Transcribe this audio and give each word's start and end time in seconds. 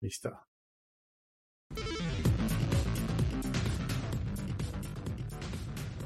Listo. 0.00 0.30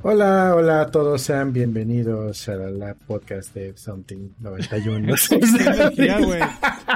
Hola, 0.03 0.54
hola 0.57 0.80
a 0.80 0.91
todos, 0.91 1.21
sean 1.21 1.53
bienvenidos 1.53 2.48
a 2.48 2.56
la 2.56 2.94
podcast 2.94 3.54
de 3.54 3.76
Something 3.76 4.30
91. 4.38 5.14
ya, 5.94 6.18
güey. 6.24 6.40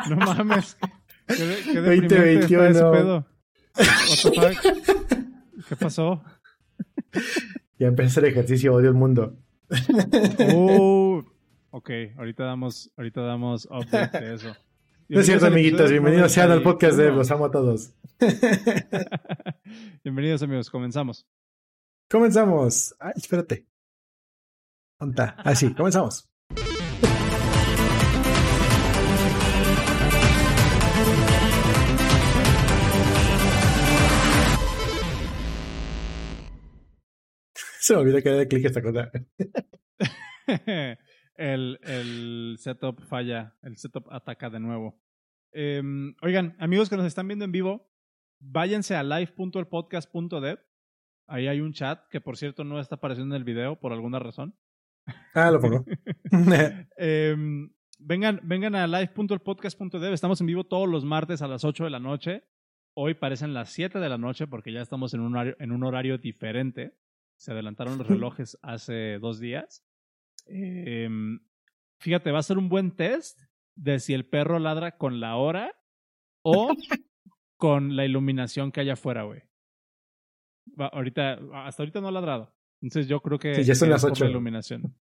No 0.09 0.17
mames. 0.17 0.79
¿Qué, 1.27 1.57
qué 1.65 1.81
2021. 1.83 3.27
¿Qué 5.69 5.77
pasó? 5.77 6.23
Ya 7.79 7.89
empecé 7.89 8.09
hacer 8.09 8.25
ejercicio, 8.25 8.73
odio 8.73 8.89
el 8.89 8.95
mundo. 8.95 9.37
Uh, 10.55 11.23
ok, 11.69 11.91
ahorita 12.17 12.45
damos, 12.45 12.91
ahorita 12.97 13.21
damos 13.21 13.67
update 13.67 14.19
de 14.19 14.35
eso. 14.35 14.57
No 15.09 15.21
es 15.21 15.27
cierto, 15.27 15.47
amiguitos. 15.47 15.91
Bienvenidos 15.91 16.33
sean 16.33 16.51
al 16.51 16.63
podcast 16.63 16.99
de 16.99 17.13
Los 17.13 17.31
Amo 17.31 17.47
a 17.47 17.51
Todos. 17.51 17.95
Bienvenidos, 20.05 20.43
amigos. 20.43 20.69
Comenzamos. 20.71 21.27
Comenzamos. 22.11 22.95
Ay, 22.99 23.13
espérate. 23.17 23.67
¿Dónde 24.99 25.23
Ah, 25.37 25.55
sí, 25.55 25.73
comenzamos. 25.75 26.29
Se 37.81 37.95
me 37.95 38.01
olvidó 38.01 38.21
que 38.21 38.31
de 38.31 38.49
clic 38.49 38.65
esta 38.65 38.83
cosa. 38.83 39.11
el, 41.37 41.79
el 41.83 42.57
setup 42.59 43.01
falla, 43.05 43.55
el 43.63 43.77
setup 43.77 44.09
ataca 44.11 44.51
de 44.51 44.59
nuevo. 44.59 44.99
Em, 45.59 46.15
oigan, 46.21 46.55
amigos 46.59 46.91
que 46.91 46.99
nos 46.99 47.07
están 47.07 47.27
viendo 47.29 47.47
en 47.47 47.51
vivo, 47.51 47.91
váyanse 48.41 48.95
a 48.95 49.03
live.elpodcast.dev. 49.03 50.59
Ahí 51.29 51.49
hay 51.49 51.63
un 51.63 51.73
chat 51.73 52.07
que, 52.11 52.21
por 52.21 52.37
cierto, 52.37 52.63
no 52.63 52.79
está 52.79 52.97
apareciendo 52.97 53.35
en 53.35 53.41
el 53.41 53.45
video 53.45 53.81
por 53.81 53.95
alguna 53.95 54.19
razón. 54.19 54.55
Ah, 55.33 55.51
lo 55.51 55.59
pongo. 55.59 55.87
Em, 56.99 57.73
vengan, 57.99 58.41
vengan 58.43 58.75
a 58.75 58.87
live.elpodcast.dev. 58.87 60.13
Estamos 60.13 60.43
en 60.43 60.47
vivo 60.47 60.65
todos 60.65 60.91
los 60.91 61.07
martes 61.07 61.41
a 61.41 61.49
las 61.49 61.65
8 61.65 61.85
de 61.85 61.91
la 61.91 62.01
noche. 62.01 62.45
Hoy 62.93 63.15
parecen 63.15 63.55
las 63.55 63.71
7 63.71 63.99
de 63.99 64.09
la 64.11 64.19
noche 64.19 64.47
porque 64.47 64.73
ya 64.73 64.83
estamos 64.83 65.15
en 65.15 65.21
un 65.21 65.35
horario, 65.37 65.57
en 65.59 65.73
un 65.73 65.85
horario 65.85 66.19
diferente. 66.19 66.99
Se 67.39 67.53
adelantaron 67.53 67.97
los 67.97 68.07
relojes 68.09 68.59
hace 68.61 69.19
dos 69.21 69.41
días. 69.41 69.83
Em, 70.45 71.41
fíjate, 71.99 72.31
va 72.31 72.41
a 72.41 72.43
ser 72.43 72.59
un 72.59 72.69
buen 72.69 72.95
test 72.95 73.41
de 73.77 74.01
si 74.01 74.15
el 74.15 74.27
perro 74.27 74.59
ladra 74.59 74.97
con 74.97 75.21
la 75.21 75.37
hora 75.37 75.73
o 76.43 76.69
con 77.57 77.97
la 77.97 78.05
iluminación 78.05 78.73
que 78.73 78.81
hay 78.81 78.91
afuera, 78.91 79.23
güey. 79.23 79.43
Ahorita, 80.79 81.39
hasta 81.55 81.83
ahorita 81.83 82.01
no 82.01 82.09
ha 82.09 82.13
ladrado. 82.13 82.55
Entonces 82.83 83.09
yo 83.09 83.21
creo 83.21 83.39
que 83.39 83.55
sí, 83.55 83.65
ya 83.65 83.75
son 83.75 83.91
las 83.91 84.05
ocho. 84.05 84.25
La 84.25 84.31
iluminación. 84.31 84.97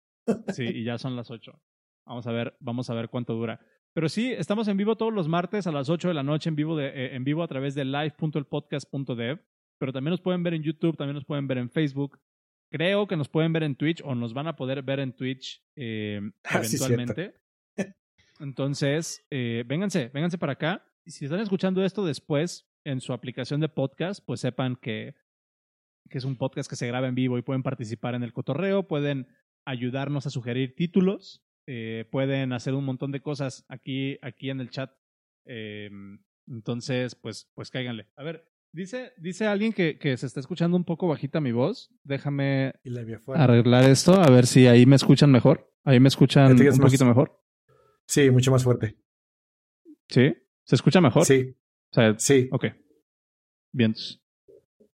Sí, 0.53 0.63
y 0.63 0.83
ya 0.83 0.97
son 0.97 1.15
las 1.15 1.31
ocho. 1.31 1.59
Vamos 2.05 2.27
a 2.27 2.31
ver, 2.31 2.55
vamos 2.59 2.89
a 2.89 2.93
ver 2.93 3.09
cuánto 3.09 3.33
dura. 3.33 3.59
Pero 3.93 4.09
sí, 4.09 4.31
estamos 4.31 4.67
en 4.67 4.77
vivo 4.77 4.97
todos 4.97 5.13
los 5.13 5.27
martes 5.27 5.67
a 5.67 5.71
las 5.71 5.89
8 5.89 6.09
de 6.09 6.13
la 6.13 6.23
noche 6.23 6.49
en 6.49 6.55
vivo, 6.55 6.75
de, 6.75 6.87
eh, 6.87 7.15
en 7.15 7.23
vivo 7.23 7.43
a 7.43 7.47
través 7.47 7.75
de 7.75 7.85
live.elpodcast.dev. 7.85 9.39
Pero 9.77 9.93
también 9.93 10.11
nos 10.11 10.21
pueden 10.21 10.43
ver 10.43 10.53
en 10.53 10.63
YouTube, 10.63 10.97
también 10.97 11.15
nos 11.15 11.25
pueden 11.25 11.47
ver 11.47 11.57
en 11.59 11.69
Facebook. 11.69 12.19
Creo 12.69 13.07
que 13.07 13.15
nos 13.15 13.29
pueden 13.29 13.53
ver 13.53 13.63
en 13.63 13.75
Twitch 13.75 14.01
o 14.03 14.13
nos 14.13 14.33
van 14.33 14.47
a 14.47 14.55
poder 14.55 14.83
ver 14.83 14.99
en 14.99 15.13
Twitch 15.13 15.63
eh, 15.75 16.19
ah, 16.43 16.59
eventualmente. 16.59 17.35
Entonces, 18.39 19.25
eh, 19.29 19.63
vénganse, 19.67 20.09
vénganse 20.13 20.37
para 20.37 20.53
acá. 20.53 20.85
Y 21.05 21.11
si 21.11 21.25
están 21.25 21.39
escuchando 21.39 21.83
esto 21.83 22.05
después 22.05 22.67
en 22.83 23.01
su 23.01 23.13
aplicación 23.13 23.61
de 23.61 23.69
podcast, 23.69 24.23
pues 24.25 24.39
sepan 24.39 24.75
que, 24.75 25.15
que 26.09 26.17
es 26.17 26.25
un 26.25 26.37
podcast 26.37 26.69
que 26.69 26.75
se 26.75 26.87
graba 26.87 27.07
en 27.07 27.15
vivo 27.15 27.37
y 27.37 27.41
pueden 27.41 27.63
participar 27.63 28.15
en 28.15 28.23
el 28.23 28.33
cotorreo, 28.33 28.87
pueden 28.87 29.27
ayudarnos 29.65 30.25
a 30.27 30.29
sugerir 30.29 30.75
títulos, 30.75 31.43
eh, 31.67 32.05
pueden 32.11 32.53
hacer 32.53 32.73
un 32.73 32.85
montón 32.85 33.11
de 33.11 33.21
cosas 33.21 33.65
aquí, 33.67 34.17
aquí 34.21 34.49
en 34.49 34.59
el 34.59 34.69
chat. 34.69 34.91
Eh, 35.45 35.89
entonces, 36.47 37.15
pues, 37.15 37.49
pues 37.55 37.69
cáiganle. 37.69 38.07
A 38.15 38.23
ver, 38.23 38.47
Dice, 38.75 39.13
dice 39.15 39.47
alguien 39.47 39.71
que, 39.71 39.97
que, 39.97 40.17
se 40.17 40.25
está 40.25 40.41
escuchando 40.41 40.75
un 40.75 40.83
poco 40.83 41.07
bajita 41.07 41.39
mi 41.39 41.53
voz. 41.53 41.89
Déjame 42.03 42.73
arreglar 43.33 43.85
esto, 43.85 44.15
a 44.15 44.29
ver 44.29 44.45
si 44.45 44.67
ahí 44.67 44.85
me 44.85 44.97
escuchan 44.97 45.31
mejor. 45.31 45.73
Ahí 45.85 46.01
me 46.01 46.09
escuchan 46.09 46.59
un 46.59 46.77
poquito 46.79 47.05
mejor. 47.05 47.44
Sí, 48.07 48.29
mucho 48.29 48.51
más 48.51 48.63
fuerte. 48.63 48.97
¿Sí? 50.07 50.35
¿Se 50.63 50.75
escucha 50.75 51.01
mejor? 51.01 51.25
Sí. 51.25 51.55
O 51.91 51.93
sea, 51.93 52.15
sí. 52.17 52.49
Ok. 52.51 52.65
Bien. 53.71 53.95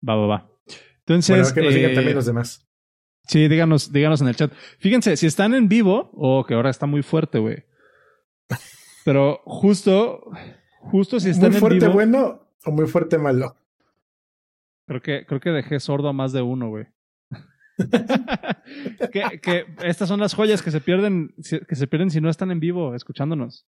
Va, 0.07 0.15
va, 0.15 0.27
va. 0.27 0.51
Entonces. 0.99 1.37
Bueno, 1.37 1.53
que 1.53 1.61
nos 1.61 1.73
digan 1.73 1.93
también 1.93 2.13
eh, 2.13 2.15
los 2.15 2.25
demás. 2.25 2.67
Sí, 3.27 3.47
díganos, 3.47 3.91
díganos 3.91 4.21
en 4.21 4.27
el 4.27 4.35
chat. 4.35 4.51
Fíjense, 4.79 5.15
si 5.17 5.27
están 5.27 5.53
en 5.53 5.69
vivo, 5.69 6.11
oh, 6.13 6.45
que 6.45 6.53
ahora 6.53 6.69
está 6.69 6.85
muy 6.85 7.03
fuerte, 7.03 7.39
güey. 7.39 7.65
Pero 9.05 9.41
justo, 9.45 10.23
justo 10.79 11.19
si 11.19 11.29
están 11.29 11.53
en 11.53 11.59
vivo. 11.59 11.67
¿Muy 11.69 11.79
fuerte 11.79 11.93
bueno 11.93 12.47
o 12.65 12.71
muy 12.71 12.87
fuerte 12.87 13.17
malo? 13.17 13.55
Creo 14.87 15.01
que, 15.01 15.25
creo 15.25 15.39
que 15.39 15.49
dejé 15.51 15.79
sordo 15.79 16.09
a 16.09 16.13
más 16.13 16.33
de 16.33 16.41
uno, 16.41 16.69
güey. 16.69 16.87
que, 19.11 19.39
que, 19.41 19.65
estas 19.83 20.07
son 20.07 20.19
las 20.19 20.33
joyas 20.33 20.61
que 20.61 20.71
se 20.71 20.81
pierden, 20.81 21.33
que 21.67 21.75
se 21.75 21.87
pierden 21.87 22.09
si 22.11 22.21
no 22.21 22.29
están 22.29 22.51
en 22.51 22.59
vivo 22.59 22.95
escuchándonos. 22.95 23.65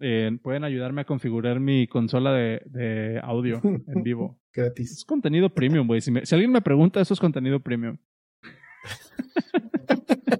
Eh, 0.00 0.30
pueden 0.42 0.64
ayudarme 0.64 1.02
a 1.02 1.06
configurar 1.06 1.58
mi 1.58 1.86
consola 1.86 2.32
de, 2.32 2.60
de 2.66 3.20
audio 3.22 3.60
en 3.64 4.02
vivo. 4.02 4.38
Gratis. 4.52 4.92
Es 4.92 5.04
contenido 5.04 5.50
premium, 5.50 5.86
güey. 5.86 6.00
Si, 6.00 6.12
si, 6.24 6.34
alguien 6.34 6.52
me 6.52 6.60
pregunta, 6.60 7.00
eso 7.00 7.14
es 7.14 7.20
contenido 7.20 7.60
premium. 7.60 7.98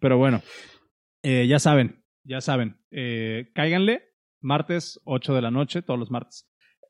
Pero 0.00 0.18
bueno, 0.18 0.42
eh, 1.22 1.46
ya 1.46 1.60
saben, 1.60 2.02
ya 2.24 2.40
saben. 2.40 2.78
Eh, 2.90 3.50
cáiganle 3.54 4.12
martes 4.40 5.00
8 5.04 5.34
de 5.34 5.42
la 5.42 5.50
noche, 5.50 5.82
todos 5.82 5.98
los 5.98 6.10
martes. 6.10 6.48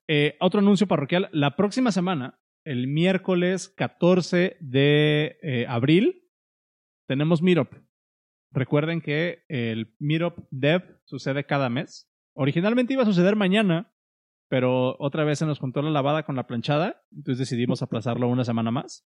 Eh, 0.09 0.37
otro 0.41 0.61
anuncio 0.61 0.87
parroquial. 0.87 1.29
La 1.33 1.55
próxima 1.55 1.93
semana, 1.93 2.41
el 2.65 2.89
miércoles 2.89 3.73
14 3.77 4.57
de 4.61 5.39
eh, 5.43 5.67
abril, 5.69 6.29
tenemos 7.07 7.43
Meetup. 7.43 7.69
Recuerden 8.51 9.01
que 9.01 9.45
el 9.49 9.95
Meetup 9.99 10.47
Dev 10.51 11.01
sucede 11.05 11.45
cada 11.45 11.71
mes. 11.71 12.11
Originalmente 12.35 12.93
iba 12.93 13.03
a 13.03 13.07
suceder 13.07 13.37
mañana, 13.37 13.93
pero 14.49 14.97
otra 14.99 15.25
vez 15.25 15.39
se 15.39 15.47
nos 15.47 15.59
juntó 15.59 15.83
la 15.83 15.91
lavada 15.91 16.25
con 16.25 16.37
la 16.37 16.47
planchada, 16.47 17.03
entonces 17.11 17.39
decidimos 17.39 17.83
aplazarlo 17.83 18.29
una 18.29 18.45
semana 18.45 18.71
más. 18.71 19.07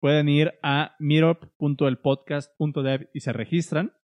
Pueden 0.00 0.28
ir 0.28 0.52
a 0.62 0.94
meetup.elpodcast.dev 0.98 3.08
y 3.14 3.20
se 3.20 3.32
registran. 3.32 3.94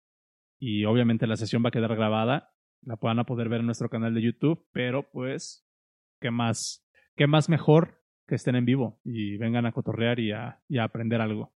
Y 0.59 0.85
obviamente 0.85 1.27
la 1.27 1.37
sesión 1.37 1.63
va 1.65 1.69
a 1.69 1.73
quedar 1.73 1.95
grabada. 1.95 2.55
La 2.83 2.97
van 2.97 3.19
a 3.19 3.25
poder 3.25 3.49
ver 3.49 3.61
en 3.61 3.67
nuestro 3.67 3.91
canal 3.91 4.15
de 4.15 4.23
YouTube, 4.23 4.67
pero 4.73 5.11
pues 5.11 5.69
qué 6.21 6.31
más, 6.31 6.89
qué 7.15 7.27
más 7.27 7.49
mejor 7.49 8.02
que 8.27 8.35
estén 8.35 8.57
en 8.57 8.65
vivo 8.65 9.01
y 9.05 9.37
vengan 9.37 9.67
a 9.67 9.73
cotorrear 9.73 10.21
y 10.21 10.33
a, 10.33 10.61
y 10.69 10.79
aprender 10.79 11.21
algo. 11.21 11.53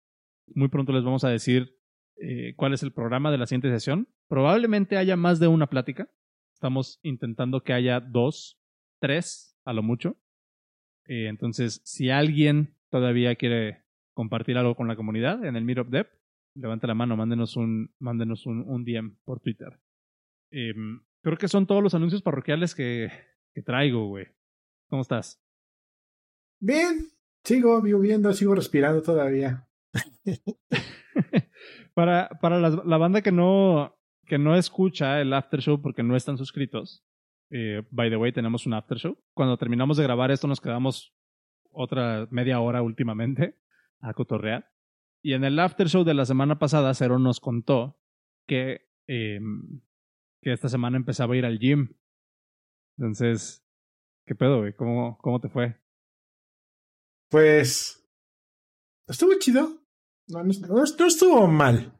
Muy 0.54 0.68
pronto 0.68 0.92
les 0.92 1.04
vamos 1.04 1.24
a 1.24 1.28
decir 1.28 1.76
eh, 2.16 2.54
cuál 2.56 2.74
es 2.74 2.82
el 2.82 2.92
programa 2.92 3.30
de 3.30 3.38
la 3.38 3.46
siguiente 3.46 3.70
sesión. 3.70 4.08
Probablemente 4.28 4.96
haya 4.96 5.16
más 5.16 5.40
de 5.40 5.48
una 5.48 5.68
plática. 5.68 6.08
Estamos 6.54 7.00
intentando 7.02 7.62
que 7.62 7.72
haya 7.72 8.00
dos, 8.00 8.60
tres 9.00 9.58
a 9.64 9.72
lo 9.72 9.82
mucho. 9.82 10.16
Eh, 11.06 11.26
entonces, 11.28 11.80
si 11.84 12.10
alguien 12.10 12.76
todavía 12.90 13.34
quiere 13.36 13.84
compartir 14.14 14.56
algo 14.56 14.74
con 14.74 14.88
la 14.88 14.96
comunidad 14.96 15.44
en 15.44 15.56
el 15.56 15.64
Meetup 15.64 15.88
Dev, 15.88 16.08
levante 16.54 16.86
la 16.86 16.94
mano, 16.94 17.16
mándenos 17.16 17.56
un, 17.56 17.92
mándenos 17.98 18.46
un, 18.46 18.60
un 18.60 18.84
DM 18.84 19.16
por 19.24 19.40
Twitter. 19.40 19.78
Em, 20.50 21.00
creo 21.22 21.36
que 21.36 21.48
son 21.48 21.66
todos 21.66 21.82
los 21.82 21.94
anuncios 21.94 22.22
parroquiales 22.22 22.74
que, 22.74 23.10
que 23.52 23.62
traigo, 23.62 24.06
güey. 24.06 24.28
¿Cómo 24.88 25.02
estás? 25.02 25.43
Bien, 26.66 27.10
sigo 27.44 27.82
viviendo, 27.82 28.32
sigo 28.32 28.54
respirando 28.54 29.02
todavía. 29.02 29.68
para 31.94 32.30
para 32.40 32.58
la, 32.58 32.96
banda 32.96 33.20
que 33.20 33.32
no, 33.32 33.94
que 34.26 34.38
no 34.38 34.56
escucha 34.56 35.20
el 35.20 35.34
after 35.34 35.60
show 35.60 35.82
porque 35.82 36.02
no 36.02 36.16
están 36.16 36.38
suscritos, 36.38 37.04
eh, 37.50 37.82
by 37.90 38.08
the 38.08 38.16
way, 38.16 38.32
tenemos 38.32 38.64
un 38.64 38.72
after 38.72 38.96
show. 38.96 39.18
Cuando 39.34 39.58
terminamos 39.58 39.98
de 39.98 40.04
grabar 40.04 40.30
esto 40.30 40.48
nos 40.48 40.62
quedamos 40.62 41.14
otra 41.70 42.28
media 42.30 42.60
hora 42.60 42.80
últimamente 42.80 43.58
a 44.00 44.14
cotorrear. 44.14 44.70
Y 45.22 45.34
en 45.34 45.44
el 45.44 45.58
after 45.58 45.88
show 45.88 46.02
de 46.02 46.14
la 46.14 46.24
semana 46.24 46.58
pasada, 46.58 46.94
Cero 46.94 47.18
nos 47.18 47.40
contó 47.40 48.00
que, 48.46 48.88
eh, 49.06 49.38
que 50.40 50.52
esta 50.52 50.70
semana 50.70 50.96
empezaba 50.96 51.34
a 51.34 51.36
ir 51.36 51.44
al 51.44 51.58
gym. 51.58 51.94
Entonces, 52.96 53.60
¿Qué 54.26 54.34
pedo, 54.34 54.60
güey? 54.60 54.72
¿Cómo, 54.72 55.18
¿Cómo 55.18 55.38
te 55.38 55.50
fue? 55.50 55.76
Pues. 57.28 58.04
Estuvo 59.06 59.32
chido. 59.38 59.84
No, 60.28 60.42
no, 60.42 60.84
estuvo 61.06 61.46
mal. 61.46 61.92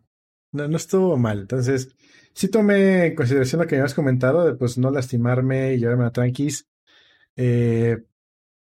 No, 0.52 0.68
no 0.68 0.76
estuvo 0.76 1.16
mal. 1.16 1.40
Entonces, 1.40 1.94
sí 2.32 2.48
tomé 2.48 3.06
en 3.06 3.14
consideración 3.14 3.60
lo 3.60 3.66
que 3.66 3.76
me 3.76 3.82
habías 3.82 3.94
comentado 3.94 4.46
de 4.46 4.54
pues 4.54 4.78
no 4.78 4.90
lastimarme 4.90 5.74
y 5.74 5.78
llevarme 5.78 6.06
a 6.06 6.10
tranquis. 6.10 6.66
Eh, 7.36 7.98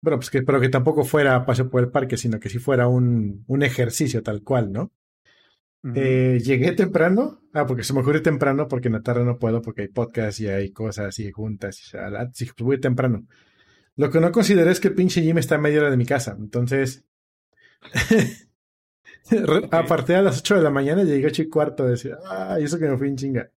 bueno, 0.01 0.17
pues 0.17 0.31
que, 0.31 0.41
pero 0.41 0.59
que 0.59 0.69
tampoco 0.69 1.03
fuera 1.03 1.45
paseo 1.45 1.69
por 1.69 1.83
el 1.83 1.91
parque, 1.91 2.17
sino 2.17 2.39
que 2.39 2.49
sí 2.49 2.57
fuera 2.57 2.87
un, 2.87 3.43
un 3.47 3.63
ejercicio 3.63 4.23
tal 4.23 4.41
cual, 4.41 4.71
¿no? 4.71 4.91
eh, 5.95 6.39
llegué 6.43 6.71
temprano. 6.73 7.41
Ah, 7.53 7.65
porque 7.65 7.83
se 7.83 7.93
me 7.93 8.01
ocurrió 8.01 8.21
temprano, 8.21 8.67
porque 8.67 8.87
en 8.87 8.93
la 8.93 9.01
tarde 9.01 9.25
no 9.25 9.37
puedo, 9.37 9.61
porque 9.61 9.83
hay 9.83 9.87
podcast 9.89 10.39
y 10.39 10.47
hay 10.47 10.71
cosas 10.71 11.17
y 11.19 11.31
juntas. 11.31 11.79
Y 11.79 11.83
sí, 12.33 12.45
pues 12.45 12.65
voy 12.65 12.79
temprano. 12.79 13.25
Lo 13.97 14.09
que 14.09 14.19
no 14.19 14.31
consideré 14.31 14.71
es 14.71 14.79
que 14.79 14.89
el 14.89 14.95
pinche 14.95 15.21
gym 15.21 15.38
está 15.38 15.55
a 15.55 15.59
media 15.59 15.81
hora 15.81 15.91
de 15.91 15.97
mi 15.97 16.05
casa. 16.05 16.35
Entonces, 16.39 17.05
Aparte 19.71 20.15
a 20.15 20.21
las 20.21 20.39
8 20.39 20.55
de 20.55 20.61
la 20.61 20.69
mañana 20.69 21.03
llegué 21.03 21.25
a 21.25 21.29
8 21.29 21.43
y 21.43 21.49
cuarto. 21.49 21.85
Decir, 21.85 22.15
ah, 22.25 22.57
eso 22.59 22.77
que 22.77 22.88
me 22.88 22.97
fui 22.97 23.07
en 23.07 23.15
chinga. 23.15 23.51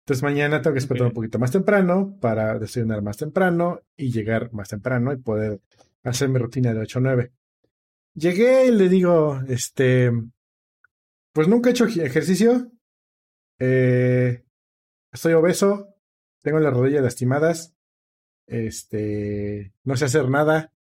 Entonces 0.00 0.22
mañana 0.22 0.60
tengo 0.60 0.74
que 0.74 0.80
despertar 0.80 1.06
un 1.06 1.12
poquito 1.12 1.38
más 1.38 1.52
temprano 1.52 2.18
para 2.20 2.58
desayunar 2.58 3.02
más 3.02 3.16
temprano 3.16 3.82
y 3.96 4.10
llegar 4.10 4.52
más 4.52 4.68
temprano 4.68 5.12
y 5.12 5.16
poder 5.16 5.60
hacer 6.02 6.28
mi 6.28 6.38
rutina 6.38 6.74
de 6.74 6.80
8 6.80 6.98
a 6.98 7.02
9. 7.02 7.32
Llegué 8.14 8.66
y 8.66 8.72
le 8.72 8.88
digo, 8.88 9.40
este, 9.48 10.10
pues 11.32 11.46
nunca 11.46 11.68
he 11.68 11.72
hecho 11.72 11.86
ejercicio. 11.86 12.72
Eh, 13.58 14.42
estoy 15.12 15.34
obeso. 15.34 15.94
Tengo 16.42 16.58
las 16.58 16.74
rodillas 16.74 17.02
lastimadas. 17.02 17.72
Este, 18.52 19.72
no 19.84 19.96
sé 19.96 20.04
hacer 20.04 20.28
nada. 20.28 20.72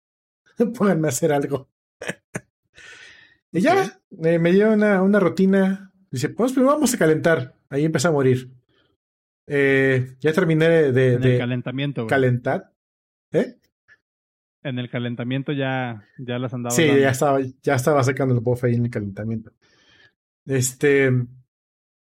Pónganme 0.77 1.07
a 1.07 1.09
hacer 1.09 1.31
algo. 1.31 1.69
y 3.53 3.61
ya, 3.61 4.01
me 4.09 4.51
dio 4.51 4.73
una, 4.73 5.01
una 5.01 5.21
rutina. 5.21 5.93
Dice, 6.11 6.27
pues 6.27 6.51
primero 6.51 6.73
vamos 6.73 6.93
a 6.93 6.97
calentar. 6.97 7.55
Ahí 7.69 7.85
empecé 7.85 8.09
a 8.09 8.11
morir. 8.11 8.51
Eh, 9.47 10.15
ya 10.19 10.33
terminé 10.33 10.67
de, 10.91 11.13
en 11.13 11.23
el 11.23 11.37
calentamiento. 11.37 12.07
Calentar. 12.07 12.73
¿Eh? 13.31 13.55
En 14.63 14.77
el 14.77 14.89
calentamiento 14.89 15.53
ya, 15.53 16.05
ya 16.17 16.39
las 16.39 16.53
andaba. 16.53 16.75
Sí, 16.75 16.85
ya 16.85 17.11
estaba, 17.11 17.39
ya 17.63 17.75
estaba 17.75 18.03
sacando 18.03 18.35
el 18.35 18.41
buff 18.41 18.65
ahí 18.65 18.75
en 18.75 18.85
el 18.85 18.91
calentamiento. 18.91 19.53
Este. 20.45 21.09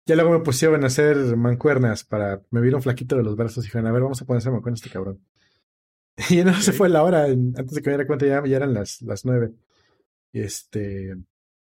Ya 0.05 0.15
luego 0.15 0.33
me 0.33 0.41
pusieron 0.41 0.85
a 0.85 0.89
hacer 0.89 1.17
mancuernas 1.35 2.05
para. 2.05 2.43
Me 2.51 2.61
vieron 2.61 2.83
flaquito 2.83 3.17
de 3.17 3.23
los 3.23 3.37
brazos 3.37 3.65
y 3.65 3.69
dijeron, 3.69 3.87
a 3.87 3.93
ver, 3.93 4.03
vamos 4.03 4.21
a 4.21 4.27
poner 4.27 4.47
a 4.47 4.51
mancuernas 4.51 4.81
este 4.81 4.93
cabrón. 4.93 5.19
Y 6.31 6.43
no 6.45 6.55
se 6.55 6.73
fue 6.73 6.89
la 6.89 7.03
hora. 7.03 7.25
Antes 7.25 7.73
de 7.73 7.83
que 7.83 7.91
me 7.91 7.97
diera 7.97 8.07
cuenta, 8.07 8.27
ya, 8.27 8.45
ya 8.47 8.57
eran 8.57 8.75
las, 8.75 9.03
las 9.03 9.25
nueve. 9.25 9.53
Y 10.33 10.41
este. 10.41 11.15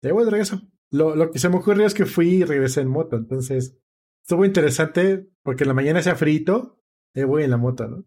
Ya 0.02 0.12
voy 0.12 0.24
de 0.24 0.30
regreso. 0.30 0.60
Lo, 0.90 1.16
lo 1.16 1.30
que 1.30 1.38
se 1.38 1.48
me 1.48 1.56
ocurrió 1.56 1.86
es 1.86 1.94
que 1.94 2.06
fui 2.06 2.28
y 2.28 2.44
regresé 2.44 2.82
en 2.82 2.88
moto. 2.88 3.16
Entonces, 3.16 3.76
estuvo 4.22 4.44
interesante 4.44 5.26
porque 5.42 5.64
en 5.64 5.68
la 5.68 5.74
mañana 5.74 6.00
hacía 6.00 6.14
frito. 6.14 6.80
Y 7.14 7.22
voy 7.22 7.44
en 7.44 7.50
la 7.50 7.56
moto, 7.56 7.88
¿no? 7.88 8.04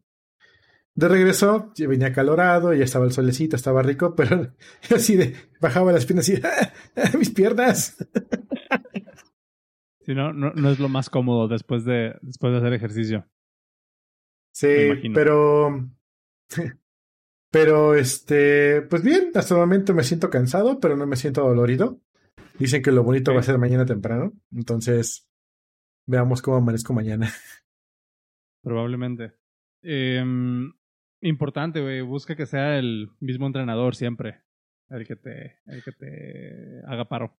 De 0.97 1.07
regreso, 1.07 1.71
venía 1.77 2.11
calorado, 2.11 2.73
ya 2.73 2.83
estaba 2.83 3.05
el 3.05 3.11
solecito, 3.11 3.55
estaba 3.55 3.83
rico, 3.83 4.15
pero 4.17 4.51
así 4.89 5.15
de, 5.15 5.35
bajaba 5.61 5.91
las 5.91 6.07
piernas 6.07 6.27
y, 6.27 6.41
¡Ah, 6.43 7.17
mis 7.17 7.29
piernas. 7.29 7.97
Sí, 10.07 10.15
no, 10.15 10.31
no, 10.31 10.53
no, 10.53 10.69
es 10.71 10.79
lo 10.79 10.87
más 10.87 11.09
cómodo 11.09 11.49
después 11.49 11.83
de, 11.83 12.15
después 12.21 12.53
de 12.53 12.59
hacer 12.59 12.71
ejercicio. 12.71 13.27
Sí, 14.53 15.11
pero, 15.13 15.85
pero 17.51 17.95
este, 17.95 18.81
pues 18.83 19.03
bien, 19.03 19.31
hasta 19.35 19.53
el 19.53 19.59
momento 19.59 19.93
me 19.93 20.03
siento 20.03 20.29
cansado, 20.29 20.79
pero 20.79 20.95
no 20.95 21.05
me 21.07 21.15
siento 21.15 21.41
dolorido. 21.41 22.01
Dicen 22.59 22.81
que 22.81 22.91
lo 22.91 23.03
bonito 23.03 23.33
va 23.33 23.41
a 23.41 23.43
ser 23.43 23.57
mañana 23.57 23.85
temprano, 23.85 24.33
entonces 24.51 25.27
veamos 26.07 26.41
cómo 26.41 26.57
amanezco 26.57 26.93
mañana. 26.93 27.31
Probablemente. 28.63 29.33
Eh, 29.83 30.23
Importante, 31.21 31.81
güey. 31.81 32.01
Busca 32.01 32.35
que 32.35 32.45
sea 32.45 32.77
el 32.77 33.09
mismo 33.19 33.47
entrenador 33.47 33.95
siempre. 33.95 34.41
El 34.89 35.05
que 35.05 35.15
te, 35.15 35.57
el 35.65 35.83
que 35.83 35.91
te 35.91 36.81
haga 36.85 37.09
paro. 37.09 37.37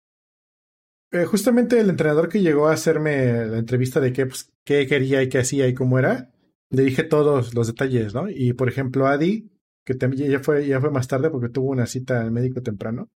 Eh, 1.12 1.24
justamente 1.26 1.80
el 1.80 1.90
entrenador 1.90 2.28
que 2.28 2.42
llegó 2.42 2.68
a 2.68 2.74
hacerme 2.74 3.46
la 3.46 3.58
entrevista 3.60 4.02
de 4.02 4.12
qué, 4.12 4.26
pues, 4.26 4.52
qué 4.66 4.88
quería 4.88 5.24
y 5.24 5.30
qué 5.30 5.40
hacía 5.40 5.68
y 5.68 5.74
cómo 5.74 5.98
era, 6.00 6.34
le 6.70 6.84
dije 6.84 7.04
todos 7.04 7.54
los 7.54 7.68
detalles, 7.68 8.14
¿no? 8.14 8.30
Y 8.30 8.54
por 8.54 8.70
ejemplo, 8.70 9.08
Adi, 9.08 9.50
que 9.86 9.96
también 9.96 10.30
ya 10.30 10.40
fue, 10.40 10.68
ya 10.68 10.82
fue 10.82 10.92
más 10.92 11.08
tarde 11.08 11.30
porque 11.30 11.50
tuvo 11.50 11.72
una 11.72 11.86
cita 11.86 12.22
al 12.22 12.32
médico 12.32 12.62
temprano. 12.62 13.10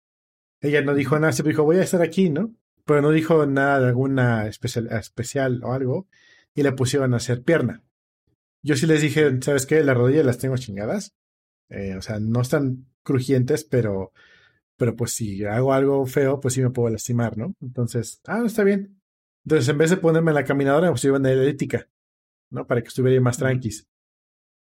Ella 0.61 0.81
no 0.81 0.93
dijo 0.93 1.17
nada, 1.17 1.31
siempre 1.31 1.53
dijo, 1.53 1.63
voy 1.63 1.77
a 1.77 1.83
estar 1.83 2.01
aquí, 2.01 2.29
¿no? 2.29 2.53
Pero 2.85 3.01
no 3.01 3.11
dijo 3.11 3.45
nada 3.45 3.79
de 3.79 3.87
alguna 3.87 4.47
especial, 4.47 4.87
especial 4.91 5.63
o 5.63 5.73
algo. 5.73 6.07
Y 6.53 6.63
le 6.63 6.71
pusieron 6.73 7.13
a 7.13 7.17
hacer 7.17 7.43
pierna. 7.43 7.83
Yo 8.61 8.75
sí 8.75 8.85
les 8.85 9.01
dije, 9.01 9.41
¿sabes 9.41 9.65
qué? 9.65 9.83
Las 9.83 9.95
rodillas 9.95 10.25
las 10.25 10.37
tengo 10.37 10.57
chingadas. 10.57 11.15
Eh, 11.69 11.95
o 11.95 12.01
sea, 12.01 12.19
no 12.19 12.41
están 12.41 12.87
crujientes, 13.03 13.63
pero, 13.63 14.11
pero 14.75 14.95
pues 14.95 15.11
si 15.11 15.45
hago 15.45 15.73
algo 15.73 16.05
feo, 16.05 16.39
pues 16.39 16.55
sí 16.55 16.61
me 16.61 16.71
puedo 16.71 16.89
lastimar, 16.89 17.37
¿no? 17.37 17.55
Entonces, 17.61 18.21
ah, 18.25 18.43
está 18.45 18.63
bien. 18.63 18.99
Entonces, 19.45 19.69
en 19.69 19.77
vez 19.77 19.89
de 19.91 19.97
ponerme 19.97 20.31
en 20.31 20.35
la 20.35 20.43
caminadora, 20.43 20.89
pues 20.89 21.03
iban 21.05 21.25
a 21.25 21.29
la 21.29 21.43
elíptica, 21.43 21.87
¿no? 22.49 22.67
Para 22.67 22.81
que 22.81 22.87
estuviera 22.87 23.19
más 23.21 23.37
tranquis. 23.37 23.87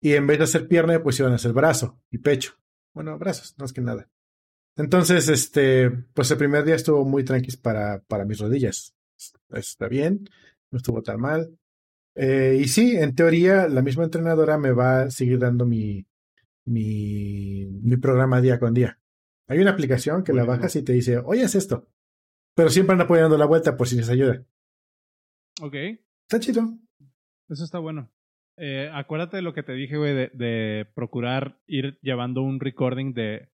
Y 0.00 0.14
en 0.14 0.26
vez 0.26 0.38
de 0.38 0.44
hacer 0.44 0.68
pierna, 0.68 1.02
pues 1.02 1.18
iban 1.20 1.32
a 1.32 1.36
hacer 1.36 1.52
brazo 1.52 2.00
y 2.10 2.18
pecho. 2.18 2.54
Bueno, 2.92 3.18
brazos, 3.18 3.54
más 3.58 3.72
que 3.72 3.80
nada. 3.80 4.08
Entonces, 4.76 5.28
este, 5.28 5.90
pues 5.90 6.30
el 6.30 6.38
primer 6.38 6.64
día 6.64 6.74
estuvo 6.74 7.04
muy 7.04 7.24
tranquis 7.24 7.56
para, 7.56 8.02
para 8.02 8.24
mis 8.24 8.38
rodillas. 8.38 8.94
Está 9.50 9.88
bien, 9.88 10.28
no 10.70 10.78
estuvo 10.78 11.02
tan 11.02 11.20
mal. 11.20 11.56
Eh, 12.14 12.58
y 12.60 12.68
sí, 12.68 12.96
en 12.96 13.14
teoría, 13.14 13.68
la 13.68 13.82
misma 13.82 14.04
entrenadora 14.04 14.58
me 14.58 14.72
va 14.72 15.02
a 15.02 15.10
seguir 15.10 15.38
dando 15.38 15.66
mi, 15.66 16.06
mi, 16.64 17.66
mi 17.66 17.96
programa 17.96 18.40
día 18.40 18.58
con 18.58 18.74
día. 18.74 18.98
Hay 19.46 19.58
una 19.58 19.70
aplicación 19.70 20.24
que 20.24 20.32
la 20.32 20.44
bajas 20.44 20.74
y 20.76 20.82
te 20.82 20.92
dice, 20.92 21.18
oye, 21.18 21.42
es 21.42 21.54
esto. 21.54 21.88
Pero 22.54 22.70
siempre 22.70 22.92
anda 22.92 23.04
apoyando 23.04 23.36
la 23.38 23.46
vuelta 23.46 23.76
por 23.76 23.88
si 23.88 23.96
les 23.96 24.08
ayuda. 24.08 24.44
Ok. 25.60 25.74
Está 26.22 26.40
chido. 26.40 26.78
Eso 27.52 27.64
está 27.64 27.78
bueno. 27.78 28.10
Eh, 28.56 28.90
acuérdate 28.92 29.36
de 29.36 29.42
lo 29.42 29.52
que 29.52 29.62
te 29.62 29.72
dije, 29.72 29.96
güey, 29.96 30.14
de, 30.14 30.30
de, 30.34 30.86
procurar 30.94 31.60
ir 31.66 31.98
llevando 32.02 32.42
un 32.42 32.60
recording 32.60 33.12
de, 33.12 33.50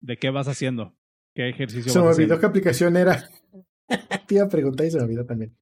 de 0.00 0.16
qué 0.18 0.30
vas 0.30 0.48
haciendo, 0.48 0.96
qué 1.34 1.48
ejercicio 1.48 1.92
se 1.92 1.98
vas 1.98 2.18
me 2.18 2.24
olvidó 2.24 2.40
qué 2.40 2.46
aplicación 2.46 2.96
era. 2.96 3.28
te 4.26 4.34
iba 4.34 4.44
a 4.44 4.48
preguntar 4.48 4.86
y 4.86 4.90
se 4.90 4.98
me 4.98 5.04
olvidó 5.04 5.26
también. 5.26 5.56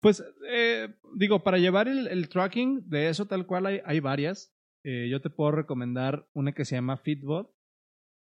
Pues, 0.00 0.22
eh, 0.48 0.94
digo, 1.16 1.42
para 1.42 1.58
llevar 1.58 1.88
el, 1.88 2.06
el, 2.08 2.28
tracking 2.28 2.88
de 2.88 3.08
eso 3.08 3.26
tal 3.26 3.46
cual 3.46 3.66
hay, 3.66 3.80
hay 3.84 4.00
varias. 4.00 4.52
Eh, 4.84 5.08
yo 5.10 5.20
te 5.20 5.30
puedo 5.30 5.50
recomendar 5.50 6.28
una 6.32 6.52
que 6.52 6.64
se 6.64 6.76
llama 6.76 6.96
Fitbot, 6.96 7.52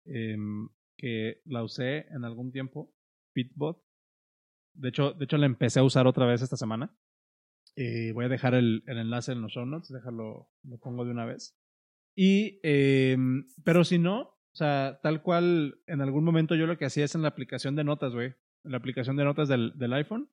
eh, 0.06 0.38
que 0.98 1.42
la 1.46 1.64
usé 1.64 2.08
en 2.10 2.26
algún 2.26 2.52
tiempo. 2.52 2.94
Fitbot. 3.34 3.84
De 4.76 4.90
hecho, 4.90 5.14
de 5.14 5.26
hecho, 5.26 5.38
la 5.38 5.46
empecé 5.46 5.80
a 5.80 5.84
usar 5.84 6.06
otra 6.06 6.26
vez 6.26 6.42
esta 6.42 6.58
semana. 6.58 6.96
Voy 7.76 8.26
a 8.26 8.30
dejar 8.30 8.54
el, 8.54 8.84
el, 8.88 8.98
enlace 8.98 9.32
en 9.32 9.42
los 9.42 9.52
show 9.52 9.66
notes, 9.66 9.90
déjalo, 9.90 10.50
lo 10.64 10.78
pongo 10.80 11.06
de 11.06 11.12
una 11.12 11.26
vez. 11.26 11.58
Y, 12.16 12.60
pero 13.64 13.84
si 13.84 13.98
no, 13.98 14.20
o 14.22 14.56
sea, 14.56 15.00
tal 15.02 15.24
cual, 15.24 15.80
en 15.88 16.02
algún 16.02 16.24
momento 16.24 16.56
yo 16.56 16.68
lo 16.68 16.78
que 16.78 16.86
hacía 16.86 17.06
es 17.06 17.16
en 17.16 17.24
la 17.24 17.30
aplicación 17.30 17.76
de 17.76 17.84
notas, 17.84 18.14
güey. 18.14 18.36
En 18.64 18.72
la 18.72 18.78
aplicación 18.78 19.16
de 19.18 19.24
notas 19.24 19.50
del, 19.50 19.74
del 19.78 19.94
iPhone 19.94 20.30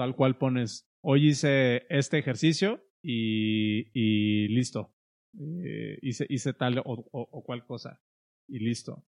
tal 0.00 0.16
cual 0.16 0.38
pones, 0.38 0.88
hoy 1.02 1.28
hice 1.28 1.84
este 1.90 2.18
ejercicio 2.18 2.82
y, 3.02 3.90
y 3.92 4.48
listo. 4.48 4.94
Eh, 5.38 5.98
hice, 6.00 6.24
hice 6.30 6.54
tal 6.54 6.78
o, 6.78 6.82
o, 6.86 7.06
o, 7.12 7.44
cual 7.44 7.66
cosa 7.66 8.00
y 8.48 8.60
listo. 8.60 9.04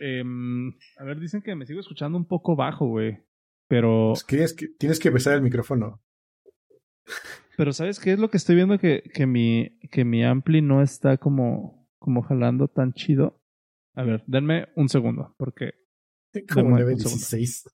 Eh, 0.00 0.22
a 0.98 1.04
ver, 1.04 1.18
dicen 1.18 1.40
que 1.40 1.54
me 1.54 1.64
sigo 1.64 1.80
escuchando 1.80 2.18
un 2.18 2.26
poco 2.26 2.56
bajo, 2.56 2.88
güey. 2.88 3.20
Pero. 3.68 4.12
Es 4.12 4.22
que, 4.22 4.42
es 4.42 4.52
que 4.52 4.68
tienes 4.68 4.98
que 5.00 5.08
besar 5.08 5.34
el 5.34 5.40
micrófono. 5.40 6.02
Pero 7.56 7.72
¿sabes 7.72 7.98
qué 7.98 8.12
es 8.12 8.18
lo 8.18 8.30
que 8.30 8.36
estoy 8.36 8.54
viendo? 8.54 8.78
Que, 8.78 9.02
que, 9.12 9.26
mi, 9.26 9.78
que 9.90 10.04
mi 10.04 10.24
ampli 10.24 10.62
no 10.62 10.82
está 10.82 11.16
como, 11.16 11.88
como 11.98 12.22
jalando 12.22 12.68
tan 12.68 12.92
chido. 12.92 13.40
A 13.94 14.04
ver, 14.04 14.22
denme 14.26 14.68
un 14.76 14.88
segundo, 14.88 15.34
porque. 15.36 15.74
Como 16.52 16.70
916. 16.70 17.64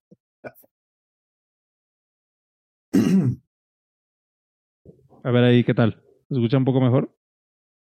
A 5.25 5.31
ver 5.31 5.45
ahí, 5.45 5.65
¿qué 5.65 5.75
tal? 5.75 6.03
¿Se 6.29 6.35
escucha 6.35 6.59
un 6.59 6.65
poco 6.65 6.81
mejor? 6.81 7.17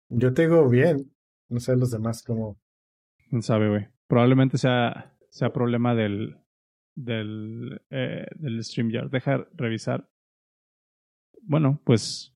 Yo 0.10 0.34
tengo 0.34 0.68
bien. 0.70 1.14
No 1.50 1.60
sé 1.60 1.76
los 1.78 1.92
demás 1.92 2.24
cómo. 2.24 2.60
¿Quién 3.30 3.42
sabe, 3.42 3.70
güey? 3.70 3.88
Probablemente 4.08 4.58
sea, 4.58 5.18
sea 5.30 5.54
problema 5.54 5.96
del, 5.96 6.38
del, 6.96 7.82
eh, 7.90 8.26
del 8.36 8.64
StreamYard. 8.64 9.10
Deja 9.10 9.48
revisar. 9.54 10.11
Bueno, 11.52 11.82
pues. 11.84 12.34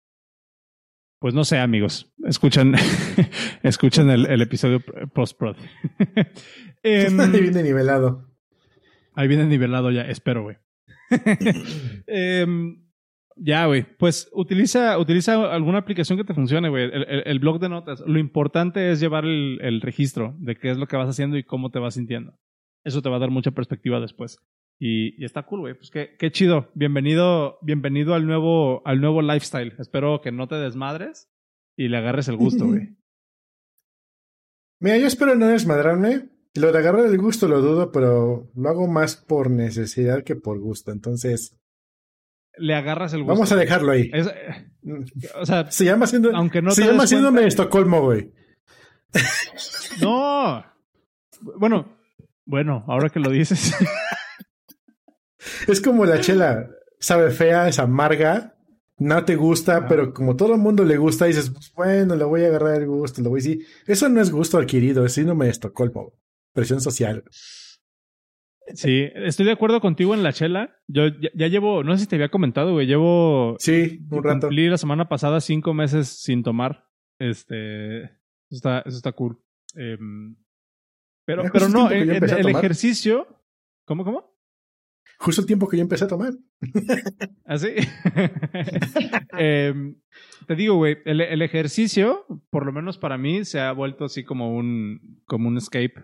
Pues 1.22 1.34
no 1.34 1.46
sé, 1.46 1.58
amigos. 1.58 2.14
Escuchan, 2.26 2.74
escuchen 3.64 4.10
el, 4.10 4.26
el 4.26 4.42
episodio 4.42 4.82
post-prod. 5.14 5.56
eh, 6.84 7.08
ahí 7.20 7.42
viene 7.42 7.64
nivelado. 7.64 8.30
Ahí 9.14 9.30
viene 9.30 9.46
nivelado 9.46 9.90
ya, 9.92 10.02
espero, 10.02 10.44
güey. 10.44 10.58
eh, 12.08 12.46
Ya, 13.38 13.66
güey. 13.68 13.86
Pues 13.98 14.30
utiliza, 14.34 14.98
utiliza 15.00 15.54
alguna 15.54 15.78
aplicación 15.80 16.18
que 16.18 16.26
te 16.26 16.34
funcione, 16.34 16.68
güey. 16.68 16.84
El, 16.84 17.04
el- 17.08 17.24
el 17.26 17.40
blog 17.40 17.60
de 17.62 17.70
notas. 17.70 18.02
Lo 18.06 18.20
importante 18.20 18.92
es 18.92 19.00
llevar 19.00 19.24
el, 19.24 19.60
el 19.62 19.80
registro 19.80 20.36
de 20.40 20.58
qué 20.58 20.72
es 20.72 20.78
lo 20.78 20.88
que 20.88 20.98
vas 20.98 21.08
haciendo 21.10 21.38
y 21.38 21.44
cómo 21.44 21.72
te 21.72 21.80
vas 21.80 21.94
sintiendo. 21.94 22.38
Eso 22.84 23.02
te 23.02 23.10
va 23.10 23.16
a 23.16 23.20
dar 23.20 23.32
mucha 23.32 23.52
perspectiva 23.52 24.02
después. 24.02 24.40
Y, 24.80 25.22
y 25.22 25.26
está 25.26 25.44
cool, 25.44 25.62
güey. 25.62 25.74
Pues 25.74 25.90
qué, 25.90 26.16
qué 26.20 26.32
chido. 26.32 26.70
Bienvenido, 26.74 27.58
bienvenido 27.62 28.14
al 28.14 28.28
nuevo, 28.28 28.86
al 28.86 29.00
nuevo 29.00 29.22
lifestyle. 29.22 29.74
Espero 29.80 30.22
que 30.22 30.32
no 30.32 30.48
te 30.48 30.56
desmadres 30.56 31.30
y 31.78 31.88
le 31.88 31.98
agarres 31.98 32.28
el 32.28 32.38
gusto, 32.38 32.66
güey. 32.68 32.96
Mira, 34.82 34.98
yo 34.98 35.08
espero 35.08 35.36
no 35.36 35.48
desmadrarme. 35.48 36.30
Lo 36.56 36.72
de 36.72 36.78
agarrar 36.80 37.06
el 37.06 37.18
gusto 37.18 37.48
lo 37.48 37.62
dudo, 37.62 37.92
pero 37.92 38.50
lo 38.56 38.70
hago 38.70 38.88
más 38.88 39.16
por 39.18 39.50
necesidad 39.50 40.24
que 40.24 40.36
por 40.36 40.60
gusto. 40.60 40.92
Entonces, 40.92 41.58
Le 42.58 42.74
agarras 42.76 43.14
el 43.14 43.22
gusto. 43.24 43.34
vamos 43.34 43.52
a 43.52 43.56
dejarlo 43.58 43.92
ahí. 43.92 44.10
Es- 44.14 44.28
eh, 44.28 44.72
o 45.36 45.46
sea, 45.46 45.70
Se 45.72 45.84
llama 45.86 46.08
siendo, 46.08 46.34
aunque 46.36 46.62
no 46.62 46.72
se 46.72 46.82
te 46.82 46.88
llama 46.88 47.04
des 47.04 47.10
síndrome 47.10 47.42
de 47.42 47.48
Estocolmo, 47.48 48.02
güey. 48.04 48.32
No. 50.02 50.64
Bueno, 51.58 51.98
bueno, 52.46 52.84
ahora 52.88 53.10
que 53.10 53.20
lo 53.20 53.30
dices. 53.32 53.74
Es 55.68 55.82
como 55.82 56.06
la 56.06 56.20
chela. 56.22 56.70
Sabe 57.00 57.32
fea, 57.32 57.68
es 57.68 57.78
amarga, 57.80 58.56
no 58.98 59.26
te 59.26 59.36
gusta, 59.36 59.78
Ah. 59.78 59.86
pero 59.88 60.14
como 60.14 60.36
todo 60.36 60.54
el 60.56 60.62
mundo 60.62 60.84
le 60.86 60.98
gusta, 60.98 61.26
dices, 61.26 61.50
pues, 61.52 61.72
bueno, 61.74 62.16
le 62.16 62.24
voy 62.24 62.44
a 62.44 62.48
agarrar 62.48 62.82
el 62.82 62.88
gusto, 62.88 63.22
lo 63.22 63.30
voy 63.30 63.42
a 63.42 63.44
decir. 63.44 63.66
Eso 63.86 64.08
no 64.10 64.22
es 64.22 64.32
gusto 64.32 64.58
adquirido, 64.58 65.06
es 65.06 65.14
síndrome 65.14 65.46
de 65.46 65.52
Estocolmo. 65.52 66.14
Presión 66.54 66.80
social. 66.82 67.24
Sí, 68.74 69.10
estoy 69.14 69.46
de 69.46 69.52
acuerdo 69.52 69.80
contigo 69.80 70.16
en 70.16 70.24
la 70.24 70.34
chela. 70.34 70.76
Yo 70.88 71.08
ya, 71.08 71.30
ya 71.36 71.48
llevo, 71.48 71.84
no 71.84 71.94
sé 71.96 72.04
si 72.04 72.10
te 72.10 72.16
había 72.16 72.30
comentado, 72.30 72.74
güey, 72.74 72.88
llevo 72.88 73.58
Sí, 73.60 74.00
un 74.10 74.24
rato. 74.24 74.48
cumplí 74.48 74.68
la 74.70 74.78
semana 74.80 75.08
pasada 75.08 75.40
cinco 75.42 75.74
meses 75.76 76.08
sin 76.08 76.42
tomar. 76.42 76.88
Este, 77.20 78.04
eso 78.06 78.12
está, 78.50 78.80
eso 78.80 78.98
está 78.98 79.12
cool. 79.12 79.38
Em, 79.76 80.36
pero, 81.26 81.44
pero 81.54 81.70
no, 81.70 81.92
el 81.92 82.10
ejercicio, 82.50 83.28
¿cómo, 83.86 84.04
cómo? 84.04 84.35
Justo 85.18 85.42
el 85.42 85.48
tiempo 85.48 85.68
que 85.68 85.78
yo 85.78 85.84
empecé 85.84 86.06
a 86.06 86.08
tomar. 86.10 86.34
¿Así? 87.46 87.70
Em, 89.38 89.96
te 90.48 90.56
digo, 90.56 90.76
güey, 90.76 90.98
el, 91.06 91.22
el 91.22 91.42
ejercicio, 91.42 92.26
por 92.50 92.66
lo 92.66 92.72
menos 92.72 92.98
para 92.98 93.18
mí, 93.18 93.46
se 93.46 93.60
ha 93.60 93.72
vuelto 93.72 94.06
así 94.06 94.24
como 94.24 94.56
un, 94.56 95.22
como 95.26 95.48
un 95.48 95.58
escape. 95.58 95.96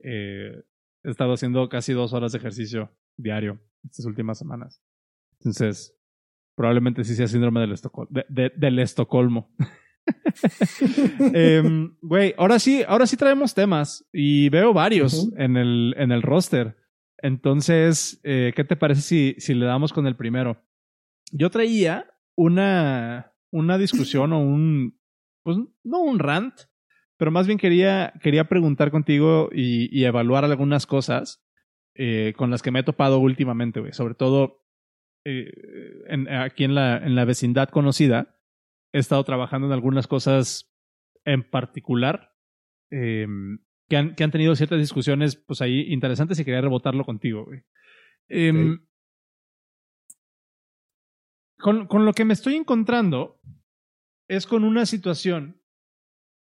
Eh, 0.00 0.62
he 1.04 1.10
estado 1.10 1.32
haciendo 1.34 1.68
casi 1.68 1.92
dos 1.92 2.12
horas 2.12 2.32
de 2.32 2.38
ejercicio 2.38 2.90
diario 3.16 3.60
estas 3.84 4.06
últimas 4.06 4.38
semanas. 4.38 4.82
Entonces, 5.40 5.96
probablemente 6.56 7.04
sí 7.04 7.14
sea 7.14 7.26
síndrome 7.28 7.60
del, 7.60 7.72
Estocolmo, 7.72 8.08
de- 8.12 8.26
de- 8.28 8.52
del 8.56 8.78
Estocolmo. 8.78 9.54
Em, 11.34 11.94
Güey, 12.02 12.34
ahora 12.36 12.58
sí, 12.58 12.82
ahora 12.86 13.06
sí 13.06 13.16
traemos 13.16 13.54
temas 13.54 14.04
y 14.12 14.48
veo 14.48 14.72
varios 14.72 15.30
en, 15.36 15.56
el, 15.56 15.94
en 15.96 16.12
el 16.12 16.22
roster. 16.22 16.76
Entonces, 17.22 18.20
eh, 18.24 18.52
¿qué 18.54 18.64
te 18.64 18.76
parece 18.76 19.00
si, 19.00 19.34
si 19.38 19.54
le 19.54 19.64
damos 19.64 19.92
con 19.92 20.06
el 20.06 20.16
primero? 20.16 20.62
Yo 21.30 21.48
traía 21.50 22.12
una, 22.36 23.32
una 23.50 23.78
discusión 23.78 24.32
o 24.32 24.40
un, 24.40 25.00
pues 25.44 25.56
no 25.84 26.00
un 26.00 26.18
rant, 26.18 26.54
pero 27.16 27.30
más 27.30 27.46
bien 27.46 27.58
quería, 27.58 28.12
quería 28.20 28.48
preguntar 28.48 28.90
contigo 28.90 29.48
y, 29.52 29.88
y 29.96 30.04
evaluar 30.04 30.44
algunas 30.44 30.86
cosas 30.86 31.44
eh, 31.94 32.32
con 32.36 32.50
las 32.50 32.60
que 32.62 32.70
me 32.72 32.80
he 32.80 32.84
topado 32.84 33.18
últimamente, 33.20 33.80
güey. 33.80 33.92
Sobre 33.92 34.14
todo 34.14 34.66
eh, 35.24 35.52
en- 36.08 36.28
aquí 36.28 36.64
en 36.64 36.74
la, 36.74 36.96
en 36.98 37.14
la 37.14 37.24
vecindad 37.24 37.68
conocida. 37.68 38.36
He 38.92 38.98
estado 38.98 39.22
trabajando 39.24 39.68
en 39.68 39.72
algunas 39.72 40.06
cosas 40.08 40.74
en 41.24 41.48
particular 41.48 42.34
eh, 42.90 43.26
que, 43.92 43.98
han, 43.98 44.14
que 44.14 44.24
han 44.24 44.30
tenido 44.30 44.56
ciertas 44.56 44.78
discusiones 44.78 45.36
pues 45.36 45.60
ahí 45.60 45.92
interesantes 45.92 46.38
y 46.38 46.46
quería 46.46 46.62
rebotarlo 46.62 47.04
contigo, 47.04 47.44
güey. 47.44 47.60
Em, 48.26 48.86
con, 51.58 51.86
con 51.88 52.06
lo 52.06 52.14
que 52.14 52.24
me 52.24 52.32
estoy 52.32 52.54
encontrando 52.54 53.38
es 54.28 54.46
con 54.46 54.64
una 54.64 54.86
situación 54.86 55.60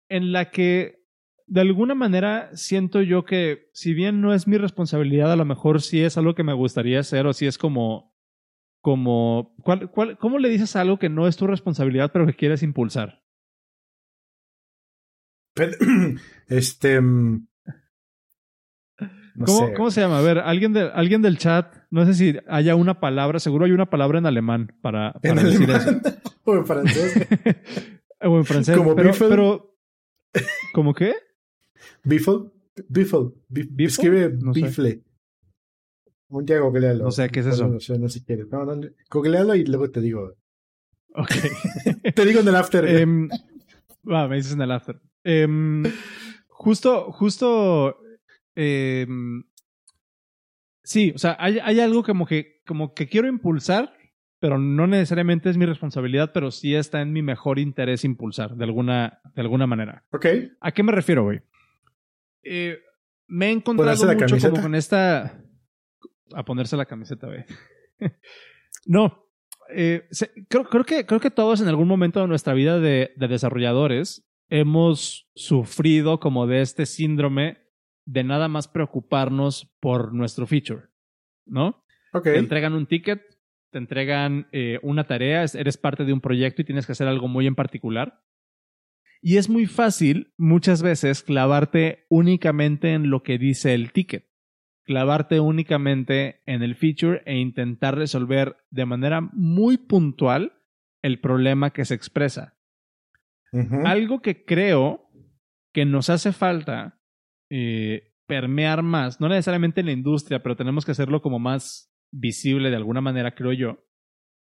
en 0.08 0.32
la 0.32 0.50
que 0.50 1.04
de 1.46 1.60
alguna 1.60 1.94
manera 1.94 2.56
siento 2.56 3.02
yo 3.02 3.26
que 3.26 3.68
si 3.74 3.92
bien 3.92 4.22
no 4.22 4.32
es 4.32 4.48
mi 4.48 4.56
responsabilidad, 4.56 5.30
a 5.30 5.36
lo 5.36 5.44
mejor 5.44 5.82
sí 5.82 6.00
es 6.00 6.16
algo 6.16 6.34
que 6.34 6.42
me 6.42 6.54
gustaría 6.54 7.00
hacer 7.00 7.26
o 7.26 7.34
si 7.34 7.44
es 7.46 7.58
como 7.58 8.16
como 8.80 9.54
¿cuál, 9.62 9.90
cuál, 9.90 10.16
¿cómo 10.16 10.38
le 10.38 10.48
dices 10.48 10.74
algo 10.74 10.98
que 10.98 11.10
no 11.10 11.28
es 11.28 11.36
tu 11.36 11.46
responsabilidad 11.46 12.12
pero 12.14 12.24
que 12.24 12.32
quieres 12.32 12.62
impulsar? 12.62 13.25
Este. 16.48 17.00
mm, 17.00 17.46
No 19.34 19.44
¿Cómo, 19.46 19.66
sé. 19.66 19.74
¿Cómo 19.74 19.90
se 19.90 20.00
llama? 20.00 20.18
A 20.18 20.22
ver, 20.22 20.38
alguien, 20.38 20.72
de, 20.72 20.90
alguien 20.94 21.22
del 21.22 21.38
chat, 21.38 21.74
no 21.90 22.06
sé 22.06 22.14
si 22.14 22.36
haya 22.48 22.74
una 22.74 23.00
palabra, 23.00 23.38
seguro 23.40 23.64
hay 23.66 23.72
una 23.72 23.90
palabra 23.90 24.18
en 24.18 24.26
alemán 24.26 24.74
para, 24.80 25.12
para 25.14 25.40
¿En 25.40 25.46
decir 25.46 25.70
alemán 25.70 26.02
o 26.44 26.54
en 26.56 26.66
francés? 26.66 27.16
eso. 27.16 27.50
o 28.22 28.38
en 28.38 28.44
francés. 28.44 28.76
¿Como 28.76 28.94
pero, 28.96 29.10
biffle? 29.10 29.28
pero 29.28 29.76
¿Cómo 30.72 30.94
qué? 30.94 31.14
Biffle. 32.04 32.50
Biffle. 32.88 33.18
Bif- 33.50 33.68
¿Biffle? 33.70 33.84
Escribe 33.86 34.36
No 34.40 34.54
sé. 34.54 34.60
bifle. 34.62 35.02
Un 36.28 36.44
día 36.44 36.58
googlealo. 36.60 37.04
No 37.04 37.10
sé, 37.10 37.28
¿qué 37.30 37.40
es 37.40 37.46
eso? 37.46 37.68
No 37.68 37.78
sé, 37.80 37.98
no 37.98 38.08
sé 38.08 38.18
si 38.20 38.24
quieres. 38.24 38.48
No, 38.50 38.64
no, 38.64 38.80
googlealo 39.10 39.54
y 39.54 39.64
luego 39.64 39.90
te 39.90 40.00
digo. 40.00 40.34
Ok. 41.14 41.30
Te 42.14 42.24
digo 42.24 42.40
en 42.40 42.48
el 42.48 42.56
after. 42.56 42.84
Em, 42.86 43.28
va, 44.10 44.26
me 44.28 44.36
dices 44.36 44.52
en 44.52 44.60
el 44.62 44.70
after. 44.72 45.00
Em, 45.28 45.82
justo, 46.48 47.10
justo. 47.12 47.98
em, 48.54 49.42
sí, 50.84 51.12
o 51.14 51.18
sea, 51.18 51.36
hay, 51.40 51.58
hay 51.58 51.80
algo 51.80 52.02
como 52.04 52.26
que, 52.26 52.62
como 52.66 52.94
que 52.94 53.08
quiero 53.08 53.26
impulsar, 53.28 53.92
pero 54.38 54.58
no 54.58 54.86
necesariamente 54.86 55.50
es 55.50 55.56
mi 55.56 55.66
responsabilidad, 55.66 56.30
pero 56.32 56.50
sí 56.50 56.74
está 56.74 57.00
en 57.02 57.12
mi 57.12 57.22
mejor 57.22 57.58
interés 57.58 58.04
impulsar 58.04 58.54
de 58.54 58.64
alguna, 58.64 59.20
de 59.34 59.42
alguna 59.42 59.66
manera. 59.66 60.04
ok. 60.12 60.26
¿A 60.60 60.70
qué 60.72 60.82
me 60.82 60.92
refiero, 60.92 61.24
güey? 61.24 61.40
Eh, 62.44 62.78
me 63.26 63.46
he 63.48 63.50
encontrado 63.50 63.90
¿Ponerse 63.98 64.06
la 64.06 64.12
mucho 64.14 64.26
camiseta? 64.26 64.50
como 64.50 64.62
con 64.62 64.74
esta. 64.76 65.42
A 66.34 66.44
ponerse 66.44 66.76
la 66.76 66.86
camiseta, 66.86 67.26
güey. 67.26 67.44
no. 68.86 69.26
eh, 69.70 70.06
se- 70.10 70.30
creo, 70.48 70.64
creo, 70.64 70.84
que, 70.84 71.06
creo 71.06 71.18
que 71.18 71.30
todos 71.30 71.60
en 71.60 71.68
algún 71.68 71.88
momento 71.88 72.20
de 72.20 72.28
nuestra 72.28 72.54
vida 72.54 72.78
de, 72.78 73.12
de 73.16 73.28
desarrolladores 73.28 74.25
hemos 74.48 75.28
sufrido 75.34 76.20
como 76.20 76.46
de 76.46 76.60
este 76.60 76.86
síndrome 76.86 77.58
de 78.04 78.24
nada 78.24 78.48
más 78.48 78.68
preocuparnos 78.68 79.74
por 79.80 80.12
nuestro 80.14 80.46
feature, 80.46 80.88
¿no? 81.46 81.84
Te 82.32 82.38
entregan 82.38 82.72
un 82.74 82.86
ticket, 82.86 83.22
te 83.70 83.78
entregan 83.78 84.48
eh, 84.52 84.78
una 84.82 85.04
tarea, 85.06 85.42
es- 85.42 85.54
eres 85.54 85.76
parte 85.76 86.04
de 86.04 86.12
un 86.12 86.20
proyecto 86.20 86.62
y 86.62 86.64
tienes 86.64 86.86
que 86.86 86.92
hacer 86.92 87.08
algo 87.08 87.26
muy 87.28 87.46
en 87.46 87.54
particular. 87.56 88.22
Y 89.20 89.38
es 89.38 89.48
muy 89.48 89.66
fácil 89.66 90.32
muchas 90.36 90.82
veces 90.82 91.22
clavarte 91.22 92.06
únicamente 92.08 92.92
en 92.92 93.10
lo 93.10 93.22
que 93.22 93.38
dice 93.38 93.74
el 93.74 93.90
ticket, 93.92 94.30
clavarte 94.84 95.40
únicamente 95.40 96.42
en 96.46 96.62
el 96.62 96.76
feature 96.76 97.22
e 97.26 97.36
intentar 97.38 97.96
resolver 97.96 98.56
de 98.70 98.86
manera 98.86 99.20
muy 99.20 99.78
puntual 99.78 100.52
el 101.02 101.18
problema 101.18 101.72
que 101.72 101.84
se 101.84 101.94
expresa. 101.94 102.55
Algo 103.84 104.20
que 104.20 104.44
creo 104.44 105.10
que 105.72 105.84
nos 105.84 106.10
hace 106.10 106.32
falta 106.32 107.00
eh, 107.50 108.12
permear 108.26 108.82
más, 108.82 109.20
no 109.20 109.28
necesariamente 109.28 109.80
en 109.80 109.86
la 109.86 109.92
industria, 109.92 110.42
pero 110.42 110.56
tenemos 110.56 110.84
que 110.84 110.92
hacerlo 110.92 111.22
como 111.22 111.38
más 111.38 111.92
visible 112.12 112.70
de 112.70 112.76
alguna 112.76 113.00
manera, 113.00 113.34
creo 113.34 113.52
yo, 113.52 113.84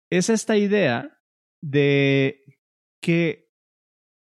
es 0.09 0.29
esta 0.29 0.57
idea 0.57 1.17
de 1.61 2.41
que 3.01 3.49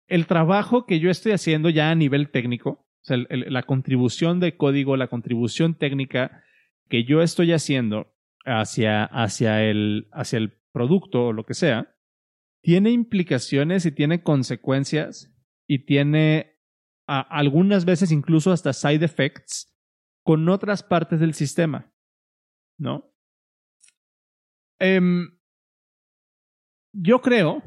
el 0.08 0.28
trabajo 0.28 0.86
que 0.86 1.00
yo 1.00 1.10
estoy 1.10 1.32
haciendo 1.32 1.70
ya 1.70 1.90
a 1.90 1.96
nivel 1.96 2.30
técnico, 2.30 2.70
o 2.70 3.04
sea, 3.04 3.18
la 3.30 3.64
contribución 3.64 4.40
de 4.40 4.56
código, 4.56 4.96
la 4.96 5.08
contribución 5.08 5.76
técnica 5.76 6.44
que 6.88 7.04
yo 7.04 7.22
estoy 7.22 7.52
haciendo 7.54 8.14
hacia, 8.46 9.06
hacia, 9.06 9.64
el, 9.64 10.08
hacia 10.12 10.38
el 10.38 10.60
producto 10.72 11.28
o 11.28 11.34
lo 11.34 11.46
que 11.46 11.54
sea, 11.54 11.96
tiene 12.62 12.92
implicaciones 12.92 13.86
y 13.86 13.92
tiene 13.92 14.24
consecuencias 14.24 15.34
y 15.68 15.86
tiene 15.86 16.60
algunas 17.08 17.86
veces 17.86 18.12
incluso 18.12 18.52
hasta 18.52 18.74
side 18.74 19.04
effects 19.04 19.76
con 20.24 20.48
otras 20.48 20.84
partes 20.84 21.20
del 21.20 21.34
sistema, 21.34 21.94
¿no? 22.78 23.12
Em, 24.80 25.38
yo 26.94 27.22
creo 27.22 27.64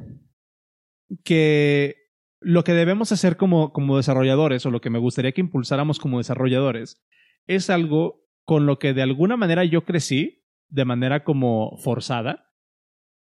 que 1.25 1.97
lo 2.41 2.65
que 2.65 2.73
debemos 2.73 3.13
hacer 3.13 3.37
como, 3.37 3.73
como 3.73 3.97
desarrolladores 3.97 4.65
o 4.67 4.71
lo 4.71 4.81
que 4.81 4.91
me 4.91 4.99
gustaría 4.99 5.33
que 5.33 5.41
impulsáramos 5.41 5.99
como 5.99 6.19
desarrolladores 6.19 7.05
es 7.47 7.71
algo 7.71 8.25
con 8.45 8.67
lo 8.67 8.79
que 8.79 8.95
de 8.95 9.03
alguna 9.03 9.37
manera 9.37 9.65
yo 9.65 9.85
crecí 9.85 10.45
de 10.69 10.85
manera 10.85 11.25
como 11.25 11.77
forzada 11.79 12.45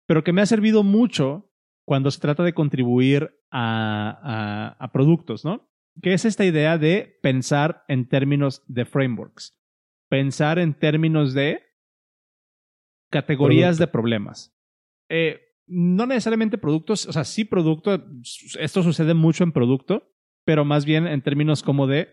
pero 0.10 0.24
que 0.24 0.34
me 0.34 0.42
ha 0.42 0.48
servido 0.48 0.82
mucho 0.82 1.49
cuando 1.90 2.12
se 2.12 2.20
trata 2.20 2.44
de 2.44 2.54
contribuir 2.54 3.32
a, 3.50 4.76
a, 4.78 4.86
a 4.86 4.92
productos, 4.92 5.44
¿no? 5.44 5.72
Que 6.04 6.14
es 6.14 6.24
esta 6.24 6.46
idea 6.46 6.78
de 6.78 7.18
pensar 7.24 7.84
en 7.88 8.08
términos 8.08 8.64
de 8.68 8.86
frameworks, 8.86 9.60
pensar 10.08 10.60
en 10.60 10.76
términos 10.76 11.34
de 11.34 11.64
categorías 13.10 13.78
Producto. 13.78 13.82
de 13.82 13.92
problemas. 13.92 14.56
Eh, 15.10 15.40
no 15.66 16.06
necesariamente 16.06 16.60
productos, 16.60 17.08
o 17.08 17.12
sea, 17.12 17.24
sí 17.24 17.44
producto, 17.44 18.06
esto 18.60 18.84
sucede 18.84 19.16
mucho 19.16 19.44
en 19.44 19.52
producto, 19.52 20.14
pero 20.46 20.66
más 20.66 20.86
bien 20.86 21.08
en 21.08 21.24
términos 21.24 21.64
como 21.64 21.88
de 21.88 22.10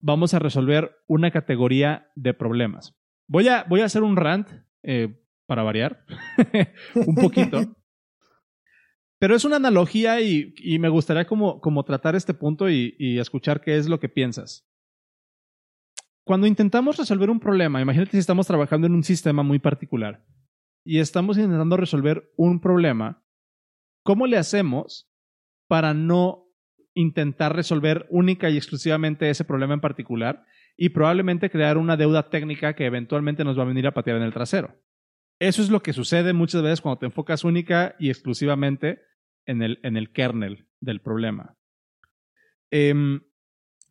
vamos 0.00 0.34
a 0.34 0.40
resolver 0.40 0.96
una 1.06 1.30
categoría 1.30 2.10
de 2.16 2.34
problemas. 2.34 2.98
Voy 3.28 3.46
a, 3.46 3.66
voy 3.68 3.82
a 3.82 3.84
hacer 3.84 4.02
un 4.02 4.16
rant 4.16 4.48
eh, 4.82 5.22
para 5.46 5.62
variar, 5.62 6.04
un 7.06 7.14
poquito. 7.14 7.60
Pero 9.26 9.34
es 9.34 9.44
una 9.44 9.56
analogía 9.56 10.20
y, 10.20 10.78
me 10.78 10.88
gustaría 10.88 11.24
como 11.24 11.84
tratar 11.84 12.14
este 12.14 12.32
punto 12.32 12.70
y, 12.70 12.94
y 12.96 13.18
escuchar 13.18 13.60
qué 13.60 13.76
es 13.76 13.88
lo 13.88 13.98
que 13.98 14.08
piensas. 14.08 14.70
Cuando 16.22 16.46
intentamos 16.46 16.96
resolver 16.96 17.28
un 17.28 17.40
problema, 17.40 17.80
imagínate 17.80 18.12
si 18.12 18.18
estamos 18.18 18.46
trabajando 18.46 18.86
en 18.86 18.94
un 18.94 19.02
sistema 19.02 19.42
muy 19.42 19.58
particular 19.58 20.24
y 20.84 21.00
estamos 21.00 21.38
intentando 21.38 21.76
resolver 21.76 22.32
un 22.36 22.60
problema, 22.60 23.24
¿cómo 24.04 24.28
le 24.28 24.36
hacemos 24.36 25.10
para 25.66 25.92
no 25.92 26.44
intentar 26.94 27.56
resolver 27.56 28.06
única 28.10 28.48
y 28.48 28.56
exclusivamente 28.56 29.28
ese 29.28 29.44
problema 29.44 29.74
en 29.74 29.80
particular 29.80 30.44
y 30.76 30.90
probablemente 30.90 31.50
crear 31.50 31.78
una 31.78 31.96
deuda 31.96 32.30
técnica 32.30 32.76
que 32.76 32.86
eventualmente 32.86 33.42
nos 33.42 33.58
va 33.58 33.64
a 33.64 33.66
venir 33.66 33.88
a 33.88 33.92
patear 33.92 34.18
en 34.18 34.22
el 34.22 34.32
trasero? 34.32 34.80
Eso 35.40 35.62
es 35.62 35.68
lo 35.68 35.82
que 35.82 35.92
sucede 35.92 36.32
muchas 36.32 36.62
veces 36.62 36.80
cuando 36.80 37.00
te 37.00 37.06
enfocas 37.06 37.42
única 37.42 37.96
y 37.98 38.08
exclusivamente 38.08 39.00
en 39.46 39.62
el, 39.62 39.78
en 39.82 39.96
el 39.96 40.12
kernel 40.12 40.66
del 40.80 41.00
problema. 41.00 41.56
Em, 42.70 43.20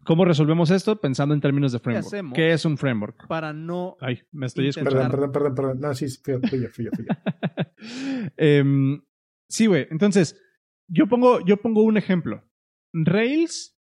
¿Cómo 0.05 0.23
resolvemos 0.23 0.69
esto? 0.69 1.01
Pensando 1.01 1.33
en 1.33 1.41
términos 1.41 1.71
de 1.71 1.79
framework. 1.79 2.05
hacemos? 2.05 2.33
¿Qué 2.35 2.51
es 2.53 2.63
un 2.65 2.77
framework? 2.77 3.27
para 3.27 3.53
no 3.53 3.97
Ay, 3.99 4.21
me 4.31 4.45
estoy 4.45 4.67
Intentar- 4.67 4.93
escuchando. 4.93 5.11
Perdón, 5.17 5.31
perdón, 5.31 5.55
perdón, 5.55 5.55
perdón. 5.75 5.79
No, 5.89 5.95
sí, 5.95 6.07
fui, 6.23 6.35
fui 6.47 6.61
yo, 6.61 6.69
fui 6.69 6.85
yo, 6.85 6.91
fui 6.95 7.05
yo. 7.05 7.15
Em, 8.37 9.01
sí, 9.49 9.65
güey. 9.65 9.87
Entonces, 9.89 10.39
yo 10.87 11.07
pongo, 11.07 11.43
yo 11.45 11.57
pongo 11.57 11.81
un 11.83 11.97
ejemplo. 11.97 12.43
Rails 12.93 13.79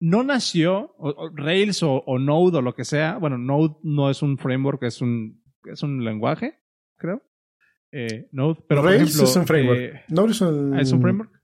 no 0.00 0.22
nació, 0.24 0.94
o- 0.98 1.10
o 1.16 1.30
Rails 1.34 1.82
o, 1.82 2.02
o 2.06 2.18
Node 2.18 2.58
o 2.58 2.62
lo 2.62 2.74
que 2.74 2.84
sea. 2.84 3.16
Bueno, 3.18 3.38
Node 3.38 3.76
no 3.82 4.10
es 4.10 4.20
un 4.22 4.36
framework, 4.38 4.82
es 4.82 5.00
un, 5.00 5.42
es 5.64 5.82
un 5.82 6.04
lenguaje, 6.04 6.58
creo. 6.98 7.22
Eh, 7.92 8.28
Node, 8.32 8.64
pero 8.66 8.80
por 8.80 8.90
Rails 8.90 9.10
ejemplo, 9.10 9.24
es 9.28 9.36
un 9.36 9.46
framework. 9.46 9.80
eh, 9.80 10.04
Node 10.08 10.30
es 10.32 10.40
un, 10.40 10.74
ah, 10.74 10.80
¿Es 10.80 10.92
un 10.92 11.02
framework? 11.02 11.42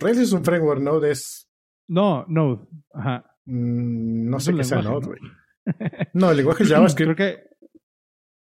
Rails 0.00 0.18
es 0.18 0.32
un 0.32 0.44
framework, 0.44 0.80
Node 0.82 1.10
es. 1.12 1.48
No, 1.88 2.24
Node. 2.28 2.66
Ajá. 2.92 3.36
mm, 3.44 4.28
no 4.30 4.36
Es 4.38 4.44
sé 4.44 4.54
qué 4.54 4.64
sea 4.64 4.82
Node, 4.82 5.06
güey. 5.06 5.20
No, 6.14 6.30
el 6.32 6.36
lenguaje 6.38 6.64
JavaScript. 6.66 7.14
Creo 7.14 7.16
que. 7.16 7.44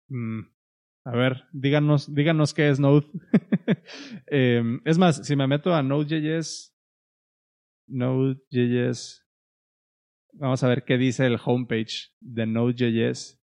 Mm, 0.08 0.40
a 1.06 1.10
ver, 1.12 1.44
díganos, 1.52 2.12
díganos 2.12 2.54
qué 2.54 2.70
es 2.70 2.80
Node. 2.80 3.06
Em, 4.26 4.80
es 4.84 4.98
más, 4.98 5.24
si 5.24 5.36
me 5.36 5.46
meto 5.46 5.72
a 5.74 5.82
Node.js, 5.82 6.74
Node.js, 7.86 9.24
vamos 10.32 10.62
a 10.64 10.68
ver 10.68 10.84
qué 10.84 10.96
dice 10.98 11.26
el 11.26 11.38
homepage 11.44 12.10
de 12.20 12.46
Node.js. 12.46 13.40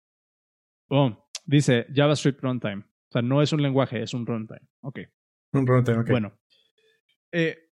Oh, 0.91 1.29
dice 1.45 1.87
JavaScript 1.93 2.41
Runtime. 2.43 2.85
Sea, 3.17 3.23
no 3.23 3.41
es 3.41 3.53
un 3.53 3.63
lenguaje, 3.63 4.03
es 4.03 4.13
un 4.13 4.27
runtime. 4.27 4.61
Ok, 4.83 5.01
Un 5.55 5.67
runtime, 5.67 5.99
ok. 6.01 6.11
bueno. 6.11 6.39
Eh, 7.33 7.71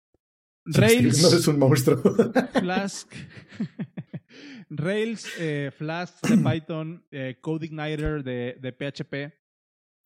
Rails. 0.65 1.21
No 1.21 1.37
es 1.37 1.49
un 1.49 1.59
monstruo. 1.59 1.97
Flask, 2.61 3.13
Rails, 4.71 5.27
eh, 5.41 5.73
Flask 5.77 6.25
de 6.29 6.37
Python, 6.61 7.05
eh, 7.11 7.39
CodeIgniter 7.41 8.23
de, 8.23 8.57
de 8.61 8.73
PHP, 8.73 9.35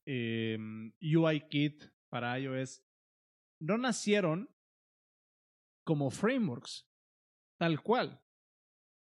eh, 0.06 0.58
UIKit 1.02 1.84
para 2.10 2.38
iOS, 2.38 2.82
no 3.60 3.76
nacieron 3.76 4.48
como 5.84 6.10
frameworks, 6.10 6.88
tal 7.60 7.82
cual. 7.82 8.22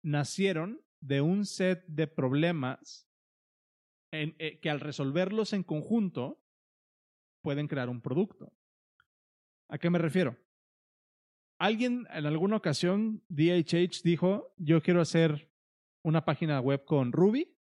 Nacieron 0.04 0.84
de 1.00 1.22
un 1.22 1.46
set 1.46 1.84
de 1.86 2.06
problemas 2.06 3.07
eh, 4.12 4.58
que 4.60 4.70
al 4.70 4.80
resolverlos 4.80 5.52
en 5.52 5.62
conjunto 5.62 6.42
pueden 7.42 7.68
crear 7.68 7.88
un 7.88 8.00
producto. 8.00 8.52
¿A 9.68 9.78
qué 9.78 9.90
me 9.90 9.98
refiero? 9.98 10.36
Alguien 11.58 12.06
en 12.12 12.26
alguna 12.26 12.56
ocasión, 12.56 13.22
DHH 13.28 14.02
dijo, 14.04 14.54
yo 14.58 14.80
quiero 14.82 15.00
hacer 15.00 15.50
una 16.02 16.24
página 16.24 16.60
web 16.60 16.84
con 16.84 17.12
Ruby 17.12 17.56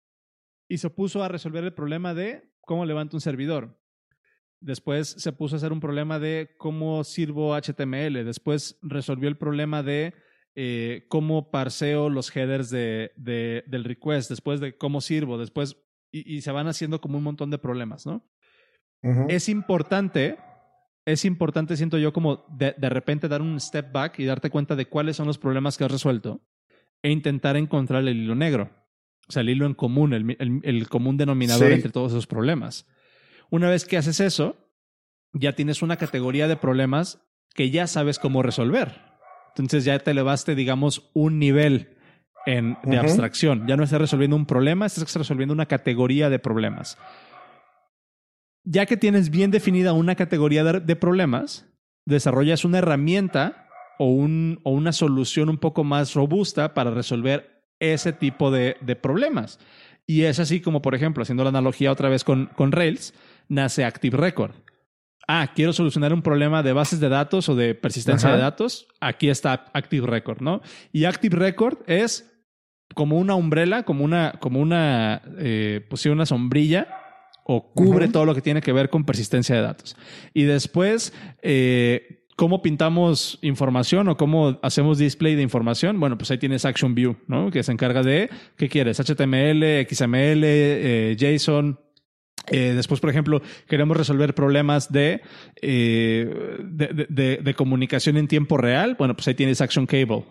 y 0.68 0.78
se 0.78 0.90
puso 0.90 1.22
a 1.22 1.28
resolver 1.28 1.62
el 1.64 1.74
problema 1.74 2.12
de 2.14 2.50
cómo 2.60 2.84
levanto 2.84 3.16
un 3.16 3.20
servidor. 3.20 3.80
Después 4.60 5.08
se 5.08 5.32
puso 5.32 5.54
a 5.54 5.58
hacer 5.58 5.72
un 5.72 5.80
problema 5.80 6.18
de 6.18 6.54
cómo 6.58 7.04
sirvo 7.04 7.54
HTML. 7.54 8.24
Después 8.24 8.78
resolvió 8.82 9.28
el 9.28 9.36
problema 9.36 9.82
de 9.82 10.14
eh, 10.54 11.04
cómo 11.08 11.50
parseo 11.50 12.08
los 12.08 12.34
headers 12.34 12.70
de, 12.70 13.12
de- 13.16 13.62
del 13.66 13.84
request. 13.84 14.30
Después 14.30 14.60
de 14.60 14.76
cómo 14.76 15.00
sirvo. 15.02 15.36
Después, 15.38 15.76
y, 16.18 16.36
y 16.36 16.40
se 16.42 16.52
van 16.52 16.66
haciendo 16.68 17.00
como 17.00 17.18
un 17.18 17.24
montón 17.24 17.50
de 17.50 17.58
problemas, 17.58 18.06
¿no? 18.06 18.24
Es 19.28 19.48
importante, 19.50 20.38
es 21.04 21.24
importante, 21.26 21.76
siento 21.76 21.98
yo, 21.98 22.12
como 22.14 22.46
de, 22.56 22.74
de 22.78 22.88
repente 22.88 23.28
dar 23.28 23.42
un 23.42 23.60
step 23.60 23.92
back 23.92 24.18
y 24.18 24.24
darte 24.24 24.48
cuenta 24.48 24.76
de 24.76 24.86
cuáles 24.86 25.16
son 25.16 25.26
los 25.26 25.36
problemas 25.38 25.76
que 25.76 25.84
has 25.84 25.90
resuelto 25.90 26.40
e 27.02 27.10
intentar 27.10 27.56
encontrar 27.58 28.00
el 28.08 28.16
hilo 28.16 28.34
negro. 28.34 28.70
O 29.28 29.32
sea, 29.32 29.42
el 29.42 29.50
hilo 29.50 29.66
en 29.66 29.74
común, 29.74 30.14
el, 30.14 30.36
el- 30.38 30.60
el 30.62 30.88
común 30.88 31.16
denominador 31.18 31.68
Sí. 31.68 31.74
entre 31.74 31.90
todos 31.92 32.12
esos 32.12 32.26
problemas. 32.26 32.86
Una 33.50 33.68
vez 33.68 33.84
que 33.84 33.98
haces 33.98 34.20
eso, 34.20 34.56
ya 35.34 35.52
tienes 35.52 35.82
una 35.82 35.96
categoría 35.96 36.48
de 36.48 36.56
problemas 36.56 37.20
que 37.54 37.70
ya 37.70 37.86
sabes 37.86 38.18
cómo 38.18 38.42
resolver. 38.42 39.02
Entonces 39.50 39.84
ya 39.84 39.98
te 39.98 40.12
elevaste, 40.12 40.54
digamos, 40.54 41.10
un 41.14 41.38
nivel 41.38 41.96
en, 42.46 42.76
de 42.82 42.98
abstracción. 42.98 43.66
Ya 43.66 43.76
no 43.76 43.84
estás 43.84 44.00
resolviendo 44.00 44.36
un 44.36 44.46
problema, 44.46 44.86
estás 44.86 45.14
resolviendo 45.14 45.54
una 45.54 45.66
categoría 45.66 46.30
de 46.30 46.38
problemas 46.38 46.98
ya 48.64 48.86
que 48.86 48.96
tienes 48.96 49.30
bien 49.30 49.50
definida 49.50 49.92
una 49.92 50.14
categoría 50.14 50.64
de, 50.64 50.80
de 50.80 50.96
problemas, 50.96 51.66
desarrollas 52.06 52.64
una 52.64 52.78
herramienta 52.78 53.68
o, 53.98 54.08
un, 54.08 54.60
o 54.64 54.70
una 54.70 54.92
solución 54.92 55.48
un 55.48 55.58
poco 55.58 55.84
más 55.84 56.14
robusta 56.14 56.74
para 56.74 56.90
resolver 56.90 57.62
ese 57.78 58.12
tipo 58.12 58.50
de, 58.50 58.76
de 58.80 58.96
problemas. 58.96 59.60
Y 60.06 60.22
es 60.22 60.38
así 60.38 60.60
como, 60.60 60.82
por 60.82 60.94
ejemplo, 60.94 61.22
haciendo 61.22 61.44
la 61.44 61.50
analogía 61.50 61.92
otra 61.92 62.08
vez 62.08 62.24
con, 62.24 62.46
con 62.56 62.72
Rails, 62.72 63.14
nace 63.48 63.84
Active 63.84 64.16
Record. 64.16 64.52
Ah, 65.26 65.52
quiero 65.54 65.72
solucionar 65.72 66.12
un 66.12 66.20
problema 66.20 66.62
de 66.62 66.74
bases 66.74 67.00
de 67.00 67.08
datos 67.08 67.48
o 67.48 67.54
de 67.54 67.74
persistencia 67.74 68.28
Ajá. 68.28 68.36
de 68.36 68.42
datos. 68.42 68.88
Aquí 69.00 69.30
está 69.30 69.66
Active 69.72 70.06
Record, 70.06 70.42
¿no? 70.42 70.60
Y 70.92 71.04
Active 71.06 71.36
Record 71.36 71.78
es 71.86 72.33
como 72.94 73.18
una 73.18 73.34
umbrella, 73.34 73.82
como 73.84 74.04
una, 74.04 74.32
como 74.40 74.60
una, 74.60 75.22
eh, 75.38 75.84
pues 75.88 76.02
sí, 76.02 76.08
una 76.08 76.26
sombrilla 76.26 76.86
o 77.46 77.72
cubre 77.74 78.08
todo 78.08 78.24
lo 78.24 78.34
que 78.34 78.40
tiene 78.42 78.60
que 78.60 78.72
ver 78.72 78.88
con 78.90 79.04
persistencia 79.04 79.54
de 79.56 79.62
datos. 79.62 79.96
Y 80.32 80.44
después, 80.44 81.12
eh, 81.42 82.24
¿cómo 82.36 82.62
pintamos 82.62 83.38
información 83.42 84.08
o 84.08 84.16
cómo 84.16 84.58
hacemos 84.62 84.98
display 84.98 85.34
de 85.34 85.42
información? 85.42 86.00
Bueno, 86.00 86.16
pues 86.16 86.30
ahí 86.30 86.38
tienes 86.38 86.64
Action 86.64 86.94
View, 86.94 87.16
¿no? 87.26 87.50
Que 87.50 87.62
se 87.62 87.72
encarga 87.72 88.02
de, 88.02 88.30
¿qué 88.56 88.68
quieres? 88.68 88.98
HTML, 88.98 89.86
XML, 89.88 90.42
eh, 90.44 91.16
JSON. 91.18 91.80
Eh, 92.50 92.72
después, 92.76 93.00
por 93.00 93.08
ejemplo, 93.10 93.40
queremos 93.68 93.96
resolver 93.96 94.34
problemas 94.34 94.92
de, 94.92 95.22
eh, 95.62 96.58
de, 96.62 96.86
de- 96.88 97.06
de- 97.08 97.36
de 97.42 97.54
comunicación 97.54 98.16
en 98.16 98.28
tiempo 98.28 98.56
real. 98.58 98.96
Bueno, 98.98 99.14
pues 99.16 99.28
ahí 99.28 99.34
tienes 99.34 99.60
Action 99.60 99.86
Cable, 99.86 100.24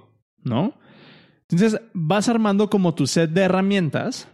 ¿no? 0.44 0.80
Entonces, 1.50 1.80
vas 1.94 2.30
armando 2.30 2.70
como 2.70 2.96
tu 2.96 3.08
set 3.08 3.32
de 3.32 3.42
herramientas 3.42 4.28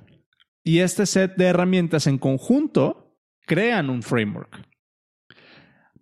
y 0.63 0.79
este 0.79 1.05
set 1.05 1.35
de 1.35 1.45
herramientas 1.45 2.07
en 2.07 2.17
conjunto 2.17 3.17
crean 3.45 3.89
un 3.89 4.03
framework. 4.03 4.67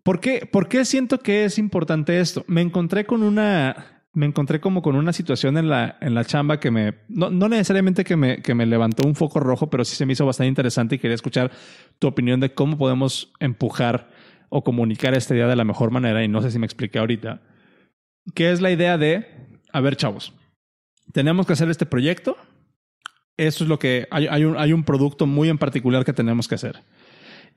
¿Por 0.04 0.20
qué, 0.20 0.48
¿Por 0.50 0.70
qué 0.70 0.86
siento 0.86 1.20
que 1.20 1.46
es 1.46 1.58
importante 1.58 2.20
esto? 2.20 2.46
Me 2.48 2.62
encontré 2.62 3.06
con 3.06 3.24
una, 3.24 4.06
me 4.14 4.26
encontré 4.26 4.60
como 4.60 4.82
con 4.82 4.96
una 4.96 5.14
situación 5.14 5.58
en 5.58 5.70
la, 5.70 5.98
en 6.02 6.16
la 6.16 6.24
chamba 6.24 6.60
que 6.60 6.72
me, 6.72 6.96
no, 7.10 7.30
no 7.30 7.50
necesariamente 7.50 8.04
que 8.04 8.16
me, 8.16 8.42
que 8.42 8.56
me 8.56 8.66
levantó 8.66 9.06
un 9.06 9.16
foco 9.16 9.40
rojo, 9.40 9.70
pero 9.70 9.84
sí 9.84 9.96
se 9.96 10.06
me 10.06 10.14
hizo 10.14 10.26
bastante 10.26 10.48
interesante 10.48 10.96
y 10.96 11.00
quería 11.00 11.16
escuchar 11.16 11.52
tu 12.00 12.08
opinión 12.08 12.40
de 12.40 12.54
cómo 12.54 12.78
podemos 12.78 13.34
empujar 13.40 14.10
o 14.50 14.64
comunicar 14.64 15.14
esta 15.14 15.36
idea 15.36 15.48
de 15.48 15.56
la 15.56 15.66
mejor 15.66 15.92
manera. 15.92 16.24
Y 16.24 16.28
no 16.28 16.42
sé 16.42 16.52
si 16.52 16.60
me 16.60 16.66
expliqué 16.66 17.00
ahorita. 17.00 17.42
Que 18.34 18.52
es 18.52 18.62
la 18.62 18.72
idea 18.72 18.98
de, 18.98 19.26
a 19.72 19.82
ver, 19.82 19.98
chavos, 19.98 20.34
tenemos 21.14 21.46
que 21.46 21.54
hacer 21.54 21.70
este 21.70 21.86
proyecto. 21.86 22.38
Eso 23.38 23.64
es 23.64 23.70
lo 23.70 23.78
que 23.78 24.08
hay, 24.10 24.28
hay, 24.28 24.46
un, 24.46 24.58
hay 24.58 24.74
un 24.74 24.84
producto 24.84 25.28
muy 25.28 25.50
en 25.50 25.58
particular 25.58 26.04
que 26.04 26.14
tenemos 26.14 26.48
que 26.48 26.56
hacer. 26.56 26.84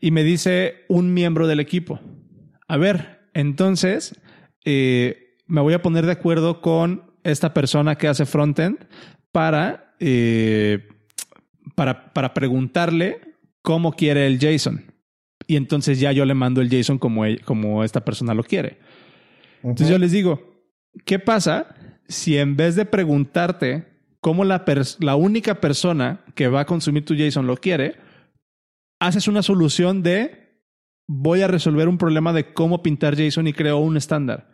y 0.00 0.10
me 0.10 0.24
dice 0.24 0.84
un 0.88 1.12
miembro 1.12 1.46
del 1.46 1.60
equipo, 1.60 2.00
a 2.68 2.76
ver, 2.76 3.20
entonces 3.34 4.14
eh, 4.64 5.36
me 5.46 5.60
voy 5.60 5.74
a 5.74 5.82
poner 5.82 6.06
de 6.06 6.12
acuerdo 6.12 6.60
con 6.60 7.10
esta 7.24 7.52
persona 7.52 7.96
que 7.96 8.08
hace 8.08 8.26
frontend 8.26 8.78
para, 9.32 9.94
eh, 9.98 10.88
para, 11.74 12.12
para 12.12 12.32
preguntarle 12.32 13.20
cómo 13.62 13.92
quiere 13.92 14.26
el 14.26 14.38
JSON. 14.38 14.84
Y 15.46 15.56
entonces 15.56 15.98
ya 15.98 16.12
yo 16.12 16.24
le 16.24 16.34
mando 16.34 16.60
el 16.60 16.70
JSON 16.70 16.98
como, 16.98 17.24
como 17.44 17.82
esta 17.82 18.04
persona 18.04 18.34
lo 18.34 18.44
quiere. 18.44 18.78
Entonces 19.62 19.88
yo 19.88 19.98
les 19.98 20.12
digo, 20.12 20.62
¿qué 21.04 21.18
pasa 21.18 21.74
si 22.10 22.36
en 22.38 22.56
vez 22.56 22.74
de 22.74 22.84
preguntarte 22.84 23.86
cómo 24.20 24.44
la, 24.44 24.64
única 25.14 25.60
persona 25.60 26.24
que 26.34 26.48
va 26.48 26.60
a 26.60 26.66
consumir 26.66 27.04
tu 27.04 27.14
JSON 27.14 27.46
lo 27.46 27.56
quiere, 27.56 27.96
haces 28.98 29.28
una 29.28 29.42
solución 29.42 30.02
de 30.02 30.50
voy 31.06 31.42
a 31.42 31.48
resolver 31.48 31.88
un 31.88 31.98
problema 31.98 32.32
de 32.32 32.52
cómo 32.52 32.82
pintar 32.82 33.16
JSON 33.16 33.46
y 33.46 33.52
creo 33.52 33.78
un 33.78 33.96
estándar? 33.96 34.50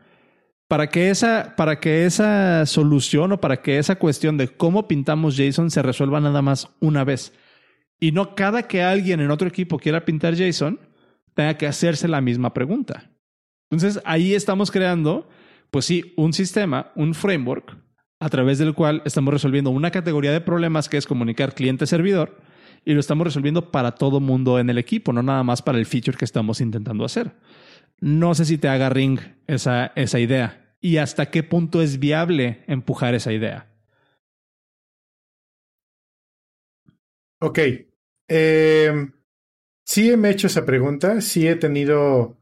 Para 0.69 0.89
que, 0.89 1.11
esa, 1.11 1.55
para 1.57 1.81
que 1.81 2.05
esa 2.05 2.67
solución 2.67 3.33
o 3.33 3.41
para 3.41 3.63
que 3.63 3.79
esa 3.79 3.97
cuestión 3.97 4.37
de 4.37 4.49
cómo 4.49 4.87
pintamos 4.87 5.37
JSON 5.37 5.71
se 5.71 5.83
resuelva 5.83 6.21
nada 6.21 6.43
más 6.43 6.69
una 6.81 7.05
vez. 7.05 7.33
Y 7.99 8.13
no 8.13 8.35
cada 8.35 8.65
que 8.65 8.83
alguien 8.83 9.21
en 9.21 9.31
otro 9.31 9.49
equipo 9.49 9.79
quiera 9.79 10.05
pintar 10.05 10.35
JSON, 10.35 10.79
tenga 11.35 11.57
que 11.57 11.67
hacerse 11.67 12.07
la 12.07 12.21
misma 12.21 12.53
pregunta. 12.53 13.11
Entonces 13.71 14.03
ahí 14.05 14.35
estamos 14.35 14.71
creando, 14.71 15.29
pues 15.77 15.85
sí, 15.85 16.15
un 16.17 16.33
sistema, 16.33 16.91
un 16.97 17.13
framework 17.13 17.77
a 18.19 18.31
través 18.31 18.57
del 18.57 18.73
cual 18.73 19.03
estamos 19.05 19.35
resolviendo 19.35 19.69
una 19.69 19.91
categoría 19.91 20.33
de 20.33 20.41
problemas 20.41 20.89
que 20.89 20.97
es 20.97 21.07
comunicar 21.07 21.55
cliente-servidor 21.55 22.41
y 22.83 22.95
lo 22.95 23.01
estamos 23.01 23.27
resolviendo 23.27 23.71
para 23.71 23.95
todo 23.95 24.19
mundo 24.19 24.59
en 24.59 24.71
el 24.71 24.79
equipo, 24.79 25.13
no 25.13 25.23
nada 25.23 25.43
más 25.43 25.61
para 25.61 25.77
el 25.77 25.85
feature 25.85 26.17
que 26.17 26.25
estamos 26.25 26.63
intentando 26.63 27.05
hacer. 27.05 27.37
No 28.01 28.35
sé 28.35 28.47
si 28.47 28.57
te 28.57 28.69
haga 28.69 28.89
ring 28.89 29.21
esa, 29.47 29.93
esa 29.97 30.19
idea 30.19 30.75
y 30.81 30.97
hasta 30.97 31.31
qué 31.31 31.43
punto 31.43 31.83
es 31.83 31.99
viable 31.99 32.65
empujar 32.69 33.15
esa 33.15 33.35
idea. 33.35 33.71
Ok. 37.39 37.59
Eh, 38.29 39.11
sí 39.85 40.17
me 40.17 40.29
he 40.29 40.33
hecho 40.33 40.47
esa 40.47 40.65
pregunta, 40.65 41.21
sí 41.21 41.47
he 41.47 41.57
tenido 41.57 42.39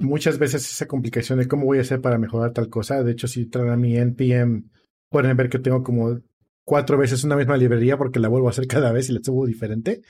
muchas 0.00 0.38
veces 0.38 0.70
esa 0.70 0.86
complicación 0.86 1.38
de 1.38 1.48
cómo 1.48 1.66
voy 1.66 1.78
a 1.78 1.82
hacer 1.82 2.00
para 2.00 2.18
mejorar 2.18 2.52
tal 2.52 2.68
cosa. 2.68 3.02
De 3.02 3.12
hecho, 3.12 3.28
si 3.28 3.46
traen 3.46 3.70
a 3.70 3.76
mi 3.76 3.96
NPM, 3.96 4.64
pueden 5.08 5.36
ver 5.36 5.48
que 5.48 5.58
tengo 5.58 5.82
como 5.82 6.20
cuatro 6.64 6.98
veces 6.98 7.24
una 7.24 7.36
misma 7.36 7.56
librería 7.56 7.96
porque 7.96 8.20
la 8.20 8.28
vuelvo 8.28 8.48
a 8.48 8.50
hacer 8.50 8.66
cada 8.68 8.92
vez 8.92 9.10
y 9.10 9.12
la 9.12 9.20
subo 9.22 9.46
diferente. 9.46 10.02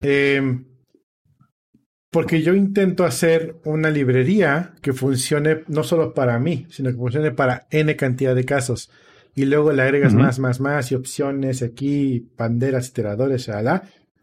Em, 0.00 0.66
porque 2.10 2.42
yo 2.42 2.54
intento 2.54 3.04
hacer 3.04 3.56
una 3.64 3.90
librería 3.90 4.74
que 4.82 4.92
funcione 4.92 5.62
no 5.68 5.84
solo 5.84 6.12
para 6.12 6.38
mí, 6.38 6.66
sino 6.70 6.90
que 6.90 6.96
funcione 6.96 7.30
para 7.30 7.66
N 7.70 7.94
cantidad 7.96 8.34
de 8.34 8.44
casos. 8.44 8.90
Y 9.34 9.44
luego 9.44 9.72
le 9.72 9.82
agregas 9.82 10.12
más, 10.12 10.40
más, 10.40 10.58
más 10.58 10.90
y 10.90 10.96
opciones 10.96 11.62
aquí, 11.62 12.28
banderas, 12.36 12.88
iteradores, 12.88 13.48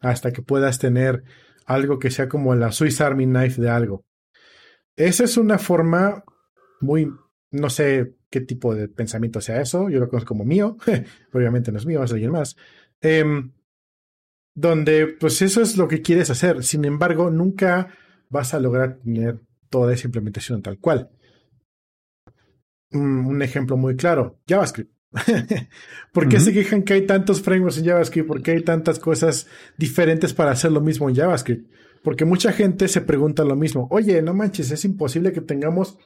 hasta 0.02 0.34
que 0.34 0.42
puedas 0.42 0.80
tener 0.80 1.24
algo 1.66 1.98
que 1.98 2.12
sea 2.12 2.28
como 2.28 2.56
la 2.56 2.74
Swiss 2.74 3.00
Army 3.00 3.26
Knife 3.26 3.62
de 3.62 3.70
algo. 3.70 4.04
Esa 4.98 5.24
es 5.26 5.38
una 5.38 5.60
forma 5.60 6.24
muy, 6.82 7.14
no 7.52 7.70
sé 7.70 8.16
qué 8.30 8.42
tipo 8.42 8.76
de 8.76 8.90
pensamiento 8.90 9.40
sea 9.40 9.62
eso, 9.62 9.90
yo 9.90 10.00
lo 10.00 10.10
conozco 10.10 10.30
como 10.30 10.44
mío, 10.44 10.76
obviamente 11.34 11.72
no 11.72 11.78
es 11.78 11.86
mío, 11.86 12.04
es 12.04 12.12
alguien 12.12 12.32
más, 12.32 12.58
em, 13.00 13.54
donde 14.56 15.08
pues 15.08 15.42
eso 15.44 15.62
es 15.62 15.78
lo 15.78 15.88
que 15.88 16.02
quieres 16.02 16.32
hacer, 16.32 16.64
sin 16.64 16.84
embargo 16.84 17.30
nunca 17.30 17.96
vas 18.30 18.56
a 18.56 18.60
lograr 18.60 18.98
tener 18.98 19.40
toda 19.70 19.94
esa 19.94 20.08
implementación 20.08 20.62
tal 20.62 20.80
cual. 20.80 21.12
un 22.92 23.42
ejemplo 23.42 23.78
muy 23.78 23.96
claro, 23.96 24.40
JavaScript. 24.48 24.92
¿Por 26.12 26.28
qué 26.28 26.40
se 26.40 26.54
quejan 26.54 26.84
que 26.84 26.94
hay 26.94 27.06
tantos 27.06 27.42
frameworks 27.42 27.78
en 27.78 27.86
JavaScript? 27.86 28.28
¿Por 28.28 28.42
qué 28.42 28.52
hay 28.52 28.64
tantas 28.64 28.98
cosas 29.00 29.48
diferentes 29.78 30.34
para 30.34 30.52
hacer 30.52 30.72
lo 30.72 30.82
mismo 30.82 31.10
en 31.10 31.16
JavaScript? 31.16 31.70
Porque 32.04 32.26
mucha 32.26 32.52
gente 32.52 32.88
se 32.88 33.02
pregunta 33.02 33.44
lo 33.44 33.56
mismo. 33.56 33.88
Oye, 33.92 34.22
no 34.22 34.34
manches, 34.34 34.72
es 34.72 34.86
imposible 34.86 35.32
que 35.32 35.42
tengamos 35.42 35.98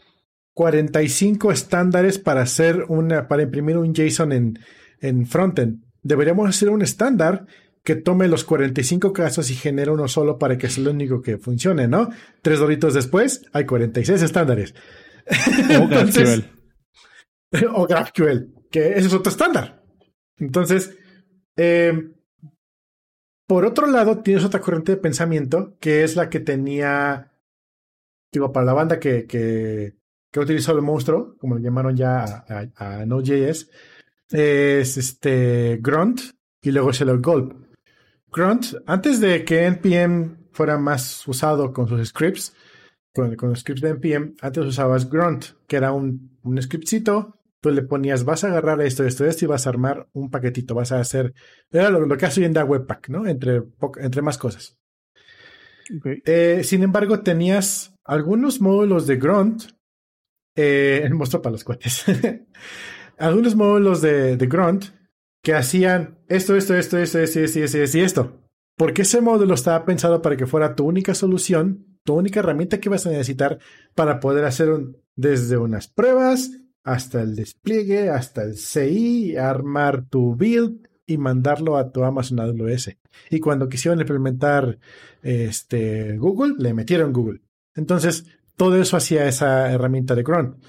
45 0.54 1.52
estándares 1.52 2.20
para 2.20 2.42
hacer 2.42 2.86
una, 2.88 3.28
para 3.28 3.44
imprimir 3.44 3.78
un 3.78 3.94
JSON 3.94 4.32
en, 4.32 4.60
en 5.00 5.26
frontend. 5.26 5.84
Deberíamos 6.04 6.50
hacer 6.50 6.70
un 6.70 6.82
estándar 6.82 7.46
que 7.84 7.96
tome 7.96 8.28
los 8.28 8.44
45 8.44 9.12
casos 9.14 9.50
y 9.50 9.56
genere 9.56 9.92
uno 9.92 10.08
solo 10.08 10.38
para 10.38 10.58
que 10.58 10.70
sea 10.70 10.84
lo 10.84 10.92
único 10.92 11.22
que 11.22 11.38
funcione, 11.38 11.88
¿no? 11.88 12.10
Tres 12.42 12.60
doritos 12.60 12.94
después, 12.94 13.44
hay 13.54 13.66
46 13.66 14.22
estándares. 14.22 14.76
O 15.80 15.88
GraphQL. 15.88 16.46
o 17.74 17.88
GraphQL, 17.88 18.54
que 18.70 18.90
ese 18.90 19.08
es 19.08 19.14
otro 19.14 19.32
estándar. 19.32 19.84
Entonces, 20.38 20.96
eh, 21.58 21.94
por 23.52 23.66
otro 23.66 23.86
lado, 23.86 24.20
tienes 24.20 24.46
otra 24.46 24.62
corriente 24.62 24.94
de 24.94 24.98
pensamiento 24.98 25.76
que 25.82 26.06
es 26.06 26.16
la 26.16 26.30
que 26.30 26.40
tenía, 26.40 27.34
digo, 28.32 28.54
para 28.54 28.66
la 28.66 28.72
banda 28.72 28.98
que, 28.98 29.28
que, 29.28 29.98
que 30.32 30.40
utilizó 30.40 30.72
el 30.72 30.82
monstruo, 30.82 31.36
como 31.38 31.56
lo 31.56 31.62
llamaron 31.62 31.94
ya 31.98 32.46
a, 32.78 33.06
Node.js, 33.06 33.70
es 34.30 34.96
este 34.96 35.80
Grunt 35.82 36.22
y 36.62 36.72
luego 36.72 36.94
se 36.94 37.04
lo 37.04 37.20
Gulp. 37.20 37.54
Grunt, 38.32 38.68
antes 38.86 39.20
de 39.20 39.44
que 39.44 39.66
NPM 39.66 40.48
fuera 40.54 40.78
más 40.78 41.28
usado 41.28 41.74
con 41.74 41.90
sus 41.90 42.08
scripts, 42.08 42.56
con, 43.14 43.36
con 43.36 43.50
los 43.50 43.60
scripts 43.60 43.82
de 43.82 43.90
NPM, 43.90 44.36
antes 44.40 44.66
usabas 44.66 45.10
Grunt, 45.10 45.44
que 45.68 45.76
era 45.76 45.92
un, 45.92 46.38
un 46.44 46.62
scriptcito 46.62 47.41
tú 47.62 47.70
le 47.70 47.84
ponías, 47.84 48.26
vas 48.26 48.44
a 48.44 48.48
agarrar 48.48 48.82
esto, 48.82 49.06
esto, 49.06 49.26
esto 49.26 49.46
y 49.46 49.48
vas 49.48 49.66
a 49.66 49.70
armar 49.70 50.08
un 50.14 50.30
paquetito, 50.30 50.76
vas 50.76 50.92
a 50.92 51.00
hacer, 51.00 51.34
era 51.72 51.90
lo, 51.90 52.18
que 52.18 52.26
hace 52.26 52.42
hoy 52.42 52.48
en 52.48 52.58
Webpack, 52.58 53.10
¿no? 53.10 53.28
Entre, 53.28 53.62
entre 53.98 54.22
más 54.22 54.38
cosas. 54.38 54.78
Eh, 56.26 56.62
sin 56.64 56.84
embargo, 56.84 57.22
tenías 57.22 57.96
algunos 58.04 58.62
módulos 58.62 59.08
de 59.08 59.18
Grunt, 59.18 59.64
eh, 60.56 61.08
mostró 61.14 61.42
para 61.42 61.54
los 61.54 61.64
cuates, 61.64 62.06
algunos 63.18 63.56
módulos 63.56 64.02
de, 64.02 64.38
de, 64.38 64.48
Grunt 64.48 64.86
que 65.44 65.54
hacían 65.54 66.18
esto, 66.28 66.56
esto, 66.56 66.76
esto, 66.76 66.98
esto, 66.98 67.20
esto, 67.20 67.40
esto, 67.40 67.60
esto, 67.60 67.78
esto, 67.78 67.98
y 67.98 68.02
esto. 68.02 68.42
Porque 68.76 69.04
ese 69.04 69.22
módulo 69.22 69.54
estaba 69.54 69.86
pensado 69.86 70.22
para 70.22 70.38
que 70.38 70.48
fuera 70.48 70.76
tu 70.76 70.86
única 70.86 71.14
solución, 71.14 71.86
tu 72.04 72.16
única 72.16 72.40
herramienta 72.40 72.80
que 72.80 72.90
vas 72.90 73.06
a 73.06 73.12
necesitar 73.12 73.60
para 73.94 74.20
poder 74.20 74.46
hacer 74.46 74.70
desde 75.16 75.58
unas 75.58 75.88
pruebas, 75.88 76.52
hasta 76.84 77.22
el 77.22 77.36
despliegue, 77.36 78.10
hasta 78.10 78.44
el 78.44 78.58
CI, 78.58 79.36
armar 79.38 80.06
tu 80.08 80.36
build 80.36 80.88
y 81.06 81.18
mandarlo 81.18 81.78
a 81.78 81.92
tu 81.92 82.04
Amazon 82.04 82.40
AWS. 82.40 82.98
Y 83.30 83.40
cuando 83.40 83.70
quisieron 83.70 84.00
implementar 84.00 84.80
este, 85.22 86.18
Google, 86.18 86.56
le 86.58 86.74
metieron 86.74 87.14
Google. 87.14 87.42
Entonces, 87.76 88.26
todo 88.56 88.80
eso 88.82 88.98
hacía 88.98 89.28
esa 89.28 89.72
herramienta 89.72 90.16
de 90.16 90.24
Cron. 90.24 90.60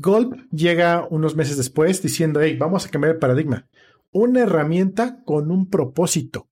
Gulp 0.00 0.34
llega 0.50 1.06
unos 1.10 1.36
meses 1.36 1.56
después 1.56 2.02
diciendo, 2.02 2.40
hey, 2.40 2.56
vamos 2.58 2.86
a 2.86 2.88
cambiar 2.88 3.14
el 3.14 3.18
paradigma. 3.18 3.68
Una 4.10 4.40
herramienta 4.40 5.22
con 5.24 5.50
un 5.50 5.68
propósito. 5.68 6.48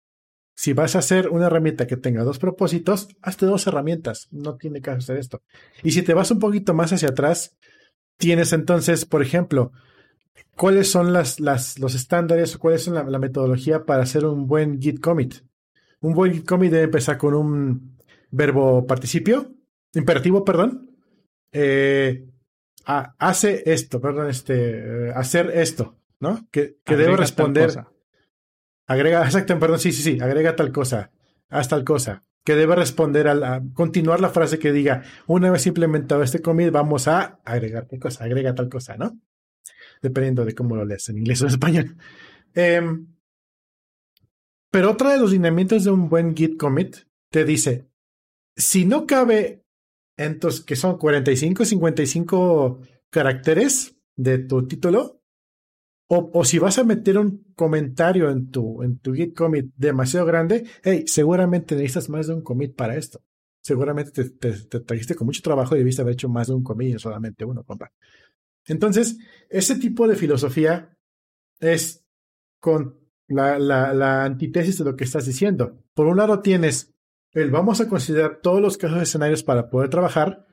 Si 0.57 0.73
vas 0.73 0.95
a 0.95 1.01
hacer 1.01 1.31
una 1.31 1.47
herramienta 1.47 1.87
que 1.87 1.97
tenga 1.97 2.23
dos 2.23 2.39
propósitos, 2.39 3.09
hazte 3.23 3.47
dos 3.47 3.67
herramientas. 3.67 4.29
No 4.31 4.57
tiene 4.57 4.81
que 4.81 4.91
hacer 4.91 5.17
esto. 5.17 5.43
Y 5.83 5.91
si 5.91 6.03
te 6.03 6.15
vas 6.15 6.31
un 6.31 6.39
poquito 6.39 6.75
más 6.75 6.93
hacia 6.93 7.09
atrás, 7.09 7.57
Tienes 8.17 8.53
entonces, 8.53 9.05
por 9.05 9.23
ejemplo, 9.23 9.73
cuáles 10.57 10.91
son 10.91 11.13
las, 11.13 11.41
las, 11.41 11.79
los 11.79 11.95
estándares 11.95 12.55
o 12.55 12.59
cuál 12.59 12.75
es 12.75 12.87
la, 12.89 13.19
metodología 13.19 13.85
para 13.85 14.03
hacer 14.03 14.25
un 14.25 14.47
buen 14.47 14.81
git 14.81 15.01
commit. 15.01 15.37
Un 16.01 16.15
buen 16.15 16.33
git 16.33 16.47
commit 16.47 16.71
debe 16.71 16.85
empezar 16.85 17.19
con 17.19 17.35
un 17.35 17.99
verbo 18.31 18.87
participio, 18.87 19.53
imperativo, 19.95 20.45
perdón. 20.45 20.91
Eh, 21.53 22.27
hace 22.85 23.63
esto, 23.67 24.01
perdón, 24.01 24.29
este, 24.29 25.13
hacer 25.15 25.51
esto, 25.55 25.97
¿no? 26.21 26.49
Que, 26.51 26.79
que 26.85 26.97
debe 26.97 27.17
responder. 27.17 27.85
Agrega, 28.87 29.23
exacto, 29.25 29.59
perdón, 29.59 29.79
sí, 29.79 29.93
sí, 29.93 30.03
sí, 30.03 30.21
agrega 30.21 30.57
tal 30.57 30.73
cosa, 30.73 31.11
haz 31.49 31.69
tal 31.69 31.85
cosa 31.85 32.25
que 32.45 32.55
debe 32.55 32.77
responder 32.77 33.27
a, 33.27 33.63
continuar 33.73 34.21
la 34.21 34.29
frase 34.29 34.59
que 34.59 34.71
diga, 34.71 35.03
una 35.27 35.51
vez 35.51 35.67
implementado 35.67 36.23
este 36.23 36.43
commit, 36.43 36.71
vamos 36.71 37.09
a 37.09 37.41
agregar 37.45 37.87
tal 37.87 37.99
cosa, 37.99 38.25
agrega 38.25 38.55
tal 38.55 38.69
cosa, 38.69 38.97
¿no? 38.97 39.19
Dependiendo 40.03 40.45
de 40.45 40.55
cómo 40.55 40.77
lo 40.77 40.85
lees 40.85 41.09
en 41.09 41.19
inglés 41.19 41.41
o 41.41 41.47
en 41.47 41.51
español. 41.51 41.97
Em, 42.55 43.09
pero 44.71 44.91
otra 44.91 45.13
de 45.13 45.19
los 45.19 45.33
lineamientos 45.33 45.85
de 45.85 45.91
un 45.91 46.09
buen 46.09 46.37
git 46.37 46.59
commit 46.59 46.97
te 47.31 47.45
dice, 47.45 47.89
si 48.57 48.85
no 48.85 49.07
cabe 49.07 49.65
en 50.17 50.39
tus, 50.39 50.61
que 50.61 50.77
son 50.77 50.99
45, 50.99 51.65
55 51.65 52.81
caracteres 53.11 53.97
de 54.17 54.39
tu 54.39 54.69
título, 54.69 55.24
O, 56.07 56.31
o, 56.35 56.45
si 56.45 56.59
vas 56.59 56.79
a 56.79 56.85
meter 56.85 57.19
un 57.19 57.53
comentario 57.55 58.31
en 58.31 58.51
tu, 58.51 58.83
en 58.83 58.99
tu 58.99 59.15
Git 59.15 59.35
commit 59.35 59.73
demasiado 59.77 60.27
grande, 60.27 60.67
hey, 60.83 61.05
seguramente 61.07 61.75
necesitas 61.75 62.09
más 62.11 62.27
de 62.27 62.35
un 62.35 62.43
commit 62.43 62.77
para 62.77 62.97
esto. 62.97 63.23
Seguramente 63.63 64.11
te, 64.11 64.31
te, 64.31 64.53
te 64.53 64.81
trajiste 64.81 65.15
con 65.15 65.27
mucho 65.27 65.41
trabajo 65.41 65.75
y 65.75 65.79
debiste 65.79 66.03
haber 66.03 66.15
hecho 66.15 66.29
más 66.29 66.49
de 66.49 66.55
un 66.55 66.63
commit 66.63 66.97
y 66.97 66.99
solamente 66.99 67.45
uno, 67.45 67.65
compa. 67.65 67.91
Entonces, 68.67 69.19
ese 69.49 69.77
tipo 69.77 70.07
de 70.07 70.17
filosofía 70.17 70.97
es 71.61 72.05
con 72.61 72.99
la, 73.29 73.59
la, 73.59 73.95
la 73.95 74.25
antítesis 74.25 74.79
de 74.79 74.85
lo 74.85 74.97
que 74.97 75.05
estás 75.05 75.27
diciendo. 75.27 75.83
Por 75.95 76.07
un 76.07 76.19
lado 76.19 76.41
tienes 76.41 76.95
el 77.33 77.51
vamos 77.51 77.81
a 77.81 77.89
considerar 77.89 78.41
todos 78.43 78.61
los 78.61 78.79
casos 78.79 78.99
de 78.99 79.03
escenarios 79.05 79.43
para 79.43 79.69
poder 79.69 79.91
trabajar, 79.91 80.44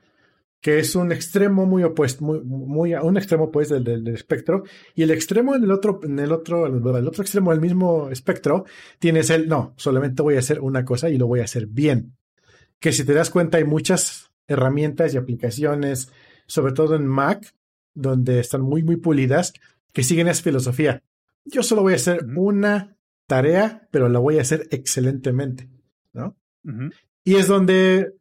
que 0.62 0.78
es 0.78 0.94
un 0.94 1.10
extremo 1.10 1.66
muy 1.66 1.82
opuesto, 1.82 2.24
muy, 2.24 2.40
muy 2.40 2.94
un 2.94 3.16
extremo 3.16 3.50
pues 3.50 3.68
del, 3.68 3.82
del, 3.82 4.06
espectro, 4.08 4.62
y 4.94 5.02
el 5.02 5.10
extremo 5.10 5.56
en 5.56 5.64
el 5.64 5.72
otro, 5.72 6.00
en 6.04 6.20
el 6.20 6.30
otro, 6.30 6.66
el 6.66 7.08
otro 7.08 7.22
extremo 7.22 7.50
del 7.50 7.60
mismo 7.60 8.08
espectro, 8.10 8.64
tienes 9.00 9.28
el 9.30 9.48
no, 9.48 9.74
solamente 9.76 10.22
voy 10.22 10.36
a 10.36 10.38
hacer 10.38 10.60
una 10.60 10.84
cosa 10.84 11.10
y 11.10 11.18
lo 11.18 11.26
voy 11.26 11.40
a 11.40 11.44
hacer 11.44 11.66
bien. 11.66 12.16
Que 12.78 12.92
si 12.92 13.04
te 13.04 13.12
das 13.12 13.28
cuenta, 13.28 13.58
hay 13.58 13.64
muchas 13.64 14.30
herramientas 14.46 15.12
y 15.12 15.16
aplicaciones, 15.16 16.12
sobre 16.46 16.72
todo 16.72 16.94
en 16.94 17.06
Mac, 17.06 17.54
donde 17.92 18.38
están 18.38 18.62
muy, 18.62 18.84
muy 18.84 18.96
pulidas, 18.96 19.52
que 19.92 20.04
siguen 20.04 20.28
esa 20.28 20.44
filosofía. 20.44 21.02
Yo 21.44 21.64
solo 21.64 21.82
voy 21.82 21.94
a 21.94 21.96
hacer 21.96 22.24
una 22.36 22.96
tarea, 23.26 23.88
pero 23.90 24.08
la 24.08 24.20
voy 24.20 24.38
a 24.38 24.42
hacer 24.42 24.68
excelentemente, 24.70 25.68
¿no? 26.12 26.36
Uh 26.64 26.70
-huh. 26.70 26.94
Y 27.24 27.34
es 27.34 27.48
donde 27.48 28.14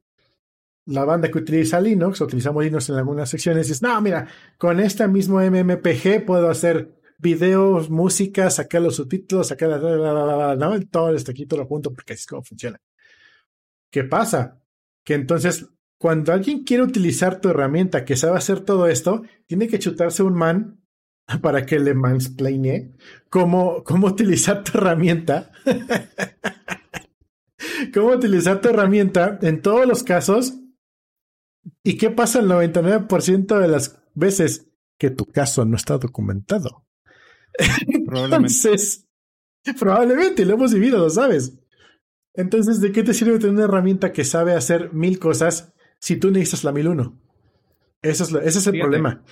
la 0.85 1.05
banda 1.05 1.29
que 1.29 1.37
utiliza 1.37 1.79
Linux, 1.79 2.21
utilizamos 2.21 2.63
Linux 2.63 2.89
en 2.89 2.95
algunas 2.95 3.29
secciones, 3.29 3.67
dice, 3.67 3.85
no, 3.85 3.99
mira, 4.01 4.27
con 4.57 4.79
este 4.79 5.07
mismo 5.07 5.39
MMPG 5.39 6.25
puedo 6.25 6.49
hacer 6.49 6.99
videos, 7.17 7.89
música, 7.89 8.49
sacar 8.49 8.81
los 8.81 8.95
subtítulos, 8.95 9.47
sacar 9.47 9.69
la, 9.69 9.77
la, 9.77 10.13
la, 10.13 10.55
¿no? 10.55 10.79
todo 10.87 11.15
esto 11.15 11.31
aquí 11.31 11.45
todo 11.45 11.65
junto 11.65 11.93
porque 11.93 12.13
así 12.13 12.21
es 12.21 12.27
como 12.27 12.43
funciona. 12.43 12.79
¿Qué 13.91 14.03
pasa? 14.03 14.59
Que 15.03 15.13
entonces, 15.13 15.67
cuando 15.97 16.33
alguien 16.33 16.63
quiere 16.63 16.83
utilizar 16.83 17.39
tu 17.39 17.49
herramienta 17.49 18.05
que 18.05 18.15
sabe 18.15 18.37
hacer 18.37 18.61
todo 18.61 18.87
esto, 18.87 19.21
tiene 19.45 19.67
que 19.67 19.77
chutarse 19.77 20.23
un 20.23 20.33
man 20.33 20.81
para 21.41 21.65
que 21.65 21.79
le 21.79 21.93
mansplaine 21.93 22.93
cómo, 23.29 23.83
cómo 23.83 24.07
utilizar 24.07 24.63
tu 24.63 24.79
herramienta. 24.79 25.51
cómo 27.93 28.07
utilizar 28.07 28.61
tu 28.61 28.69
herramienta 28.69 29.37
en 29.43 29.61
todos 29.61 29.85
los 29.85 30.01
casos 30.01 30.55
¿Y 31.83 31.97
qué 31.97 32.09
pasa 32.09 32.39
el 32.39 32.47
99% 32.47 33.59
de 33.59 33.67
las 33.67 34.01
veces? 34.13 34.71
Que 34.97 35.09
tu 35.09 35.25
caso 35.25 35.65
no 35.65 35.75
está 35.75 35.97
documentado. 35.97 36.85
Probablemente. 38.05 38.53
Entonces, 38.53 39.07
probablemente 39.79 40.45
lo 40.45 40.53
hemos 40.53 40.73
vivido, 40.73 40.99
lo 40.99 41.09
sabes. 41.09 41.59
Entonces, 42.33 42.79
¿de 42.81 42.91
qué 42.91 43.03
te 43.03 43.13
sirve 43.13 43.39
tener 43.39 43.55
una 43.55 43.63
herramienta 43.65 44.11
que 44.11 44.23
sabe 44.23 44.53
hacer 44.53 44.93
mil 44.93 45.19
cosas 45.19 45.73
si 45.99 46.17
tú 46.17 46.31
necesitas 46.31 46.63
la 46.63 46.71
mil 46.71 46.87
uno? 46.87 47.19
Eso 48.01 48.23
es 48.23 48.31
lo, 48.31 48.39
ese 48.39 48.59
es 48.59 48.67
el 48.67 48.73
Fíjate. 48.73 48.83
problema. 48.83 49.23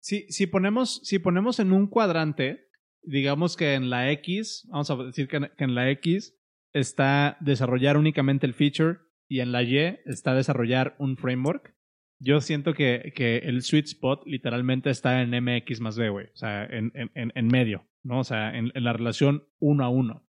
Si, 0.00 0.26
si, 0.30 0.46
ponemos, 0.46 1.00
si 1.04 1.18
ponemos 1.18 1.60
en 1.60 1.72
un 1.72 1.86
cuadrante, 1.86 2.68
digamos 3.02 3.56
que 3.56 3.74
en 3.74 3.90
la 3.90 4.10
X, 4.12 4.66
vamos 4.68 4.90
a 4.90 4.96
decir 4.96 5.28
que 5.28 5.36
en, 5.36 5.50
que 5.56 5.64
en 5.64 5.74
la 5.74 5.90
X 5.90 6.34
está 6.72 7.36
desarrollar 7.40 7.96
únicamente 7.96 8.46
el 8.46 8.54
feature 8.54 8.98
y 9.28 9.40
en 9.40 9.52
la 9.52 9.62
Y 9.62 9.76
está 10.06 10.34
desarrollar 10.34 10.94
un 10.98 11.16
framework. 11.16 11.74
Yo 12.20 12.40
siento 12.40 12.74
que, 12.74 13.12
que 13.14 13.38
el 13.38 13.62
sweet 13.62 13.86
spot 13.86 14.22
literalmente 14.26 14.90
está 14.90 15.20
en 15.22 15.30
MX 15.30 15.80
más 15.80 15.98
B, 15.98 16.08
güey. 16.08 16.26
O 16.26 16.36
sea, 16.36 16.64
en, 16.64 16.92
en, 16.94 17.32
en, 17.34 17.46
medio, 17.48 17.86
¿no? 18.02 18.20
O 18.20 18.24
sea, 18.24 18.56
en, 18.56 18.70
en, 18.74 18.84
la 18.84 18.92
relación 18.92 19.44
uno 19.58 19.84
a 19.84 19.88
uno. 19.88 20.26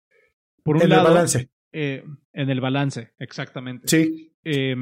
Por 0.62 0.76
un 0.76 0.82
en 0.82 0.88
lado, 0.90 1.08
el 1.08 1.14
balance. 1.14 1.50
Eh, 1.72 2.04
en 2.32 2.50
el 2.50 2.60
balance, 2.60 3.12
exactamente. 3.18 3.88
Sí. 3.88 4.34
Eh, 4.44 4.76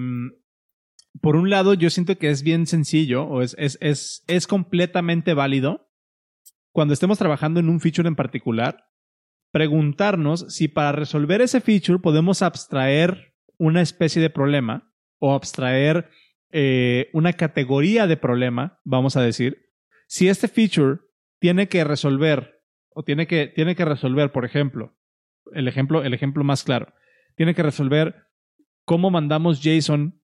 por 1.20 1.36
un 1.36 1.50
lado, 1.50 1.74
yo 1.74 1.90
siento 1.90 2.18
que 2.18 2.30
es 2.30 2.42
bien 2.42 2.66
sencillo 2.66 3.24
o 3.24 3.42
es, 3.42 3.56
es, 3.58 3.78
es, 3.80 4.24
es 4.28 4.46
completamente 4.46 5.34
válido 5.34 5.90
cuando 6.72 6.94
estemos 6.94 7.18
trabajando 7.18 7.60
en 7.60 7.68
un 7.68 7.80
feature 7.80 8.08
en 8.08 8.16
particular, 8.16 8.88
preguntarnos 9.50 10.46
si 10.48 10.68
para 10.68 10.92
resolver 10.92 11.40
ese 11.40 11.60
feature 11.60 11.98
podemos 11.98 12.42
abstraer 12.42 13.29
una 13.60 13.82
especie 13.82 14.22
de 14.22 14.30
problema 14.30 14.90
o 15.18 15.34
abstraer 15.34 16.08
eh, 16.50 17.10
una 17.12 17.34
categoría 17.34 18.06
de 18.06 18.16
problema, 18.16 18.80
vamos 18.84 19.18
a 19.18 19.22
decir, 19.22 19.68
si 20.08 20.28
este 20.28 20.48
feature 20.48 21.00
tiene 21.38 21.68
que 21.68 21.84
resolver 21.84 22.62
o 22.88 23.04
tiene 23.04 23.26
que, 23.26 23.48
tiene 23.48 23.76
que 23.76 23.84
resolver, 23.84 24.32
por 24.32 24.46
ejemplo, 24.46 24.96
el 25.52 25.68
ejemplo, 25.68 26.02
el 26.02 26.14
ejemplo 26.14 26.42
más 26.42 26.64
claro, 26.64 26.94
tiene 27.36 27.54
que 27.54 27.62
resolver 27.62 28.16
cómo 28.86 29.10
mandamos 29.10 29.60
JSON 29.62 30.22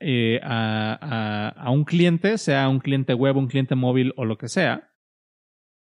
eh, 0.00 0.40
a, 0.42 1.54
a, 1.56 1.70
un 1.70 1.84
cliente, 1.84 2.36
sea 2.36 2.68
un 2.68 2.80
cliente 2.80 3.14
web, 3.14 3.36
un 3.36 3.46
cliente 3.46 3.76
móvil 3.76 4.12
o 4.16 4.24
lo 4.24 4.38
que 4.38 4.48
sea. 4.48 4.90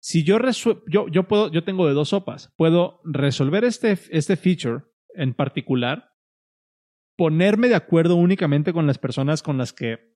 Si 0.00 0.24
yo, 0.24 0.38
yo, 0.88 1.06
yo, 1.06 1.28
puedo, 1.28 1.48
yo 1.52 1.62
tengo 1.62 1.86
de 1.86 1.94
dos 1.94 2.08
sopas. 2.08 2.52
Puedo 2.56 3.00
resolver 3.04 3.62
este, 3.62 3.96
este 4.10 4.36
feature 4.36 4.82
en 5.14 5.32
particular 5.32 6.11
ponerme 7.16 7.68
de 7.68 7.74
acuerdo 7.74 8.16
únicamente 8.16 8.72
con 8.72 8.86
las 8.86 8.98
personas 8.98 9.42
con 9.42 9.58
las 9.58 9.72
que 9.72 10.12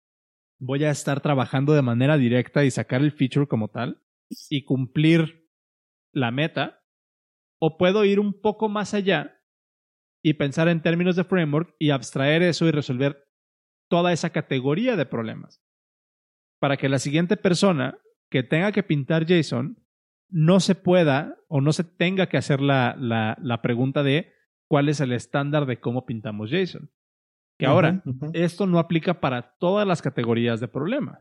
voy 0.59 0.85
a 0.85 0.91
estar 0.91 1.21
trabajando 1.21 1.75
de 1.75 1.83
manera 1.83 2.17
directa 2.17 2.65
y 2.65 2.71
sacar 2.71 3.03
el 3.03 3.13
feature 3.13 3.47
como 3.47 3.69
tal 3.69 4.03
y 4.51 4.65
cumplir 4.65 5.47
la 6.13 6.31
meta, 6.31 6.83
o 7.61 7.77
puedo 7.77 8.05
ir 8.05 8.21
un 8.21 8.41
poco 8.41 8.69
más 8.69 8.95
allá 8.95 9.39
y 10.23 10.35
pensar 10.35 10.69
en 10.69 10.83
términos 10.83 11.15
de 11.15 11.25
framework 11.25 11.75
y 11.79 11.91
abstraer 11.91 12.43
eso 12.43 12.67
y 12.67 12.71
resolver 12.71 13.29
toda 13.89 14.13
esa 14.13 14.31
categoría 14.31 14.97
de 14.97 15.07
problemas. 15.07 15.63
Para 16.59 16.77
que 16.77 16.89
la 16.89 16.99
siguiente 16.99 17.37
persona 17.37 17.99
que 18.31 18.43
tenga 18.43 18.73
que 18.73 18.83
pintar 18.83 19.27
JSON 19.27 19.87
no 20.29 20.59
se 20.61 20.75
pueda 20.75 21.37
o 21.49 21.61
no 21.61 21.73
se 21.73 21.85
tenga 21.85 22.29
que 22.29 22.39
hacer 22.39 22.61
la, 22.61 22.97
la, 22.99 23.37
la 23.41 23.63
pregunta 23.63 24.03
de 24.03 24.33
cuál 24.69 24.89
es 24.89 25.01
el 25.01 25.13
estándar 25.13 25.67
de 25.67 25.79
cómo 25.81 26.07
pintamos 26.07 26.51
JSON. 26.51 26.91
Que 27.59 27.67
ahora, 27.67 28.03
uh 28.05 28.11
-huh, 28.11 28.15
uh 28.15 28.19
-huh. 28.27 28.31
esto 28.35 28.67
no 28.67 28.79
aplica 28.79 29.21
para 29.21 29.57
todas 29.59 29.87
las 29.87 30.03
categorías 30.03 30.61
de 30.61 30.69
problema, 30.69 31.21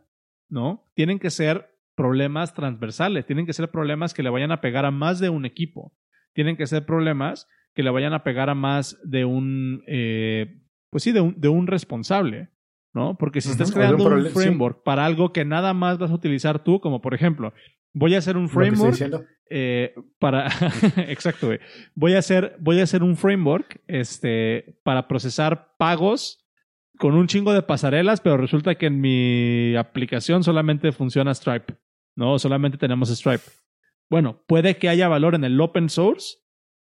¿no? 0.49 0.83
Tienen 0.93 1.17
que 1.19 1.29
ser 1.29 1.71
problemas 1.95 2.53
transversales, 2.53 3.25
tienen 3.25 3.45
que 3.45 3.53
ser 3.53 3.71
problemas 3.71 4.13
que 4.13 4.23
le 4.23 4.29
vayan 4.29 4.51
a 4.51 4.59
pegar 4.59 4.85
a 4.85 4.91
más 4.91 5.19
de 5.19 5.29
un 5.29 5.45
equipo, 5.45 5.93
tienen 6.33 6.57
que 6.57 6.67
ser 6.67 6.85
problemas 6.85 7.47
que 7.73 7.83
le 7.83 7.89
vayan 7.89 8.13
a 8.13 8.23
pegar 8.23 8.49
a 8.49 8.55
más 8.55 8.99
de 9.03 9.23
un, 9.23 9.83
eh, 9.87 10.61
pues 10.89 11.03
sí, 11.03 11.13
de 11.13 11.21
un, 11.21 11.39
de 11.39 11.47
un 11.47 11.67
responsable, 11.67 12.49
¿no? 12.93 13.17
Porque 13.17 13.39
si 13.39 13.47
uh 13.47 13.51
-huh. 13.51 13.53
estás 13.53 13.71
creando 13.71 14.05
un 14.05 14.25
framework 14.25 14.77
sí. 14.77 14.81
para 14.83 15.05
algo 15.05 15.31
que 15.31 15.45
nada 15.45 15.73
más 15.73 15.97
vas 15.97 16.11
a 16.11 16.15
utilizar 16.15 16.63
tú, 16.63 16.81
como 16.81 17.01
por 17.01 17.13
ejemplo, 17.13 17.53
voy 17.95 18.13
a 18.13 18.19
hacer 18.19 18.37
un 18.37 18.49
framework 18.49 19.25
eh, 19.49 19.95
para 20.19 20.47
exacto 21.07 21.47
güey. 21.47 21.59
voy 21.95 22.13
a 22.13 22.19
hacer 22.19 22.55
voy 22.59 22.79
a 22.79 22.83
hacer 22.83 23.01
un 23.01 23.15
framework 23.15 23.81
este 23.87 24.77
para 24.83 25.07
procesar 25.07 25.75
pagos 25.77 26.45
con 26.99 27.15
un 27.15 27.27
chingo 27.27 27.53
de 27.53 27.61
pasarelas 27.61 28.21
pero 28.21 28.37
resulta 28.37 28.75
que 28.75 28.87
en 28.87 28.99
mi 28.99 29.75
aplicación 29.77 30.43
solamente 30.43 30.91
funciona 30.91 31.33
Stripe 31.33 31.75
no 32.15 32.39
solamente 32.39 32.77
tenemos 32.77 33.09
Stripe. 33.09 33.43
Bueno 34.09 34.43
puede 34.45 34.77
que 34.77 34.89
haya 34.89 35.07
valor 35.07 35.33
en 35.33 35.45
el 35.45 35.59
open 35.59 35.89
source 35.89 36.37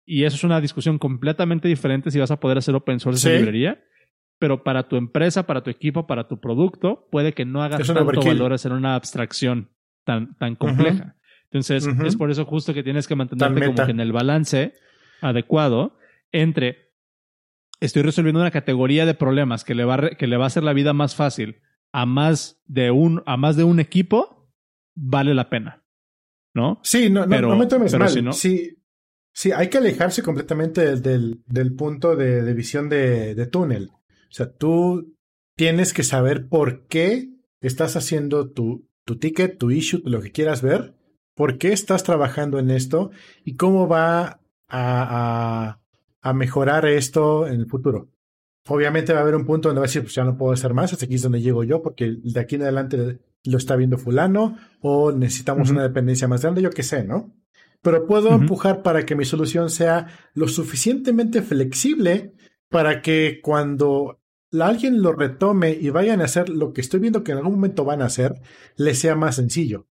y 0.05 0.25
eso 0.25 0.35
es 0.35 0.43
una 0.43 0.61
discusión 0.61 0.99
completamente 0.99 1.67
diferente 1.67 2.11
si 2.11 2.19
vas 2.19 2.31
a 2.31 2.39
poder 2.39 2.59
hacer 2.59 2.75
open 2.75 2.99
source 2.99 3.21
¿Sí? 3.21 3.29
esa 3.29 3.37
librería 3.37 3.83
pero 4.37 4.63
para 4.63 4.87
tu 4.87 4.95
empresa, 4.95 5.45
para 5.45 5.63
tu 5.63 5.69
equipo, 5.69 6.07
para 6.07 6.29
tu 6.29 6.39
producto, 6.39 7.09
puede 7.11 7.33
que 7.33 7.43
no 7.43 7.61
hagas 7.61 7.85
tanto 7.85 8.05
valor 8.05 8.53
hacer 8.53 8.71
una 8.71 8.95
abstracción 8.95 9.69
tan, 10.09 10.35
tan 10.37 10.55
compleja. 10.55 11.03
Uh 11.03 11.07
-huh. 11.07 11.13
Entonces, 11.51 11.85
uh 11.85 11.91
-huh. 11.91 12.07
es 12.07 12.15
por 12.15 12.31
eso 12.31 12.45
justo 12.45 12.73
que 12.73 12.81
tienes 12.81 13.07
que 13.07 13.15
mantenerte 13.15 13.65
como 13.67 13.85
que 13.85 13.91
en 13.91 13.99
el 13.99 14.11
balance 14.11 14.73
adecuado 15.21 15.97
entre 16.31 16.93
estoy 17.79 18.01
resolviendo 18.01 18.41
una 18.41 18.49
categoría 18.49 19.05
de 19.05 19.13
problemas 19.13 19.63
que 19.63 19.75
le 19.75 19.85
va 19.85 19.95
a, 19.95 20.09
que 20.17 20.25
le 20.25 20.37
va 20.37 20.45
a 20.45 20.47
hacer 20.47 20.63
la 20.63 20.73
vida 20.73 20.93
más 20.93 21.13
fácil 21.13 21.61
a 21.91 22.05
más 22.07 22.59
de 22.65 22.89
un, 22.89 23.21
a 23.27 23.37
más 23.37 23.55
de 23.55 23.63
un 23.63 23.79
equipo, 23.79 24.51
vale 24.95 25.33
la 25.35 25.49
pena. 25.49 25.83
¿No? 26.55 26.79
Sí, 26.83 27.11
no, 27.11 27.27
pero, 27.29 27.49
no, 27.49 27.53
no 27.53 27.59
me 27.59 27.67
tomes 27.67 27.93
mal. 27.93 28.09
Si 28.09 28.21
no, 28.23 28.33
sí, 28.33 28.81
sí, 29.31 29.51
hay 29.51 29.69
que 29.69 29.77
alejarse 29.77 30.23
completamente 30.23 30.81
del, 30.81 31.01
del, 31.03 31.43
del 31.45 31.75
punto 31.75 32.15
de, 32.15 32.41
de 32.41 32.53
visión 32.55 32.89
de, 32.89 33.35
de 33.35 33.45
túnel. 33.45 33.91
O 33.91 34.31
sea, 34.31 34.51
tú 34.51 35.15
tienes 35.55 35.93
que 35.93 36.03
saber 36.03 36.47
por 36.49 36.87
qué 36.87 37.29
estás 37.61 37.95
haciendo 37.95 38.51
tu, 38.51 38.88
tu 39.09 39.17
ticket, 39.17 39.57
tu 39.57 39.71
issue, 39.71 40.03
lo 40.05 40.21
que 40.21 40.31
quieras 40.31 40.61
ver, 40.61 40.93
por 41.33 41.57
qué 41.57 41.73
estás 41.73 42.03
trabajando 42.03 42.59
en 42.59 42.69
esto 42.69 43.09
y 43.43 43.55
cómo 43.55 43.87
va 43.87 44.21
a, 44.27 44.39
a, 44.67 45.79
a, 46.21 46.33
mejorar 46.33 46.85
esto 46.85 47.47
en 47.47 47.61
el 47.61 47.65
futuro. 47.65 48.11
Obviamente 48.67 49.11
va 49.11 49.19
a 49.19 49.21
haber 49.23 49.33
un 49.33 49.47
punto 49.47 49.67
donde 49.67 49.79
va 49.79 49.85
a 49.85 49.87
decir, 49.87 50.03
pues 50.03 50.13
ya 50.13 50.23
no 50.23 50.37
puedo 50.37 50.53
hacer 50.53 50.75
más, 50.75 50.93
hasta 50.93 51.05
aquí 51.05 51.15
es 51.15 51.23
donde 51.23 51.41
llego 51.41 51.63
yo, 51.63 51.81
porque 51.81 52.17
de 52.21 52.39
aquí 52.39 52.53
en 52.53 52.61
adelante 52.61 53.17
lo 53.45 53.57
está 53.57 53.75
viendo 53.75 53.97
fulano 53.97 54.59
o 54.79 55.11
necesitamos 55.11 55.71
una 55.71 55.81
dependencia 55.81 56.27
más 56.27 56.43
grande, 56.43 56.61
yo 56.61 56.69
qué 56.69 56.83
sé, 56.83 57.03
¿no? 57.03 57.33
Pero 57.81 58.05
puedo 58.05 58.29
empujar 58.29 58.83
para 58.83 59.07
que 59.07 59.15
mi 59.15 59.25
solución 59.25 59.71
sea 59.71 60.05
lo 60.35 60.47
suficientemente 60.47 61.41
flexible 61.41 62.35
para 62.69 63.01
que 63.01 63.39
cuando 63.41 64.18
alguien 64.51 65.01
lo 65.01 65.13
retome 65.13 65.71
y 65.71 65.89
vayan 65.89 66.21
a 66.21 66.25
hacer 66.25 66.49
lo 66.49 66.73
que 66.73 66.81
estoy 66.81 66.99
viendo 66.99 67.23
que 67.23 67.31
en 67.31 67.39
algún 67.39 67.55
momento 67.55 67.85
van 67.85 68.01
a 68.01 68.05
hacer, 68.05 68.41
les 68.75 68.99
sea 68.99 69.15
más 69.15 69.35
sencillo. 69.35 69.87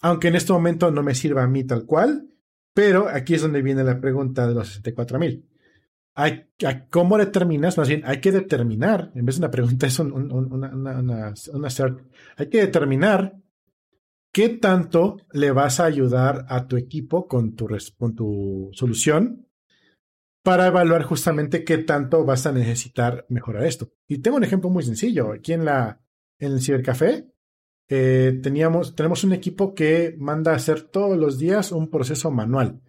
Aunque 0.00 0.28
en 0.28 0.36
este 0.36 0.52
momento 0.52 0.90
no 0.90 1.02
me 1.02 1.14
sirva 1.14 1.42
a 1.42 1.48
mí 1.48 1.64
tal 1.64 1.86
cual, 1.86 2.28
pero 2.72 3.08
aquí 3.08 3.34
es 3.34 3.42
donde 3.42 3.62
viene 3.62 3.84
la 3.84 4.00
pregunta 4.00 4.46
de 4.46 4.54
los 4.54 4.68
64,000. 4.68 5.48
Hay, 6.16 6.46
¿Cómo 6.90 7.18
determinas? 7.18 7.76
Más 7.76 7.88
bien, 7.88 8.02
hay 8.04 8.20
que 8.20 8.30
determinar, 8.30 9.10
en 9.14 9.24
vez 9.24 9.36
de 9.36 9.40
una 9.40 9.50
pregunta, 9.50 9.86
es 9.86 9.98
una, 9.98 10.14
una, 10.14 10.74
una, 10.74 11.34
hay 12.36 12.48
que 12.48 12.60
determinar 12.60 13.36
qué 14.30 14.48
tanto 14.50 15.16
le 15.32 15.50
vas 15.50 15.80
a 15.80 15.86
ayudar 15.86 16.46
a 16.48 16.66
tu 16.66 16.76
equipo 16.76 17.26
con 17.26 17.54
tu, 17.54 17.68
con 17.96 18.14
tu 18.14 18.70
solución 18.72 19.43
para 20.44 20.66
evaluar 20.66 21.02
justamente 21.04 21.64
qué 21.64 21.78
tanto 21.78 22.24
vas 22.24 22.46
a 22.46 22.52
necesitar 22.52 23.24
mejorar 23.30 23.64
esto. 23.64 23.90
Y 24.06 24.18
tengo 24.18 24.36
un 24.36 24.44
ejemplo 24.44 24.68
muy 24.68 24.82
sencillo. 24.82 25.32
Aquí 25.32 25.54
en, 25.54 25.64
la, 25.64 26.02
en 26.38 26.52
el 26.52 26.60
cibercafé 26.60 27.26
eh, 27.88 28.38
teníamos, 28.42 28.94
tenemos 28.94 29.24
un 29.24 29.32
equipo 29.32 29.74
que 29.74 30.14
manda 30.18 30.52
a 30.52 30.56
hacer 30.56 30.82
todos 30.82 31.16
los 31.16 31.38
días 31.38 31.72
un 31.72 31.90
proceso 31.90 32.30
manual 32.30 32.82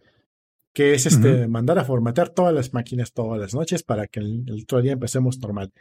que 0.74 0.94
es 0.94 1.06
este, 1.06 1.48
mandar 1.48 1.80
a 1.80 1.86
formatear 1.86 2.30
todas 2.30 2.54
las 2.54 2.74
máquinas 2.74 3.14
todas 3.14 3.40
las 3.40 3.56
noches 3.56 3.82
para 3.82 4.08
que 4.08 4.20
el, 4.20 4.46
otro 4.62 4.82
día 4.82 4.92
empecemos 4.92 5.40
normal. 5.40 5.72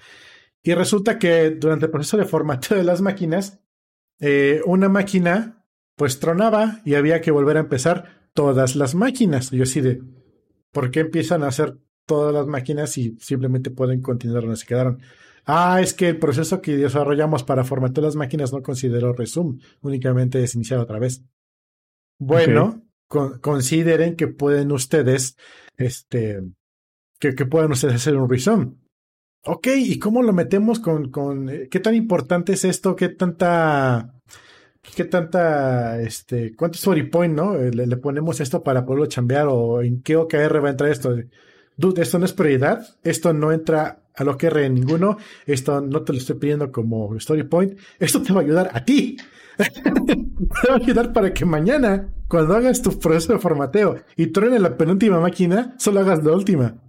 Y 0.62 0.72
resulta 0.72 1.18
que 1.18 1.50
durante 1.50 1.86
el 1.86 1.90
proceso 1.90 2.16
de 2.16 2.24
formateo 2.24 2.78
de 2.78 2.84
las 2.84 3.00
máquinas, 3.00 3.58
eh, 4.20 4.60
una 4.64 4.88
máquina 4.88 5.66
pues 5.96 6.20
tronaba 6.20 6.80
y 6.84 6.94
había 6.94 7.20
que 7.20 7.32
volver 7.32 7.56
a 7.56 7.60
empezar 7.60 8.28
todas 8.34 8.76
las 8.76 8.94
máquinas. 8.94 9.52
Y 9.52 9.56
yo 9.56 9.64
así 9.64 9.80
de, 9.80 10.00
¿por 10.74 10.90
qué 10.90 11.00
empiezan 11.00 11.42
a 11.42 11.46
hacer 11.46 11.78
todas 12.04 12.34
las 12.34 12.46
máquinas 12.46 12.98
y 12.98 13.16
simplemente 13.20 13.70
pueden 13.70 14.02
continuar 14.02 14.42
donde 14.42 14.58
se 14.58 14.66
quedaron? 14.66 15.00
Ah, 15.46 15.80
es 15.80 15.94
que 15.94 16.08
el 16.08 16.18
proceso 16.18 16.60
que 16.60 16.76
desarrollamos 16.76 17.44
para 17.44 17.64
formatear 17.64 18.04
las 18.04 18.16
máquinas 18.16 18.52
no 18.52 18.62
consideró 18.62 19.12
resume, 19.12 19.60
únicamente 19.80 20.42
es 20.42 20.54
iniciar 20.54 20.80
otra 20.80 20.98
vez. 20.98 21.22
Bueno, 22.18 22.82
consideren 23.08 24.16
que 24.16 24.28
pueden 24.28 24.72
ustedes, 24.72 25.36
este, 25.76 26.42
que, 27.18 27.34
que 27.34 27.46
pueden 27.46 27.72
ustedes 27.72 27.94
hacer 27.94 28.16
un 28.16 28.28
resume. 28.28 28.74
Ok, 29.46 29.68
¿y 29.76 29.98
cómo 29.98 30.22
lo 30.22 30.32
metemos 30.32 30.80
con, 30.80 31.10
con, 31.10 31.50
eh, 31.50 31.68
qué 31.70 31.78
tan 31.78 31.94
importante 31.94 32.54
es 32.54 32.64
esto? 32.64 32.96
¿Qué 32.96 33.10
tanta, 33.10 34.14
qué 34.94 35.04
tanta, 35.04 36.00
este, 36.00 36.54
cuánto 36.54 36.76
story 36.76 37.04
point, 37.04 37.34
no? 37.34 37.56
Eh, 37.56 37.70
le, 37.70 37.96
ponemos 37.96 38.40
esto 38.40 38.62
para 38.62 38.84
poderlo 38.84 39.06
chambear 39.06 39.46
o 39.48 39.82
en 39.82 40.02
qué 40.02 40.16
OKR 40.16 40.62
va 40.62 40.68
a 40.68 40.70
entrar 40.72 40.90
esto. 40.90 41.16
Dude, 41.76 42.02
esto 42.02 42.18
no 42.18 42.24
es 42.24 42.32
prioridad, 42.32 42.86
esto 43.02 43.32
no 43.32 43.52
entra 43.52 44.04
al 44.14 44.28
OKR 44.28 44.58
en 44.58 44.74
ninguno, 44.74 45.18
esto 45.46 45.80
no 45.80 46.02
te 46.02 46.12
lo 46.12 46.18
estoy 46.18 46.36
pidiendo 46.36 46.70
como 46.70 47.14
story 47.16 47.42
point, 47.44 47.78
esto 47.98 48.22
te 48.22 48.32
va 48.32 48.40
a 48.40 48.44
ayudar 48.44 48.70
a 48.72 48.84
ti. 48.84 49.16
te 49.56 50.68
va 50.68 50.74
a 50.74 50.76
ayudar 50.76 51.12
para 51.12 51.32
que 51.32 51.44
mañana, 51.44 52.12
cuando 52.28 52.54
hagas 52.54 52.82
tu 52.82 52.98
proceso 52.98 53.32
de 53.32 53.38
formateo 53.38 54.02
y 54.16 54.28
truene 54.28 54.58
la 54.58 54.76
penúltima 54.76 55.20
máquina, 55.20 55.74
solo 55.78 56.00
hagas 56.00 56.22
la 56.24 56.32
última. 56.32 56.82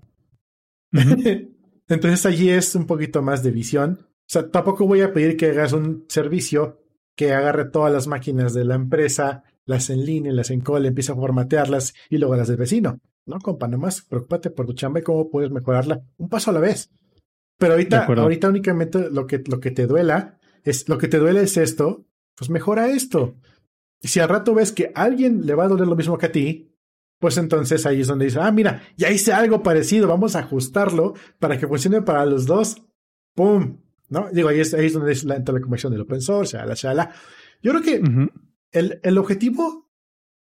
Entonces 1.88 2.26
allí 2.26 2.50
es 2.50 2.74
un 2.76 2.86
poquito 2.86 3.22
más 3.22 3.44
de 3.44 3.52
visión. 3.52 4.00
O 4.02 4.28
sea, 4.28 4.50
tampoco 4.50 4.88
voy 4.88 5.02
a 5.02 5.14
pedir 5.14 5.38
que 5.38 5.48
hagas 5.48 5.74
un 5.74 6.06
servicio 6.08 6.85
que 7.16 7.34
agarre 7.34 7.66
todas 7.66 7.92
las 7.92 8.08
máquinas 8.08 8.54
de 8.54 8.66
la 8.66 8.76
empresa, 8.76 9.44
las 9.66 9.90
en 9.90 10.06
línea, 10.06 10.32
las 10.32 10.52
en 10.52 10.62
call, 10.62 10.86
empieza 10.86 11.14
a 11.14 11.16
formatearlas 11.16 11.94
y 12.10 12.18
luego 12.18 12.36
las 12.36 12.48
del 12.48 12.58
vecino. 12.58 13.00
No, 13.26 13.40
compa, 13.40 13.68
nomás 13.68 14.02
preocúpate 14.02 14.52
por 14.52 14.68
tu 14.68 14.74
chamba 14.74 15.00
y 15.00 15.04
cómo 15.04 15.30
puedes 15.30 15.50
mejorarla 15.50 16.04
un 16.18 16.30
paso 16.30 16.52
a 16.52 16.54
la 16.54 16.60
vez. 16.60 16.92
Pero 17.58 17.74
ahorita, 17.74 18.06
ahorita 18.06 18.50
únicamente 18.50 19.10
lo 19.10 19.26
que, 19.26 19.42
lo 19.48 19.60
que 19.60 19.72
te 19.72 19.88
duela 19.88 20.38
es, 20.64 20.88
lo 20.90 20.98
que 20.98 21.08
te 21.08 21.18
duele 21.18 21.42
es 21.42 21.58
esto, 21.58 22.06
pues 22.36 22.50
mejora 22.50 22.90
esto. 22.90 23.36
Y 24.02 24.10
si 24.10 24.20
al 24.20 24.30
rato 24.30 24.54
ves 24.54 24.72
que 24.72 24.92
a 24.94 25.04
alguien 25.04 25.46
le 25.46 25.56
va 25.56 25.66
a 25.66 25.70
doler 25.70 25.88
lo 25.88 25.96
mismo 25.96 26.18
que 26.18 26.26
a 26.28 26.32
ti, 26.32 26.76
pues 27.20 27.38
entonces 27.38 27.86
ahí 27.86 28.02
es 28.02 28.08
donde 28.08 28.26
dice, 28.26 28.40
ah, 28.42 28.52
mira, 28.52 28.84
ya 28.98 29.10
hice 29.10 29.34
algo 29.34 29.64
parecido, 29.64 30.08
vamos 30.08 30.36
a 30.36 30.40
ajustarlo 30.40 31.14
para 31.40 31.58
que 31.58 31.68
funcione 31.68 32.02
para 32.02 32.26
los 32.26 32.46
dos. 32.46 32.84
¡Pum! 33.36 33.78
¿No? 34.10 34.30
Digo, 34.32 34.50
ahí 34.50 34.60
es, 34.60 34.74
ahí 34.74 34.86
es 34.86 34.94
donde 34.94 35.12
es 35.12 35.24
la, 35.24 35.40
la 35.40 35.62
conversión 35.62 35.92
del 35.92 36.02
open 36.02 36.22
source, 36.22 36.58
la 36.58 36.74
shala. 36.76 37.14
Yo 37.62 37.72
creo 37.72 37.82
que 37.82 38.02
el, 38.72 39.00
el 39.02 39.18
objetivo, 39.18 39.90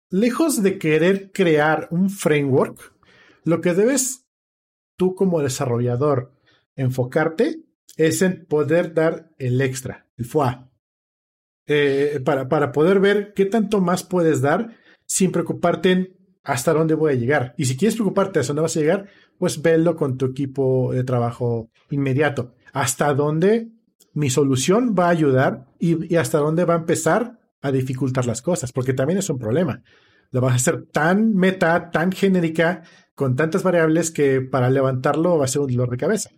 lejos 0.09 0.63
de 0.63 0.77
querer 0.79 1.31
crear 1.31 1.87
un 1.91 2.09
framework, 2.09 2.95
lo 3.43 3.61
que 3.61 3.73
debes 3.73 4.25
tú 4.97 5.15
como 5.15 5.41
desarrollador 5.41 6.33
enfocarte 6.75 7.63
es 7.97 8.21
en 8.21 8.45
poder 8.45 8.93
dar 8.93 9.31
el 9.37 9.61
extra, 9.61 10.07
el 10.17 10.25
FOA. 10.25 10.71
Eh, 11.67 12.19
para, 12.25 12.49
para 12.49 12.71
poder 12.71 12.99
ver 12.99 13.33
qué 13.33 13.45
tanto 13.45 13.81
más 13.81 14.03
puedes 14.03 14.41
dar 14.41 14.77
sin 15.05 15.31
preocuparte 15.31 15.91
en 15.91 16.17
hasta 16.43 16.73
dónde 16.73 16.95
voy 16.95 17.13
a 17.13 17.15
llegar. 17.15 17.53
Y 17.57 17.65
si 17.65 17.77
quieres 17.77 17.95
preocuparte 17.95 18.39
hasta 18.39 18.51
dónde 18.51 18.63
vas 18.63 18.77
a 18.77 18.79
llegar, 18.79 19.07
pues 19.37 19.61
velo 19.61 19.95
con 19.95 20.17
tu 20.17 20.25
equipo 20.25 20.91
de 20.93 21.03
trabajo 21.03 21.69
inmediato. 21.89 22.55
Hasta 22.73 23.13
dónde 23.13 23.69
mi 24.13 24.29
solución 24.29 24.95
va 24.97 25.07
a 25.07 25.09
ayudar 25.09 25.67
y, 25.79 26.15
hasta 26.15 26.39
dónde 26.39 26.65
va 26.65 26.75
a 26.75 26.77
empezar 26.77 27.39
a 27.61 27.71
dificultar 27.71 28.25
las 28.25 28.41
cosas, 28.41 28.71
porque 28.71 28.93
también 28.93 29.19
es 29.19 29.29
un 29.29 29.39
problema. 29.39 29.83
Lo 30.31 30.41
vas 30.41 30.53
a 30.53 30.55
hacer 30.55 30.85
tan 30.91 31.35
meta, 31.35 31.91
tan 31.91 32.11
genérica, 32.11 32.83
con 33.15 33.35
tantas 33.35 33.63
variables 33.63 34.11
que 34.11 34.41
para 34.41 34.69
levantarlo 34.69 35.37
va 35.37 35.45
a 35.45 35.49
ser 35.49 35.61
un 35.61 35.71
dolor 35.71 35.89
de 35.89 35.97
cabeza. 35.97 36.29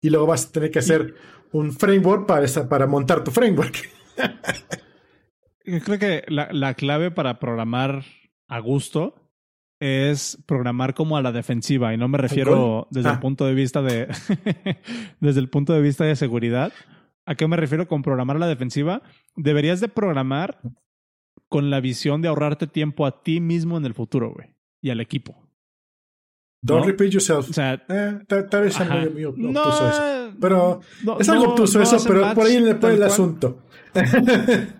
Y 0.00 0.10
luego 0.10 0.26
vas 0.26 0.46
a 0.46 0.52
tener 0.52 0.70
que 0.70 0.78
hacer 0.78 1.14
un 1.52 1.72
framework 1.72 2.26
para, 2.26 2.86
montar 2.86 3.24
tu 3.24 3.30
framework. 3.30 3.88
Creo 5.84 5.98
que 5.98 6.24
la 6.28 6.74
clave 6.74 7.10
para 7.10 7.38
programar 7.38 8.04
a 8.46 8.60
gusto 8.60 9.27
es 9.80 10.38
programar 10.46 10.94
como 10.94 11.16
a 11.16 11.22
la 11.22 11.32
defensiva 11.32 11.94
y 11.94 11.96
no 11.96 12.08
me 12.08 12.18
refiero 12.18 12.88
desde 12.90 13.10
el 13.10 13.16
ah. 13.16 13.20
punto 13.20 13.46
de 13.46 13.54
vista 13.54 13.80
de 13.80 14.08
desde 15.20 15.40
el 15.40 15.48
punto 15.48 15.72
de 15.72 15.80
vista 15.80 16.04
de 16.04 16.16
seguridad. 16.16 16.72
¿A 17.26 17.34
qué 17.34 17.46
me 17.46 17.56
refiero 17.56 17.86
con 17.86 18.02
programar 18.02 18.36
a 18.36 18.40
la 18.40 18.46
defensiva? 18.46 19.02
Deberías 19.36 19.80
de 19.80 19.88
programar 19.88 20.60
con 21.48 21.70
la 21.70 21.80
visión 21.80 22.22
de 22.22 22.28
ahorrarte 22.28 22.66
tiempo 22.66 23.06
a 23.06 23.22
ti 23.22 23.40
mismo 23.40 23.76
en 23.76 23.84
el 23.84 23.94
futuro, 23.94 24.32
güey, 24.32 24.54
y 24.80 24.90
al 24.90 25.00
equipo. 25.00 25.48
Don't 26.60 26.84
repeat 26.84 27.10
yourself. 27.10 27.48
O 27.50 27.52
sea, 27.52 27.74
eh, 27.88 28.18
tal 28.26 28.62
vez 28.62 28.80
es 28.80 29.12
muy, 29.12 29.24
obtuso 29.24 29.88
eso. 29.88 30.36
Pero 30.40 30.80
es 31.20 31.28
algo 31.28 31.50
obtuso 31.50 31.80
eso, 31.80 31.98
pero 32.06 32.34
por 32.34 32.46
ahí 32.46 32.60
le 32.60 32.74
pone 32.74 32.94
el 32.94 33.02
asunto. 33.02 33.62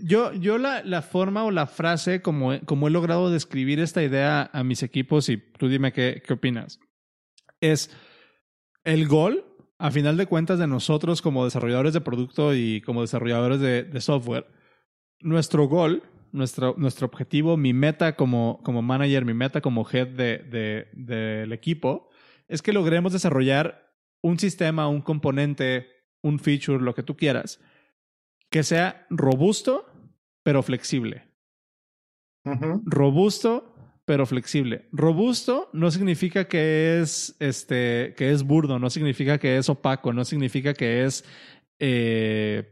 Yo, 0.00 0.32
yo 0.32 0.58
la, 0.58 0.82
la, 0.84 1.02
forma 1.02 1.44
o 1.44 1.50
la 1.50 1.66
frase 1.66 2.22
como, 2.22 2.58
como 2.64 2.88
he 2.88 2.90
logrado 2.90 3.30
describir 3.30 3.80
esta 3.80 4.02
idea 4.02 4.48
a 4.52 4.62
mis 4.62 4.82
equipos, 4.82 5.28
y 5.28 5.36
tú 5.36 5.68
dime 5.68 5.92
qué, 5.92 6.22
qué 6.24 6.32
opinas, 6.32 6.78
es 7.60 7.90
el 8.84 9.08
gol, 9.08 9.44
a 9.78 9.90
final 9.90 10.16
de 10.16 10.26
cuentas, 10.26 10.58
de 10.58 10.66
nosotros 10.66 11.22
como 11.22 11.44
desarrolladores 11.44 11.92
de 11.92 12.00
producto 12.00 12.54
y 12.54 12.80
como 12.80 13.02
desarrolladores 13.02 13.60
de, 13.60 14.00
software, 14.00 14.46
nuestro 15.20 15.66
gol, 15.66 16.02
nuestro, 16.32 16.74
nuestro 16.78 17.06
objetivo, 17.06 17.56
mi 17.56 17.72
meta 17.72 18.16
como, 18.16 18.60
como 18.64 18.82
manager, 18.82 19.24
mi 19.24 19.34
meta 19.34 19.60
como 19.60 19.86
head 19.90 20.08
del 20.08 20.50
de, 20.50 20.88
de, 20.94 21.54
equipo, 21.54 22.08
es 22.48 22.62
que 22.62 22.72
logremos 22.72 23.12
desarrollar 23.12 23.92
un 24.20 24.38
sistema, 24.38 24.88
un 24.88 25.00
componente, 25.00 25.86
un 26.22 26.38
feature, 26.38 26.82
lo 26.82 26.94
que 26.94 27.02
tú 27.02 27.16
quieras, 27.16 27.60
que 28.50 28.62
sea 28.62 29.06
robusto, 29.10 29.86
pero 30.48 30.62
flexible. 30.62 31.28
Robusto, 32.86 33.74
pero 34.06 34.24
flexible. 34.24 34.88
Robusto 34.92 35.68
no 35.74 35.90
significa 35.90 36.48
que 36.48 37.02
es, 37.02 37.36
este, 37.38 38.14
que 38.16 38.32
es 38.32 38.44
burdo, 38.44 38.78
no 38.78 38.88
significa 38.88 39.36
que 39.36 39.58
es 39.58 39.68
opaco, 39.68 40.14
no 40.14 40.24
significa 40.24 40.72
que 40.72 41.04
es 41.04 41.22
eh, 41.78 42.66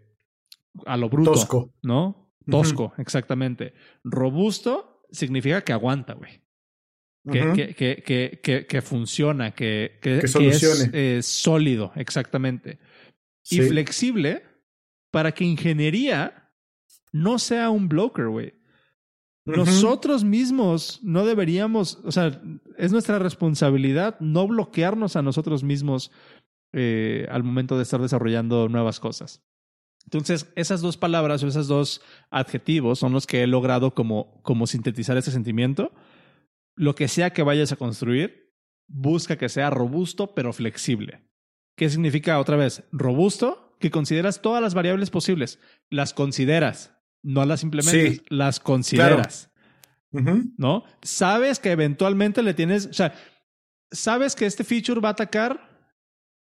a 0.87 0.97
lo 0.97 1.11
bruto. 1.11 1.33
Tosco. 1.33 1.75
¿No? 1.83 2.33
Tosco, 2.51 2.95
exactamente. 2.97 3.75
Robusto 4.03 5.03
significa 5.11 5.61
que 5.61 5.75
aguanta, 5.75 6.15
güey. 6.15 6.41
Que, 7.31 7.75
que, 7.75 8.41
que, 8.41 8.67
que, 8.67 8.81
funciona, 8.81 9.51
que, 9.51 9.99
que, 10.01 10.21
es 10.21 10.35
eh, 10.95 11.21
sólido, 11.23 11.93
exactamente. 11.97 12.79
Y 13.51 13.61
flexible 13.61 14.45
para 15.11 15.33
que 15.33 15.45
ingeniería 15.45 16.46
no 17.23 17.39
sea 17.39 17.71
un 17.71 17.89
blocker, 17.89 18.29
güey. 18.29 18.55
Nosotros 19.47 20.25
mismos 20.25 21.01
no 21.03 21.25
deberíamos, 21.25 22.01
o 22.05 22.11
sea, 22.11 22.43
es 22.77 22.91
nuestra 22.91 23.21
responsabilidad 23.21 24.19
no 24.19 24.49
bloquearnos 24.49 25.15
a 25.15 25.23
nosotros 25.23 25.63
mismos 25.63 26.11
eh, 26.73 27.27
al 27.31 27.45
momento 27.45 27.77
de 27.77 27.85
estar 27.85 28.03
desarrollando 28.03 28.69
nuevas 28.69 28.99
cosas. 28.99 29.45
Entonces, 30.05 30.53
esas 30.57 30.81
dos 30.81 30.97
palabras 30.97 31.43
o 31.43 31.49
esos 31.49 31.69
dos 31.69 32.01
adjetivos 32.31 32.99
son 32.99 33.13
los 33.13 33.27
que 33.27 33.43
he 33.43 33.47
logrado 33.47 33.95
como, 33.95 34.41
como 34.43 34.67
sintetizar 34.67 35.17
ese 35.17 35.31
sentimiento. 35.31 35.93
Lo 36.75 36.95
que 36.95 37.09
sea 37.09 37.31
que 37.31 37.43
vayas 37.43 37.73
a 37.73 37.77
construir, 37.77 38.53
busca 38.89 39.37
que 39.37 39.49
sea 39.49 39.71
robusto 39.71 40.35
pero 40.35 40.53
flexible. 40.53 41.23
¿Qué 41.77 41.89
significa 41.89 42.41
otra 42.41 42.57
vez? 42.57 42.83
Robusto, 42.91 43.77
que 43.79 43.91
consideras 43.91 44.43
todas 44.43 44.63
las 44.63 44.75
variables 44.75 45.11
posibles. 45.11 45.61
Las 45.91 46.15
consideras, 46.15 46.96
no 47.27 47.45
las 47.45 47.65
implementas, 47.65 48.25
las 48.29 48.61
consideras. 48.61 49.51
¿No? 50.13 50.85
Sabes 51.03 51.59
que 51.59 51.73
eventualmente 51.73 52.43
le 52.43 52.55
tienes, 52.55 52.87
o 52.87 52.93
sea, 52.93 53.15
sabes 53.91 54.37
que 54.37 54.47
este 54.47 54.63
feature 54.63 55.01
va 55.01 55.09
a 55.09 55.13
atacar 55.13 55.69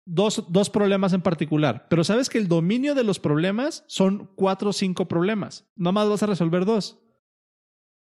dos, 0.05 0.43
dos 0.49 0.69
problemas 0.69 1.13
en 1.13 1.21
particular, 1.21 1.87
pero 1.89 2.03
sabes 2.03 2.29
que 2.29 2.37
el 2.37 2.49
dominio 2.49 2.95
de 2.95 3.05
los 3.05 3.17
problemas 3.17 3.85
son 3.87 4.29
cuatro 4.35 4.71
o 4.71 4.73
cinco 4.73 5.07
problemas. 5.07 5.65
No 5.77 5.93
más 5.93 6.09
vas 6.09 6.21
a 6.23 6.27
resolver 6.27 6.65
dos. 6.65 6.99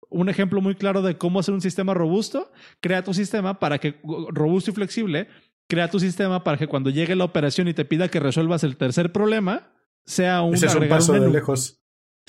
Un 0.09 0.27
ejemplo 0.27 0.59
muy 0.59 0.73
claro 0.73 1.03
de 1.03 1.19
cómo 1.19 1.39
hacer 1.39 1.53
un 1.53 1.61
sistema 1.61 1.93
robusto, 1.93 2.51
crea 2.81 3.03
tu 3.03 3.13
sistema 3.13 3.59
para 3.59 3.77
que, 3.77 4.01
robusto 4.03 4.71
y 4.71 4.73
flexible, 4.73 5.27
crea 5.67 5.89
tu 5.91 5.99
sistema 5.99 6.43
para 6.43 6.57
que 6.57 6.67
cuando 6.67 6.89
llegue 6.89 7.15
la 7.15 7.25
operación 7.25 7.67
y 7.67 7.75
te 7.75 7.85
pida 7.85 8.09
que 8.09 8.19
resuelvas 8.19 8.63
el 8.63 8.75
tercer 8.75 9.11
problema, 9.11 9.71
sea 10.03 10.41
un, 10.41 10.55
Ese 10.55 10.65
es 10.65 10.75
un 10.75 10.89
paso 10.89 11.13
de 11.13 11.29
lejos. 11.29 11.78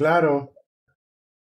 Claro. 0.01 0.55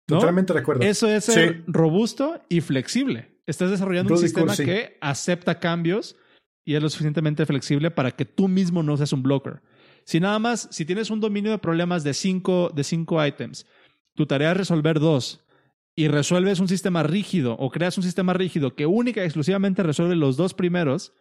Totalmente 0.07 0.55
de 0.55 0.61
acuerdo. 0.61 0.83
Eso 0.83 1.09
es 1.09 1.25
ser 1.25 1.63
robusto 1.67 2.41
y 2.49 2.63
flexible. 2.63 3.37
Estás 3.47 3.71
desarrollando 3.71 4.15
un 4.15 4.21
sistema 4.21 4.57
que 4.57 4.97
acepta 5.01 5.59
cambios 5.59 6.17
y 6.65 6.75
es 6.75 6.83
lo 6.83 6.89
suficientemente 6.89 7.45
flexible 7.45 7.91
para 7.91 8.13
que 8.13 8.25
tú 8.25 8.49
mismo 8.49 8.83
no 8.83 8.97
seas 8.97 9.13
un 9.13 9.23
blocker. 9.23 9.61
Si 10.05 10.21
nada 10.21 10.39
más, 10.39 10.69
si 10.71 10.87
tienes 10.87 11.11
un 11.11 11.21
dominio 11.21 11.51
de 11.51 11.59
problemas 11.59 12.03
de 12.03 12.15
cinco, 12.15 12.71
de 12.75 12.83
cinco 12.83 13.25
items, 13.25 13.67
tu 14.15 14.25
tarea 14.27 14.53
es 14.53 14.57
resolver 14.57 15.01
dos 15.01 15.45
y 15.95 16.09
resuelves 16.09 16.61
un 16.61 16.69
sistema 16.69 17.03
rígido 17.03 17.57
o 17.59 17.71
creas 17.71 17.99
un 17.99 18.05
sistema 18.05 18.33
rígido 18.33 18.75
que 18.75 18.87
única 18.87 19.21
y 19.21 19.25
exclusivamente 19.25 19.83
resuelve 19.83 20.17
los 20.17 20.37
dos 20.37 20.55
primeros, 20.55 21.13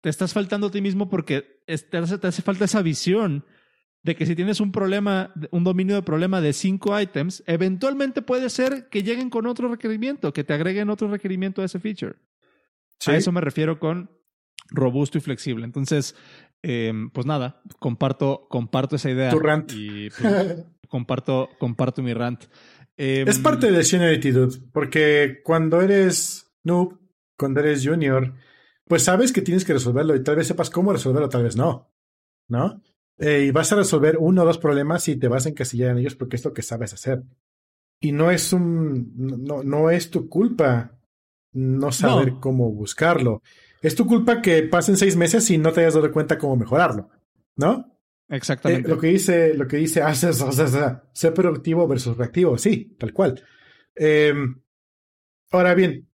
te 0.00 0.08
estás 0.08 0.32
faltando 0.32 0.68
a 0.68 0.70
ti 0.70 0.80
mismo 0.80 1.08
porque 1.08 1.62
te 1.66 1.96
hace, 1.98 2.42
falta 2.42 2.64
esa 2.64 2.82
visión 2.82 3.44
de 4.02 4.16
que 4.16 4.26
si 4.26 4.34
tienes 4.34 4.60
un 4.60 4.72
problema, 4.72 5.32
un 5.50 5.64
dominio 5.64 5.94
de 5.94 6.02
problema 6.02 6.40
de 6.40 6.52
cinco 6.52 6.98
items, 6.98 7.42
eventualmente 7.46 8.22
puede 8.22 8.48
ser 8.48 8.88
que 8.88 9.02
lleguen 9.02 9.28
con 9.28 9.46
otro 9.46 9.68
requerimiento, 9.68 10.32
que 10.32 10.44
te 10.44 10.54
agreguen 10.54 10.90
otro 10.90 11.08
requerimiento 11.08 11.60
a 11.62 11.66
ese 11.66 11.80
feature. 11.80 12.16
A 13.06 13.16
eso 13.16 13.32
me 13.32 13.40
refiero 13.40 13.78
con 13.78 14.10
robusto 14.68 15.18
y 15.18 15.20
flexible. 15.20 15.64
Entonces, 15.64 16.14
em, 16.62 17.10
pues 17.10 17.26
nada, 17.26 17.62
comparto, 17.78 18.46
comparto 18.48 18.96
esa 18.96 19.10
idea. 19.10 19.30
Tu 19.30 19.38
rant. 19.38 19.72
Y 19.74 20.10
pues, 20.10 20.64
comparto, 20.88 21.48
comparto 21.58 22.02
mi 22.02 22.14
rant. 22.14 22.44
es 22.96 23.36
em, 23.36 23.42
parte 23.42 23.70
de 23.70 23.84
Seniority, 23.84 24.30
dude, 24.30 24.58
porque 24.72 25.40
cuando 25.44 25.80
eres 25.80 26.50
noob, 26.62 26.98
cuando 27.36 27.60
eres 27.60 27.86
junior, 27.86 28.34
pues 28.86 29.04
sabes 29.04 29.32
que 29.32 29.42
tienes 29.42 29.64
que 29.64 29.72
resolverlo 29.72 30.14
y 30.14 30.22
tal 30.22 30.36
vez 30.36 30.46
sepas 30.46 30.70
cómo 30.70 30.92
resolverlo, 30.92 31.28
tal 31.28 31.44
vez 31.44 31.56
no. 31.56 31.90
¿No? 32.48 32.82
Eh, 33.20 33.44
y 33.46 33.50
vas 33.50 33.70
a 33.72 33.76
resolver 33.76 34.16
uno 34.18 34.42
o 34.42 34.44
dos 34.46 34.58
problemas 34.58 35.06
y 35.08 35.16
te 35.16 35.28
vas 35.28 35.44
a 35.44 35.50
encasillar 35.50 35.90
en 35.90 35.98
ellos 35.98 36.14
porque 36.14 36.36
es 36.36 36.44
lo 36.44 36.54
que 36.54 36.62
sabes 36.62 36.94
hacer. 36.94 37.22
Y 38.00 38.12
no 38.12 38.30
es 38.30 38.52
un. 38.52 39.12
No, 39.16 39.62
no 39.62 39.90
es 39.90 40.10
tu 40.10 40.28
culpa 40.28 40.98
no 41.52 41.92
saber 41.92 42.34
cómo 42.40 42.70
buscarlo. 42.72 43.42
Es 43.82 43.94
tu 43.94 44.06
culpa 44.06 44.40
que 44.40 44.62
pasen 44.62 44.96
seis 44.96 45.16
meses 45.16 45.50
y 45.50 45.58
no 45.58 45.72
te 45.72 45.80
hayas 45.80 45.94
dado 45.94 46.10
cuenta 46.12 46.38
cómo 46.38 46.56
mejorarlo. 46.56 47.10
¿No? 47.56 48.00
Exactamente. 48.28 48.88
Eh, 48.88 48.94
lo 48.94 48.98
que 48.98 49.08
dice, 49.08 49.54
lo 49.54 49.66
que 49.66 49.76
dice, 49.76 50.02
ah, 50.02 50.14
ser 50.14 51.34
productivo 51.34 51.86
versus 51.88 52.16
reactivo, 52.16 52.56
sí, 52.56 52.96
tal 52.98 53.12
cual. 53.12 53.42
Em, 53.94 54.62
ahora 55.50 55.74
bien, 55.74 56.08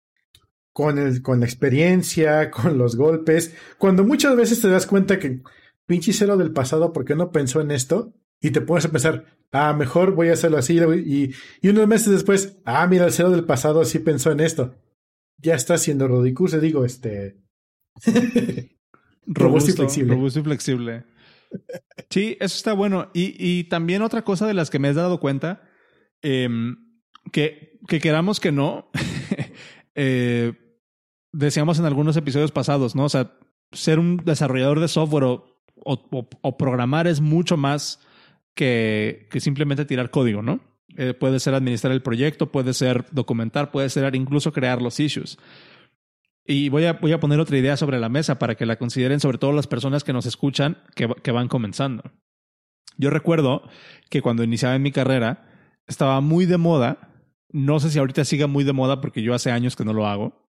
con, 0.73 0.99
el, 0.99 1.23
con 1.23 1.41
la 1.41 1.47
experiencia, 1.47 2.51
con 2.51 2.79
los 2.79 2.97
golpes, 2.97 3.55
cuando 3.79 4.03
muchas 4.03 4.35
veces 4.35 4.61
te 4.61 4.69
das 4.69 4.87
cuenta 4.87 5.19
que 5.19 5.43
pinche 5.87 6.13
cero 6.13 6.37
del 6.37 6.53
pasado, 6.53 6.93
¿por 6.93 7.05
qué 7.05 7.15
no 7.15 7.33
pensó 7.33 7.61
en 7.61 7.71
esto? 7.71 8.13
Y 8.41 8.51
te 8.51 8.61
pones 8.61 8.85
a 8.85 8.91
pensar, 8.91 9.25
ah, 9.53 9.73
mejor 9.73 10.15
voy 10.15 10.29
a 10.29 10.35
hacerlo 10.35 10.59
así. 10.59 10.79
Y, 10.79 11.33
y 11.63 11.69
unos 11.69 11.89
meses 11.89 12.13
después, 12.13 12.59
ah, 12.65 12.87
mira, 12.87 13.07
el 13.07 13.13
cero 13.13 13.31
del 13.31 13.45
pasado 13.45 13.85
sí 13.85 13.99
pensó 13.99 14.31
en 14.31 14.41
esto. 14.41 14.75
Ya 15.39 15.55
está 15.55 15.75
haciendo 15.75 16.09
Rodicurse, 16.09 16.61
digo, 16.61 16.85
este. 16.85 17.39
robusto, 19.27 19.71
y 19.71 19.75
flexible. 19.75 20.15
Robusto 20.15 20.41
y 20.41 20.43
flexible. 20.43 21.05
Sí, 22.11 22.37
eso 22.41 22.57
está 22.57 22.73
bueno. 22.73 23.11
Y, 23.15 23.35
y 23.39 23.65
también 23.65 24.03
otra 24.03 24.23
cosa 24.23 24.47
de 24.47 24.55
las 24.55 24.71
que 24.71 24.79
me 24.79 24.89
has 24.89 24.97
dado 24.97 25.21
cuenta, 25.21 25.63
em, 26.23 26.77
que, 27.33 27.79
que 27.89 28.01
queramos 28.01 28.41
que 28.41 28.53
no, 28.53 28.91
eh, 29.95 30.53
decíamos 31.33 31.79
en 31.79 31.85
algunos 31.85 32.17
episodios 32.17 32.53
pasados, 32.53 32.95
¿no? 32.95 33.05
O 33.05 33.09
sea, 33.09 33.39
ser 33.73 33.99
un 33.99 34.19
desarrollador 34.19 34.81
de 34.81 34.89
software 34.89 35.25
o 35.25 35.56
o, 35.87 36.57
programar 36.57 37.07
es 37.07 37.21
mucho 37.21 37.57
más 37.57 38.01
que, 38.55 39.29
simplemente 39.39 39.85
tirar 39.85 40.11
código, 40.11 40.43
¿no? 40.43 40.61
Eh, 40.97 41.15
puede 41.15 41.41
ser 41.41 41.55
administrar 41.55 41.93
el 41.93 42.03
proyecto, 42.03 42.51
puede 42.51 42.73
ser 42.73 43.07
documentar, 43.13 43.71
puede 43.71 43.89
ser 43.91 44.15
incluso 44.15 44.53
crear 44.53 44.83
los 44.83 44.99
issues. 44.99 45.39
Y 46.45 46.69
voy 46.69 46.85
a, 46.85 46.95
voy 46.95 47.13
a 47.13 47.21
poner 47.21 47.41
otra 47.41 47.59
idea 47.59 47.77
sobre 47.77 47.99
la 47.99 48.09
mesa 48.09 48.39
para 48.39 48.55
que 48.55 48.67
la 48.67 48.77
consideren, 48.77 49.21
sobre 49.21 49.39
todo 49.39 49.53
las 49.53 49.67
personas 49.67 50.05
que 50.05 50.13
nos 50.13 50.27
escuchan 50.27 50.79
que, 50.95 51.09
que 51.23 51.33
van 51.33 51.49
comenzando. 51.49 52.05
Yo 52.97 53.11
recuerdo 53.11 53.63
que 54.09 54.23
cuando 54.23 54.43
iniciaba 54.43 54.75
en 54.75 54.83
mi 54.83 54.93
carrera 54.93 55.49
estaba 55.87 56.21
muy 56.21 56.47
de 56.47 56.57
moda, 56.57 57.11
no 57.51 57.79
sé 57.79 57.91
si 57.91 57.99
ahorita 57.99 58.25
siga 58.25 58.47
muy 58.47 58.65
de 58.65 58.73
moda 58.73 59.01
porque 59.01 59.23
yo 59.23 59.35
hace 59.35 59.51
años 59.51 59.77
que 59.77 59.85
no 59.85 59.93
lo 59.93 60.07
hago, 60.07 60.51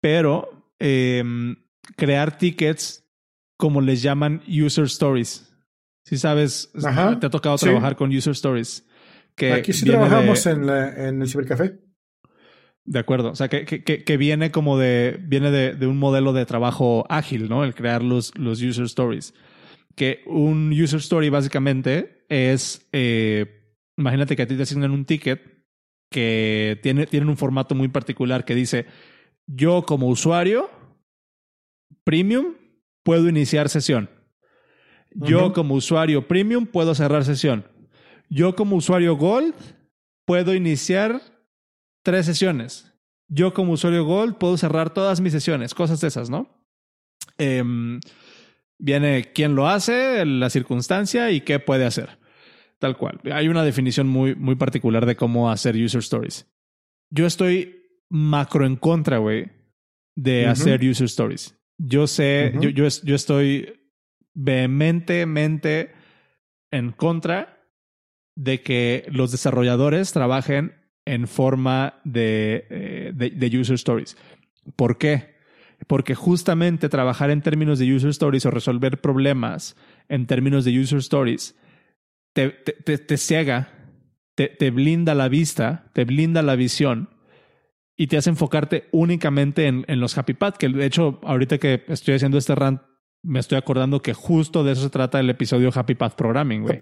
pero 0.00 0.72
em, 0.78 1.56
crear 1.96 2.36
tickets 2.36 3.01
como 3.62 3.80
les 3.80 4.02
llaman 4.02 4.42
user 4.48 4.86
stories. 4.86 5.54
Si 6.04 6.18
sabes, 6.18 6.72
te 6.72 6.88
ha 7.26 7.30
tocado 7.30 7.56
trabajar 7.56 7.94
con 7.94 8.10
user 8.10 8.32
stories. 8.32 8.84
Que 9.36 9.52
Aquí 9.52 9.72
sí 9.72 9.84
trabajamos 9.84 10.44
en, 10.46 10.68
en, 10.68 11.22
el 11.22 11.28
cibercafé. 11.28 11.78
De 12.84 12.98
acuerdo. 12.98 13.30
O 13.30 13.36
sea, 13.36 13.46
que, 13.46 13.64
que, 13.64 14.02
que 14.02 14.16
viene 14.16 14.50
como 14.50 14.78
de, 14.78 15.16
viene 15.22 15.52
de, 15.52 15.76
de, 15.76 15.86
un 15.86 15.96
modelo 15.96 16.32
de 16.32 16.44
trabajo 16.44 17.06
ágil, 17.08 17.48
¿no? 17.48 17.62
El 17.62 17.76
crear 17.76 18.02
los, 18.02 18.36
los 18.36 18.60
user 18.60 18.86
stories. 18.86 19.32
Que 19.94 20.24
un 20.26 20.72
user 20.72 20.98
story 20.98 21.28
básicamente 21.28 22.24
es, 22.28 22.88
eh, 22.90 23.76
imagínate 23.96 24.34
que 24.34 24.42
a 24.42 24.46
ti 24.48 24.56
te 24.56 24.64
asignan 24.64 24.90
un 24.90 25.04
ticket 25.04 25.40
que 26.10 26.80
tiene, 26.82 27.06
tiene 27.06 27.26
un 27.26 27.36
formato 27.36 27.76
muy 27.76 27.86
particular 27.86 28.44
que 28.44 28.56
dice, 28.56 28.86
yo 29.46 29.84
como 29.86 30.08
usuario 30.08 30.68
premium 32.02 32.56
puedo 33.02 33.28
iniciar 33.28 33.68
sesión. 33.68 34.10
Yo 35.14 35.52
como 35.52 35.74
usuario 35.74 36.26
premium 36.26 36.66
puedo 36.66 36.94
cerrar 36.94 37.24
sesión. 37.24 37.66
Yo 38.30 38.54
como 38.54 38.76
usuario 38.76 39.16
gold 39.16 39.54
puedo 40.24 40.54
iniciar 40.54 41.20
tres 42.02 42.26
sesiones. 42.26 42.92
Yo 43.28 43.52
como 43.52 43.72
usuario 43.72 44.04
gold 44.04 44.36
puedo 44.36 44.56
cerrar 44.56 44.92
todas 44.92 45.20
mis 45.20 45.32
sesiones, 45.32 45.74
cosas 45.74 46.00
de 46.00 46.08
esas, 46.08 46.30
¿no? 46.30 46.48
Em, 47.38 48.00
viene 48.78 49.32
quién 49.34 49.54
lo 49.54 49.68
hace, 49.68 50.24
la 50.24 50.50
circunstancia 50.50 51.30
y 51.30 51.40
qué 51.40 51.58
puede 51.58 51.84
hacer. 51.84 52.18
Tal 52.78 52.96
cual. 52.96 53.20
Hay 53.32 53.48
una 53.48 53.64
definición 53.64 54.08
muy, 54.08 54.34
muy 54.34 54.56
particular 54.56 55.06
de 55.06 55.16
cómo 55.16 55.50
hacer 55.50 55.76
user 55.76 56.00
stories. 56.00 56.46
Yo 57.10 57.26
estoy 57.26 57.86
macro 58.08 58.66
en 58.66 58.76
contra, 58.76 59.18
güey, 59.18 59.50
de 60.16 60.46
hacer 60.46 60.84
user 60.84 61.06
stories. 61.06 61.56
Yo 61.84 62.06
sé, 62.06 62.52
yo, 62.60 62.68
yo, 62.70 62.86
yo 63.02 63.14
estoy 63.14 63.72
vehementemente 64.34 65.92
en 66.70 66.92
contra 66.92 67.58
de 68.36 68.62
que 68.62 69.04
los 69.10 69.32
desarrolladores 69.32 70.12
trabajen 70.12 70.74
en 71.04 71.26
forma 71.26 72.00
de, 72.04 72.66
eh, 72.70 73.12
de, 73.14 73.30
de, 73.30 73.58
user 73.58 73.74
stories. 73.74 74.16
¿Por 74.76 74.96
qué? 74.96 75.34
Porque 75.88 76.14
justamente 76.14 76.88
trabajar 76.88 77.30
en 77.30 77.42
términos 77.42 77.78
de 77.78 77.92
user 77.92 78.10
stories 78.10 78.46
o 78.46 78.50
resolver 78.52 79.00
problemas 79.00 79.76
en 80.08 80.26
términos 80.26 80.64
de 80.64 80.78
user 80.78 81.00
stories 81.00 81.56
te, 82.32 82.50
te, 82.50 82.98
te, 82.98 83.16
ciega, 83.16 83.68
te, 84.34 84.48
te 84.48 84.70
blinda 84.70 85.14
la 85.14 85.28
vista, 85.28 85.90
te 85.92 86.04
blinda 86.04 86.42
la 86.42 86.56
visión 86.56 87.10
y 87.96 88.06
te 88.06 88.16
hace 88.16 88.30
enfocarte 88.30 88.88
únicamente 88.92 89.66
en, 89.66 89.84
en 89.88 90.00
los 90.00 90.16
Happy 90.16 90.34
Path, 90.34 90.56
que 90.56 90.68
de 90.68 90.86
hecho 90.86 91.20
ahorita 91.22 91.58
que 91.58 91.84
estoy 91.88 92.14
haciendo 92.14 92.38
este 92.38 92.54
rant 92.54 92.80
me 93.24 93.38
estoy 93.38 93.56
acordando 93.56 94.02
que 94.02 94.14
justo 94.14 94.64
de 94.64 94.72
eso 94.72 94.82
se 94.82 94.90
trata 94.90 95.20
el 95.20 95.30
episodio 95.30 95.70
Happy 95.72 95.94
Path 95.94 96.14
Programming, 96.14 96.62
güey. 96.62 96.80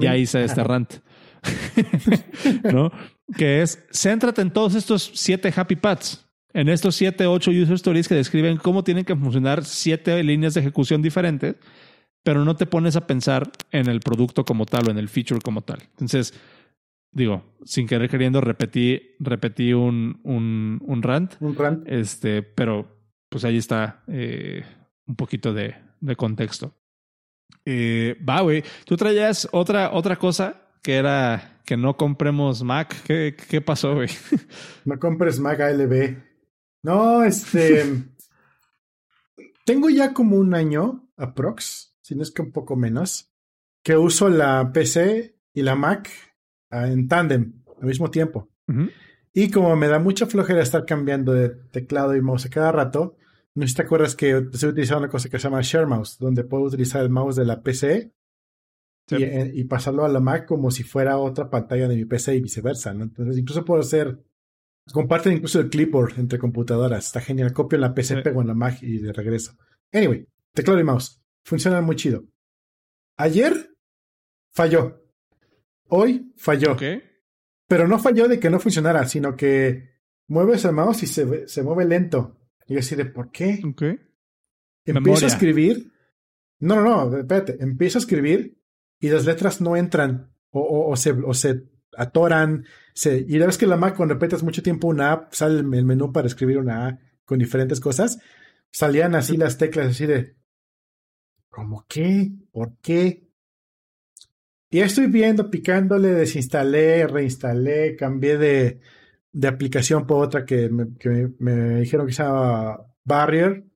Ya 0.00 0.16
hice 0.16 0.42
este 0.42 0.64
rant. 0.64 0.94
¿No? 2.72 2.90
Que 3.36 3.60
es, 3.60 3.84
céntrate 3.92 4.40
en 4.40 4.52
todos 4.52 4.74
estos 4.74 5.10
siete 5.14 5.52
Happy 5.54 5.76
Paths, 5.76 6.26
en 6.54 6.70
estos 6.70 6.94
siete, 6.94 7.26
ocho 7.26 7.50
user 7.50 7.74
stories 7.74 8.08
que 8.08 8.14
describen 8.14 8.56
cómo 8.56 8.84
tienen 8.84 9.04
que 9.04 9.14
funcionar 9.14 9.64
siete 9.64 10.22
líneas 10.22 10.54
de 10.54 10.60
ejecución 10.60 11.02
diferentes 11.02 11.56
pero 12.22 12.44
no 12.44 12.56
te 12.56 12.66
pones 12.66 12.96
a 12.96 13.06
pensar 13.06 13.50
en 13.70 13.88
el 13.88 14.00
producto 14.00 14.44
como 14.44 14.66
tal 14.66 14.88
o 14.88 14.90
en 14.90 14.98
el 14.98 15.08
feature 15.08 15.40
como 15.40 15.62
tal. 15.62 15.82
Entonces, 15.90 16.34
digo, 17.12 17.56
sin 17.64 17.86
querer 17.86 18.10
queriendo, 18.10 18.40
repetí, 18.40 19.14
repetí 19.20 19.72
un, 19.72 20.20
un, 20.24 20.80
un 20.82 21.02
rant. 21.02 21.34
Un 21.40 21.54
rant. 21.54 21.86
Este, 21.86 22.42
pero 22.42 23.02
pues 23.28 23.44
ahí 23.44 23.58
está 23.58 24.02
eh, 24.08 24.64
un 25.06 25.16
poquito 25.16 25.52
de, 25.52 25.74
de 26.00 26.16
contexto. 26.16 26.74
Eh, 27.64 28.16
va, 28.28 28.40
güey. 28.40 28.64
Tú 28.84 28.96
traías 28.96 29.48
otra, 29.52 29.92
otra 29.92 30.16
cosa 30.16 30.70
que 30.82 30.96
era 30.96 31.60
que 31.64 31.76
no 31.76 31.96
compremos 31.96 32.62
Mac. 32.62 32.94
¿Qué, 33.04 33.36
qué 33.48 33.60
pasó, 33.60 33.94
güey? 33.94 34.08
No 34.84 34.98
compres 34.98 35.38
Mac 35.38 35.60
ALB. 35.60 36.16
No, 36.82 37.22
este. 37.22 37.84
tengo 39.64 39.88
ya 39.90 40.12
como 40.12 40.36
un 40.36 40.54
año, 40.54 41.08
aprox, 41.16 41.96
si 42.02 42.16
no 42.16 42.22
es 42.22 42.32
que 42.32 42.42
un 42.42 42.50
poco 42.50 42.74
menos, 42.74 43.32
que 43.84 43.96
uso 43.96 44.28
la 44.28 44.72
PC 44.72 45.38
y 45.54 45.62
la 45.62 45.76
Mac 45.76 46.10
en 46.72 47.06
tándem 47.08 47.52
al 47.80 47.86
mismo 47.86 48.10
tiempo. 48.10 48.48
Y 49.34 49.50
como 49.50 49.76
me 49.76 49.88
da 49.88 49.98
mucha 49.98 50.26
flojera 50.26 50.62
estar 50.62 50.84
cambiando 50.84 51.32
de 51.32 51.50
teclado 51.50 52.16
y 52.16 52.20
mouse 52.20 52.48
cada 52.48 52.72
rato, 52.72 53.16
no 53.54 53.62
sé 53.62 53.68
si 53.68 53.74
te 53.74 53.82
acuerdas 53.82 54.16
que 54.16 54.30
estoy 54.52 54.70
utilizando 54.70 55.00
una 55.00 55.10
cosa 55.10 55.28
que 55.28 55.38
se 55.38 55.44
llama 55.44 55.60
Share 55.62 55.86
Mouse, 55.86 56.18
donde 56.18 56.44
puedo 56.44 56.64
utilizar 56.64 57.02
el 57.02 57.10
mouse 57.10 57.36
de 57.36 57.44
la 57.44 57.62
PC 57.62 58.12
eh, 59.10 59.50
y, 59.54 59.64
pasarlo 59.64 60.04
a 60.04 60.08
la 60.08 60.20
Mac 60.20 60.46
como 60.46 60.70
si 60.70 60.84
fuera 60.84 61.18
otra 61.18 61.50
pantalla 61.50 61.88
de 61.88 61.96
mi 61.96 62.04
PC 62.04 62.36
y 62.36 62.40
viceversa, 62.40 62.94
¿no? 62.94 63.04
Entonces, 63.04 63.36
incluso 63.36 63.64
puedo 63.64 63.80
hacer. 63.80 64.18
Comparten 64.92 65.34
incluso 65.34 65.60
el 65.60 65.68
clipboard 65.68 66.18
entre 66.18 66.38
computadoras. 66.38 67.06
Está 67.06 67.20
genial. 67.20 67.52
Copio 67.52 67.76
en 67.76 67.82
la 67.82 67.94
PC, 67.94 68.22
pego 68.22 68.40
en 68.40 68.48
la 68.48 68.54
Mac 68.54 68.82
y 68.82 68.98
de 68.98 69.12
regreso. 69.12 69.56
Anyway, 69.92 70.26
teclado 70.52 70.80
y 70.80 70.84
mouse. 70.84 71.20
Funcionan 71.44 71.84
muy 71.84 71.96
chido. 71.96 72.24
Ayer 73.16 73.74
falló. 74.52 75.01
Hoy 75.94 76.32
falló. 76.38 76.74
Pero 77.68 77.86
no 77.86 77.98
falló 77.98 78.26
de 78.26 78.40
que 78.40 78.48
no 78.48 78.58
funcionara, 78.58 79.06
sino 79.06 79.36
que 79.36 79.90
mueves 80.26 80.64
el 80.64 80.72
mouse 80.72 81.02
y 81.02 81.06
se, 81.06 81.46
se 81.46 81.62
mueve 81.62 81.84
lento. 81.84 82.38
Y 82.66 82.74
yo 82.74 82.80
así 82.80 82.96
de, 82.96 83.04
¿por 83.04 83.30
qué? 83.30 83.60
Okay. 83.62 84.00
Empiezo 84.86 85.26
a 85.26 85.28
escribir. 85.28 85.92
No, 86.60 86.76
no, 86.76 87.10
no, 87.10 87.18
espérate. 87.18 87.58
Empiezo 87.60 87.98
a 87.98 88.00
escribir 88.00 88.58
y 89.00 89.10
las 89.10 89.26
letras 89.26 89.60
no 89.60 89.76
entran 89.76 90.34
o, 90.50 90.88
o, 90.90 90.96
se, 90.96 91.10
o 91.10 91.34
se 91.34 91.64
atoran. 91.94 92.64
Se, 92.94 93.26
y 93.28 93.38
la 93.38 93.44
vez 93.44 93.58
que 93.58 93.66
la 93.66 93.76
Mac, 93.76 93.94
cuando 93.94 94.14
repetas 94.14 94.42
mucho 94.42 94.62
tiempo 94.62 94.88
una 94.88 95.12
app, 95.12 95.34
sale 95.34 95.58
el 95.58 95.84
menú 95.84 96.10
para 96.10 96.26
escribir 96.26 96.56
una 96.56 96.88
A 96.88 97.00
con 97.26 97.38
diferentes 97.38 97.80
cosas. 97.80 98.18
Salían 98.70 99.14
así 99.14 99.36
las 99.36 99.58
teclas, 99.58 99.88
así 99.88 100.06
de. 100.06 100.36
¿Cómo 101.50 101.84
qué? 101.86 102.32
¿Por 102.50 102.78
qué? 102.78 103.31
Y 104.72 104.80
estoy 104.80 105.08
viendo, 105.08 105.50
picándole, 105.50 106.08
desinstalé, 106.14 107.06
reinstalé, 107.06 107.94
cambié 107.94 108.38
de, 108.38 108.80
de 109.30 109.46
aplicación 109.46 110.06
por 110.06 110.24
otra 110.24 110.46
que, 110.46 110.70
me, 110.70 110.86
me, 111.38 111.80
dijeron 111.80 112.06
que 112.06 112.14
se 112.14 112.22
llama 112.22 112.80
Barrier, 113.04 113.66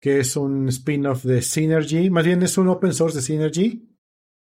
que 0.00 0.20
es 0.20 0.36
un 0.36 0.68
spin-off 0.68 1.24
de 1.24 1.42
Synergy. 1.42 2.08
Más 2.08 2.24
bien 2.24 2.40
es 2.44 2.56
un 2.56 2.68
open 2.68 2.94
source 2.94 3.16
de 3.16 3.22
Synergy. 3.22 3.84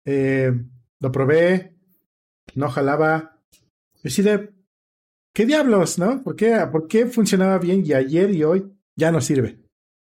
Eh, 0.04 0.52
lo 1.00 1.12
probé, 1.14 1.78
no 2.56 2.68
jalaba. 2.68 3.42
Decide, 4.04 4.54
¿qué 5.32 5.46
diablos, 5.46 5.98
no? 5.98 6.22
¿Por 6.24 6.36
qué, 6.36 6.60
¿Por 6.74 6.90
qué 6.90 7.06
funcionaba 7.06 7.58
bien 7.58 7.84
y 7.86 7.94
ayer 7.94 8.32
y 8.32 8.44
hoy 8.44 8.70
ya 8.98 9.14
no 9.14 9.22
sirve? 9.22 9.62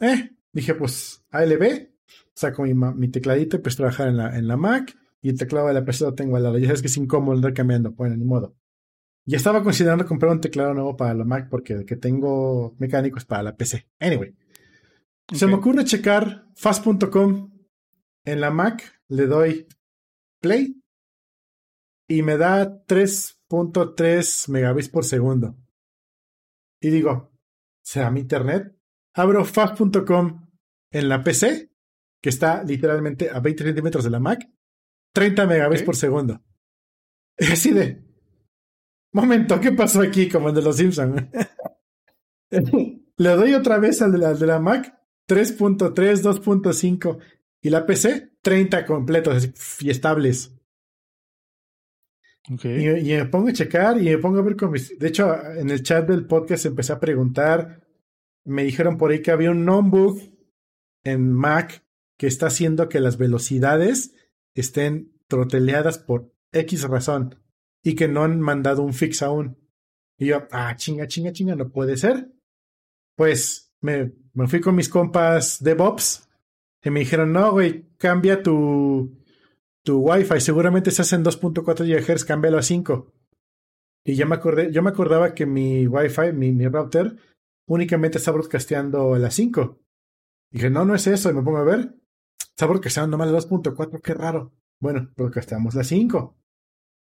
Eh, 0.01 0.29
dije, 0.51 0.75
pues 0.75 1.23
ALB, 1.31 1.87
saco 2.35 2.63
mi, 2.63 2.73
mi 2.73 3.07
tecladito 3.07 3.55
y 3.55 3.59
a 3.59 3.75
trabajar 3.77 4.09
en 4.09 4.17
la, 4.17 4.37
en 4.37 4.45
la 4.45 4.57
Mac 4.57 4.93
y 5.21 5.29
el 5.29 5.37
teclado 5.37 5.67
de 5.67 5.73
la 5.73 5.85
PC 5.85 6.05
lo 6.05 6.15
tengo 6.15 6.37
al 6.37 6.43
lado. 6.43 6.57
Ya 6.57 6.67
sabes 6.67 6.81
que 6.81 6.87
es 6.87 6.97
incómodo 6.97 7.35
andar 7.35 7.53
cambiando, 7.53 7.91
bueno, 7.91 8.15
ni 8.15 8.25
modo. 8.25 8.55
Ya 9.25 9.37
estaba 9.37 9.63
considerando 9.63 10.05
comprar 10.05 10.31
un 10.31 10.41
teclado 10.41 10.73
nuevo 10.73 10.97
para 10.97 11.13
la 11.13 11.23
Mac 11.23 11.49
porque 11.49 11.73
el 11.73 11.85
que 11.85 11.95
tengo 11.95 12.75
mecánico 12.79 13.17
es 13.17 13.25
para 13.25 13.43
la 13.43 13.55
PC. 13.55 13.87
Anyway, 13.99 14.35
se 15.31 15.45
me 15.45 15.53
ocurre 15.53 15.85
checar 15.85 16.47
fast.com 16.55 17.51
en 18.25 18.41
la 18.41 18.49
Mac, 18.49 19.01
le 19.07 19.27
doy 19.27 19.67
play 20.41 20.81
y 22.07 22.23
me 22.23 22.37
da 22.37 22.83
3.3 22.85 24.49
megabits 24.49 24.89
por 24.89 25.05
segundo. 25.05 25.55
Y 26.81 26.89
digo, 26.89 27.31
¿será 27.83 28.09
mi 28.09 28.21
internet? 28.21 28.75
Abro 29.13 29.45
fast.com 29.45 30.47
en 30.91 31.09
la 31.09 31.23
PC, 31.23 31.71
que 32.21 32.29
está 32.29 32.63
literalmente 32.63 33.29
a 33.29 33.39
20 33.39 33.63
centímetros 33.63 34.03
de 34.03 34.09
la 34.09 34.19
Mac, 34.19 34.49
30 35.13 35.45
megabits 35.45 35.83
por 35.83 35.95
segundo. 35.95 36.41
Y 37.41 37.53
así 37.53 37.71
de, 37.71 38.03
momento, 39.13 39.61
¿qué 39.61 39.71
pasó 39.71 40.01
aquí? 40.01 40.27
Como 40.27 40.49
el 40.49 40.55
de 40.55 40.61
los 40.61 40.75
Simpsons. 40.75 41.23
Le 43.17 43.29
doy 43.29 43.53
otra 43.53 43.79
vez 43.79 44.01
al 44.01 44.11
de 44.11 44.17
la, 44.17 44.33
de 44.33 44.45
la 44.45 44.59
Mac, 44.59 44.93
3.3, 45.27 45.93
2.5. 46.21 47.17
Y 47.61 47.69
la 47.69 47.85
PC, 47.85 48.33
30 48.41 48.85
completos 48.85 49.49
y 49.81 49.89
estables. 49.89 50.53
Okay. 52.51 53.03
Y, 53.03 53.13
y, 53.13 53.17
me 53.17 53.25
pongo 53.25 53.49
a 53.49 53.53
checar 53.53 54.01
y 54.01 54.05
me 54.05 54.17
pongo 54.17 54.39
a 54.39 54.43
ver 54.43 54.55
con 54.55 54.71
mis... 54.71 54.97
De 54.97 55.09
hecho, 55.09 55.33
en 55.55 55.69
el 55.69 55.83
chat 55.83 56.07
del 56.07 56.25
podcast 56.25 56.65
empecé 56.65 56.93
a 56.93 56.99
preguntar. 56.99 57.85
Me 58.45 58.63
dijeron 58.63 58.97
por 58.97 59.11
ahí 59.11 59.21
que 59.21 59.31
había 59.31 59.51
un 59.51 59.65
notebook 59.65 60.21
en 61.03 61.31
Mac 61.31 61.85
que 62.17 62.27
está 62.27 62.47
haciendo 62.47 62.89
que 62.89 62.99
las 62.99 63.17
velocidades 63.17 64.13
estén 64.53 65.13
troteleadas 65.27 65.99
por 65.99 66.33
X 66.51 66.83
razón 66.83 67.35
y 67.83 67.95
que 67.95 68.07
no 68.07 68.23
han 68.23 68.39
mandado 68.39 68.83
un 68.83 68.93
fix 68.93 69.21
aún. 69.21 69.57
Y 70.17 70.27
yo, 70.27 70.47
ah, 70.51 70.75
chinga, 70.75 71.07
chinga, 71.07 71.31
chinga, 71.31 71.55
no 71.55 71.69
puede 71.69 71.97
ser. 71.97 72.31
Pues 73.15 73.73
me, 73.81 74.13
me 74.33 74.47
fui 74.47 74.59
con 74.59 74.75
mis 74.75 74.89
compas 74.89 75.63
de 75.63 75.73
Bobs 75.73 76.27
y 76.83 76.89
me 76.89 77.01
dijeron, 77.01 77.31
no, 77.31 77.51
güey, 77.51 77.85
cambia 77.97 78.41
tu, 78.41 79.17
tu 79.83 79.99
Wi-Fi. 79.99 80.39
Seguramente 80.39 80.91
se 80.91 81.15
en 81.15 81.23
2.4 81.23 81.85
GHz, 81.85 82.25
cámbialo 82.25 82.57
a 82.57 82.63
5. 82.63 83.13
Y 84.05 84.15
ya 84.15 84.25
me 84.25 84.35
acordé, 84.35 84.71
yo 84.71 84.81
me 84.81 84.89
acordaba 84.89 85.33
que 85.33 85.45
mi 85.45 85.87
Wi-Fi, 85.87 86.33
mi, 86.33 86.51
mi 86.51 86.67
router, 86.67 87.15
únicamente 87.67 88.17
está 88.17 88.31
broadcasteando 88.31 89.13
a 89.13 89.19
las 89.19 89.33
5. 89.35 89.79
Dije, 90.51 90.69
no, 90.69 90.85
no 90.85 90.95
es 90.95 91.05
eso. 91.07 91.29
Y 91.29 91.33
me 91.33 91.43
pongo 91.43 91.57
a 91.57 91.63
ver. 91.63 91.95
Está 92.59 92.67
broadcasteando 92.67 93.15
nomás 93.15 93.29
a 93.29 93.47
2.4, 93.47 94.01
qué 94.01 94.13
raro. 94.13 94.51
Bueno, 94.81 95.09
broadcasteamos 95.15 95.75
la 95.75 95.85
5. 95.85 96.37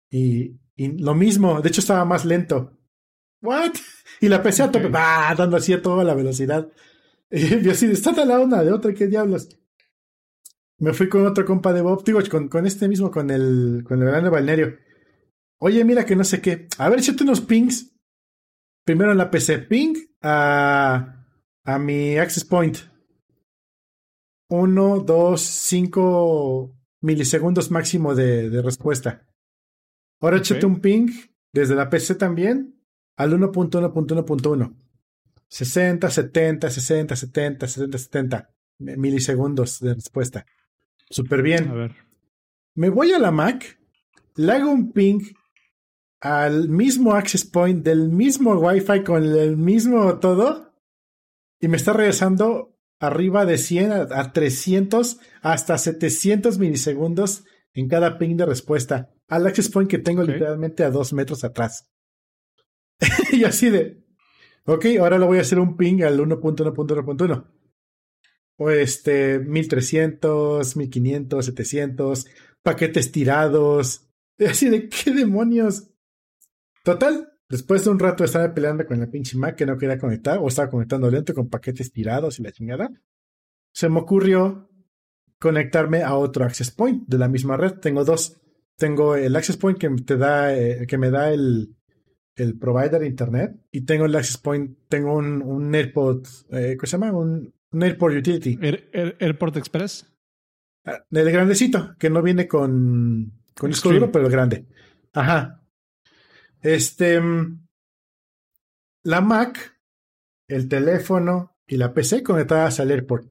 Y, 0.09 0.59
y, 0.75 0.97
lo 0.97 1.13
mismo, 1.13 1.61
de 1.61 1.69
hecho 1.69 1.79
estaba 1.79 2.03
más 2.05 2.25
lento. 2.25 2.75
¿What? 3.39 3.73
Y 4.19 4.29
la 4.29 4.41
PC 4.41 4.63
a 4.63 4.71
tope, 4.71 4.89
va 4.89 5.31
dando 5.37 5.57
así 5.57 5.71
a 5.71 5.79
toda 5.79 6.03
la 6.03 6.15
velocidad. 6.15 6.71
Y 7.29 7.61
yo 7.61 7.71
así, 7.71 7.85
está 7.85 8.15
tal 8.15 8.29
la 8.29 8.39
una 8.39 8.63
de 8.63 8.71
otra, 8.71 8.95
¿qué 8.95 9.05
diablos? 9.05 9.47
Me 10.79 10.91
fui 10.91 11.07
con 11.07 11.23
otro 11.27 11.45
compa 11.45 11.71
de 11.71 11.81
Bob, 11.81 12.03
digo, 12.03 12.19
con, 12.31 12.47
con 12.47 12.65
este 12.65 12.87
mismo, 12.87 13.11
con 13.11 13.29
el, 13.29 13.83
con 13.87 13.99
el 13.99 14.05
verano 14.05 14.31
balneario. 14.31 14.79
Oye, 15.59 15.85
mira 15.85 16.03
que 16.03 16.15
no 16.15 16.23
sé 16.23 16.41
qué. 16.41 16.67
A 16.79 16.89
ver, 16.89 16.97
échate 16.97 17.21
unos 17.21 17.41
pings. 17.41 17.95
Primero 18.83 19.11
en 19.11 19.19
la 19.19 19.29
PC, 19.29 19.59
ping 19.59 19.93
a, 20.23 21.27
a 21.63 21.77
mi 21.77 22.17
access 22.17 22.43
point. 22.43 22.92
Uno, 24.55 24.99
dos, 24.99 25.41
cinco 25.41 26.75
milisegundos 27.01 27.71
máximo 27.71 28.13
de, 28.13 28.51
de 28.51 28.61
respuesta. 28.61 29.25
Ahora 30.21 30.37
okay. 30.37 30.51
échate 30.51 30.67
un 30.67 30.79
ping 30.79 31.09
desde 31.51 31.73
la 31.73 31.89
PC 31.89 32.13
también 32.13 32.79
al 33.17 33.33
1.1.1.1. 33.33 34.75
60, 35.47 36.07
70, 36.07 36.69
60, 36.69 37.15
70, 37.15 37.67
70, 37.67 37.97
70 37.97 38.49
milisegundos 38.77 39.79
de 39.79 39.95
respuesta. 39.95 40.45
Súper 41.09 41.41
bien. 41.41 41.69
A 41.69 41.73
ver. 41.73 41.95
Me 42.75 42.89
voy 42.89 43.11
a 43.11 43.17
la 43.17 43.31
Mac, 43.31 43.79
le 44.35 44.51
hago 44.51 44.69
un 44.69 44.91
ping 44.91 45.19
al 46.21 46.69
mismo 46.69 47.15
access 47.15 47.43
point 47.43 47.83
del 47.83 48.09
mismo 48.09 48.53
Wi-Fi 48.53 49.03
con 49.03 49.23
el 49.23 49.57
mismo 49.57 50.19
todo 50.19 50.75
y 51.59 51.67
me 51.67 51.77
está 51.77 51.93
regresando 51.93 52.72
arriba 53.03 53.45
de 53.45 53.57
100 53.57 53.91
a, 53.91 54.31
300 54.31 55.19
hasta 55.41 55.77
700 55.77 56.57
milisegundos 56.57 57.43
en 57.73 57.89
cada 57.89 58.17
ping 58.17 58.37
de 58.37 58.45
respuesta 58.45 59.11
al 59.27 59.45
access 59.45 59.69
point 59.69 59.89
que 59.89 59.99
tengo 59.99 60.21
okay. 60.21 60.35
literalmente 60.35 60.83
a 60.83 60.89
dos 60.89 61.11
metros 61.11 61.43
atrás. 61.43 61.91
y 63.33 63.43
así 63.43 63.69
de, 63.69 64.05
ok, 64.65 64.85
ahora 65.01 65.17
lo 65.17 65.27
voy 65.27 65.39
a 65.39 65.41
hacer 65.41 65.59
un 65.59 65.75
ping 65.75 66.01
al 66.03 66.17
1.1.1.1 66.19 67.45
o 68.57 68.69
este 68.69 69.39
1300, 69.39 70.77
1500, 70.77 71.45
700, 71.45 72.27
paquetes 72.61 73.11
tirados. 73.11 74.07
Así 74.39 74.69
de 74.69 74.87
qué 74.87 75.11
demonios. 75.11 75.89
Total, 76.83 77.32
después 77.53 77.85
de 77.85 77.91
un 77.91 77.99
rato 77.99 78.23
estar 78.23 78.51
peleando 78.51 78.83
con 78.87 78.99
la 78.99 79.05
pinche 79.05 79.37
Mac 79.37 79.55
que 79.55 79.67
no 79.67 79.77
quería 79.77 79.99
conectar 79.99 80.39
o 80.39 80.47
estaba 80.47 80.71
conectando 80.71 81.11
lento 81.11 81.35
con 81.35 81.49
paquetes 81.49 81.91
tirados 81.91 82.39
y 82.39 82.43
la 82.43 82.51
chingada, 82.51 82.89
se 83.71 83.89
me 83.89 83.99
ocurrió 83.99 84.71
conectarme 85.37 86.01
a 86.01 86.15
otro 86.15 86.45
access 86.45 86.71
point 86.71 87.07
de 87.07 87.19
la 87.19 87.27
misma 87.27 87.55
red. 87.55 87.73
Tengo 87.73 88.03
dos. 88.03 88.41
Tengo 88.75 89.15
el 89.15 89.35
access 89.35 89.57
point 89.57 89.77
que 89.77 89.87
te 89.89 90.17
da, 90.17 90.55
eh, 90.57 90.87
que 90.87 90.97
me 90.97 91.11
da 91.11 91.31
el, 91.31 91.75
el 92.35 92.57
provider 92.57 93.01
de 93.01 93.07
internet 93.07 93.55
y 93.69 93.81
tengo 93.81 94.05
el 94.05 94.15
access 94.15 94.39
point, 94.39 94.75
tengo 94.89 95.15
un, 95.15 95.43
un 95.43 95.75
AirPod, 95.75 96.25
eh, 96.49 96.75
¿cómo 96.75 96.87
se 96.87 96.97
llama? 96.97 97.11
Un, 97.11 97.53
un 97.71 97.83
AirPort 97.83 98.15
Utility. 98.15 98.57
¿Airport 99.19 99.57
Express? 99.57 100.11
Ah, 100.85 101.05
el 101.11 101.31
grandecito, 101.31 101.95
que 101.99 102.09
no 102.09 102.23
viene 102.23 102.47
con, 102.47 103.31
con 103.55 103.69
disco 103.69 103.91
duro, 103.91 104.11
pero 104.11 104.25
el 104.25 104.31
grande. 104.31 104.65
Ajá. 105.13 105.62
Este, 106.63 107.19
mm, 107.19 107.67
la 109.03 109.19
Mac, 109.19 109.77
el 110.47 110.69
teléfono 110.69 111.57
y 111.67 111.75
la 111.75 111.93
PC 111.93 112.23
conectadas 112.23 112.79
al 112.79 112.91
AirPort. 112.91 113.27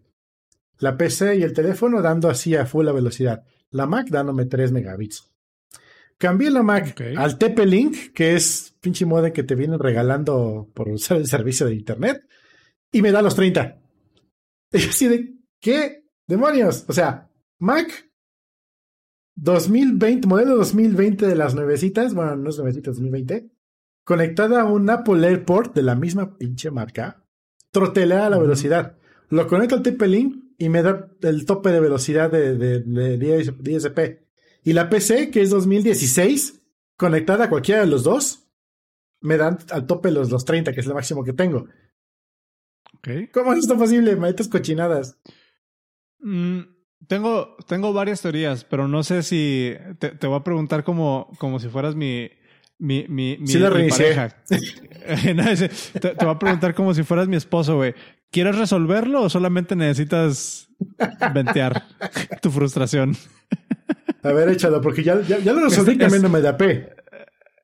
La 0.79 0.97
PC 0.97 1.37
y 1.37 1.43
el 1.43 1.55
teléfono 1.55 2.03
dando 2.03 2.29
así 2.29 2.55
a 2.55 2.67
full 2.67 2.85
la 2.85 2.93
velocidad. 2.93 3.45
La 3.71 3.87
Mac 3.87 4.09
dándome 4.09 4.45
3 4.45 4.71
megabits. 4.73 5.33
Cambié 6.19 6.51
la 6.51 6.63
Mac 6.63 7.01
al 7.17 7.39
TP-Link, 7.39 8.13
que 8.13 8.37
es 8.37 8.77
pinche 8.81 9.07
modem 9.07 9.33
que 9.33 9.43
te 9.43 9.55
vienen 9.55 9.81
regalando 9.81 10.71
por 10.75 10.89
usar 10.89 11.17
el 11.17 11.27
servicio 11.27 11.67
de 11.67 11.75
internet, 11.75 12.29
y 12.93 13.01
me 13.03 13.13
da 13.13 13.23
los 13.23 13.35
30. 13.35 13.79
Y 14.75 14.89
así 14.89 15.07
de, 15.07 15.35
¿qué 15.61 16.05
demonios? 16.27 16.87
O 16.89 16.93
sea, 16.95 17.29
Mac 17.59 18.12
2020, 19.37 20.29
modelo 20.29 20.57
2020 20.57 21.27
de 21.27 21.35
las 21.35 21.55
nuevecitas, 21.55 22.15
bueno, 22.15 22.37
no 22.37 22.51
es 22.51 22.57
nuevecitas, 22.59 22.97
2020, 22.97 23.51
conectada 24.05 24.63
a 24.63 24.65
un 24.65 24.89
Apple 24.91 25.27
AirPort 25.27 25.75
de 25.75 25.83
la 25.83 25.95
misma 25.95 26.37
pinche 26.37 26.71
marca, 26.71 27.25
trotelea 27.71 28.31
la 28.31 28.39
velocidad. 28.39 28.99
Lo 29.31 29.47
conecto 29.49 29.77
al 29.77 29.83
TP-Link 29.83 30.43
y 30.59 30.69
me 30.69 30.83
da 30.83 31.11
el 31.23 31.47
tope 31.47 31.71
de 31.71 31.81
velocidad 31.81 32.31
de, 32.31 32.57
de, 32.57 32.81
de, 32.81 33.53
DSP. 33.59 34.23
Y 34.65 34.75
la 34.75 34.91
PC, 34.91 35.31
que 35.31 35.41
es 35.41 35.51
2016, 35.51 36.63
conectada 36.97 37.45
a 37.45 37.49
cualquiera 37.49 37.81
de 37.81 37.87
los 37.87 38.05
dos, 38.05 38.49
me 39.21 39.37
dan 39.37 39.59
al 39.71 39.87
tope 39.87 40.11
los, 40.11 40.31
los 40.31 40.45
30, 40.45 40.73
que 40.73 40.81
es 40.81 40.87
lo 40.87 40.95
máximo 40.95 41.25
que 41.25 41.33
tengo. 41.33 41.67
¿Cómo 43.33 43.53
es 43.53 43.61
esto 43.61 43.77
posible? 43.77 44.15
Malditas 44.15 44.49
cochinadas. 44.49 45.19
Mm, 46.21 46.61
tengo, 47.07 47.57
tengo 47.67 47.93
varias 47.93 48.21
teorías, 48.21 48.65
pero 48.65 48.89
no 48.89 49.03
sé 49.03 49.23
si 49.23 49.75
te, 49.99 50.11
te 50.11 50.27
voy 50.27 50.39
a 50.39 50.45
preguntar 50.45 50.85
como, 50.85 51.31
como 51.39 51.59
si 51.59 51.69
fueras 51.69 51.95
mi, 51.95 52.31
mi, 52.79 53.07
mi, 53.09 53.39
mi, 53.39 53.55
pareja. 53.89 54.29
te, 54.49 55.69
te, 56.01 56.25
voy 56.25 56.35
a 56.35 56.39
preguntar 56.39 56.75
como 56.75 56.95
si 56.95 57.03
fueras 57.03 57.29
mi 57.29 57.37
esposo, 57.37 57.77
güey. 57.77 57.95
¿Quieres 58.31 58.57
resolverlo 58.57 59.23
o 59.23 59.31
solamente 59.31 59.77
necesitas 59.77 60.69
ventear 61.35 61.85
tu 62.41 62.51
frustración? 62.51 63.15
A 64.23 64.33
ver, 64.33 64.49
échalo, 64.49 64.81
porque 64.81 65.03
ya, 65.03 65.21
ya, 65.21 65.39
lo 65.53 65.61
resolví 65.61 65.99
también 65.99 66.23
no 66.23 66.29
me 66.29 66.41
da 66.41 66.57
P. 66.57 66.89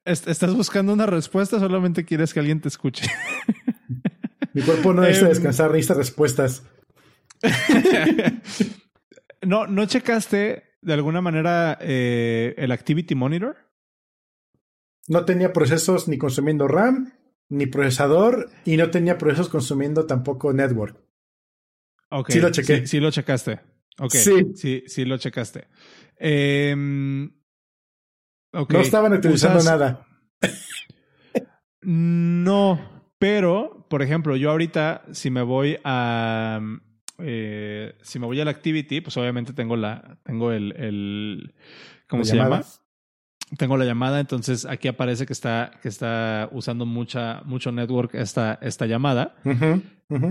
¿Estás 0.04 0.54
buscando 0.54 0.92
una 0.92 1.06
respuesta 1.06 1.58
solamente 1.58 2.04
quieres 2.04 2.32
que 2.32 2.40
alguien 2.40 2.60
te 2.60 2.68
escuche? 2.68 3.10
Mi 4.52 4.62
cuerpo 4.62 4.92
no 4.92 5.02
necesita 5.02 5.26
em, 5.26 5.32
descansar, 5.32 5.70
necesita 5.70 5.94
respuestas. 5.94 6.62
no, 9.42 9.66
¿No 9.66 9.86
checaste 9.86 10.64
de 10.80 10.92
alguna 10.92 11.20
manera 11.20 11.78
eh, 11.80 12.54
el 12.56 12.72
Activity 12.72 13.14
Monitor? 13.14 13.56
No 15.08 15.24
tenía 15.24 15.52
procesos 15.52 16.08
ni 16.08 16.18
consumiendo 16.18 16.68
RAM, 16.68 17.12
ni 17.48 17.66
procesador, 17.66 18.50
y 18.64 18.76
no 18.76 18.90
tenía 18.90 19.16
procesos 19.16 19.48
consumiendo 19.48 20.06
tampoco 20.06 20.52
network. 20.52 20.98
Ok. 22.10 22.30
Sí 22.30 22.40
lo 22.40 22.50
chequé. 22.50 22.86
Sí, 22.86 23.00
lo 23.00 23.10
checaste. 23.10 23.60
Ok. 23.98 24.12
Sí. 24.12 24.52
Sí, 24.54 24.84
sí 24.86 25.04
lo 25.04 25.18
checaste. 25.18 25.68
Em, 26.16 27.30
no 28.52 28.80
estaban 28.80 29.12
utilizando 29.12 29.62
nada. 29.62 30.06
no, 31.82 33.02
pero, 33.18 33.86
por 33.88 34.02
ejemplo, 34.02 34.36
yo 34.36 34.50
ahorita, 34.50 35.04
si 35.12 35.30
me 35.30 35.42
voy 35.42 35.78
a. 35.84 36.60
Eh, 37.18 37.94
si 38.02 38.18
me 38.18 38.26
voy 38.26 38.40
a 38.40 38.44
la 38.44 38.50
activity, 38.50 39.00
pues 39.00 39.16
obviamente 39.16 39.52
tengo 39.52 39.76
la. 39.76 40.18
Tengo 40.22 40.52
el. 40.52 40.74
el 40.76 41.54
¿Cómo 42.06 42.24
se 42.24 42.36
llama? 42.36 42.62
tengo 43.56 43.76
la 43.76 43.84
llamada, 43.84 44.20
entonces 44.20 44.66
aquí 44.66 44.88
aparece 44.88 45.24
que 45.24 45.32
está, 45.32 45.70
que 45.80 45.88
está 45.88 46.48
usando 46.52 46.84
mucha, 46.84 47.40
mucho 47.44 47.72
network 47.72 48.14
esta, 48.14 48.58
esta 48.60 48.86
llamada. 48.86 49.36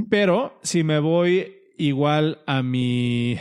Pero 0.09 0.59
si 0.61 0.83
me 0.83 0.99
voy 0.99 1.55
igual 1.77 2.39
a 2.45 2.61
mi, 2.61 3.39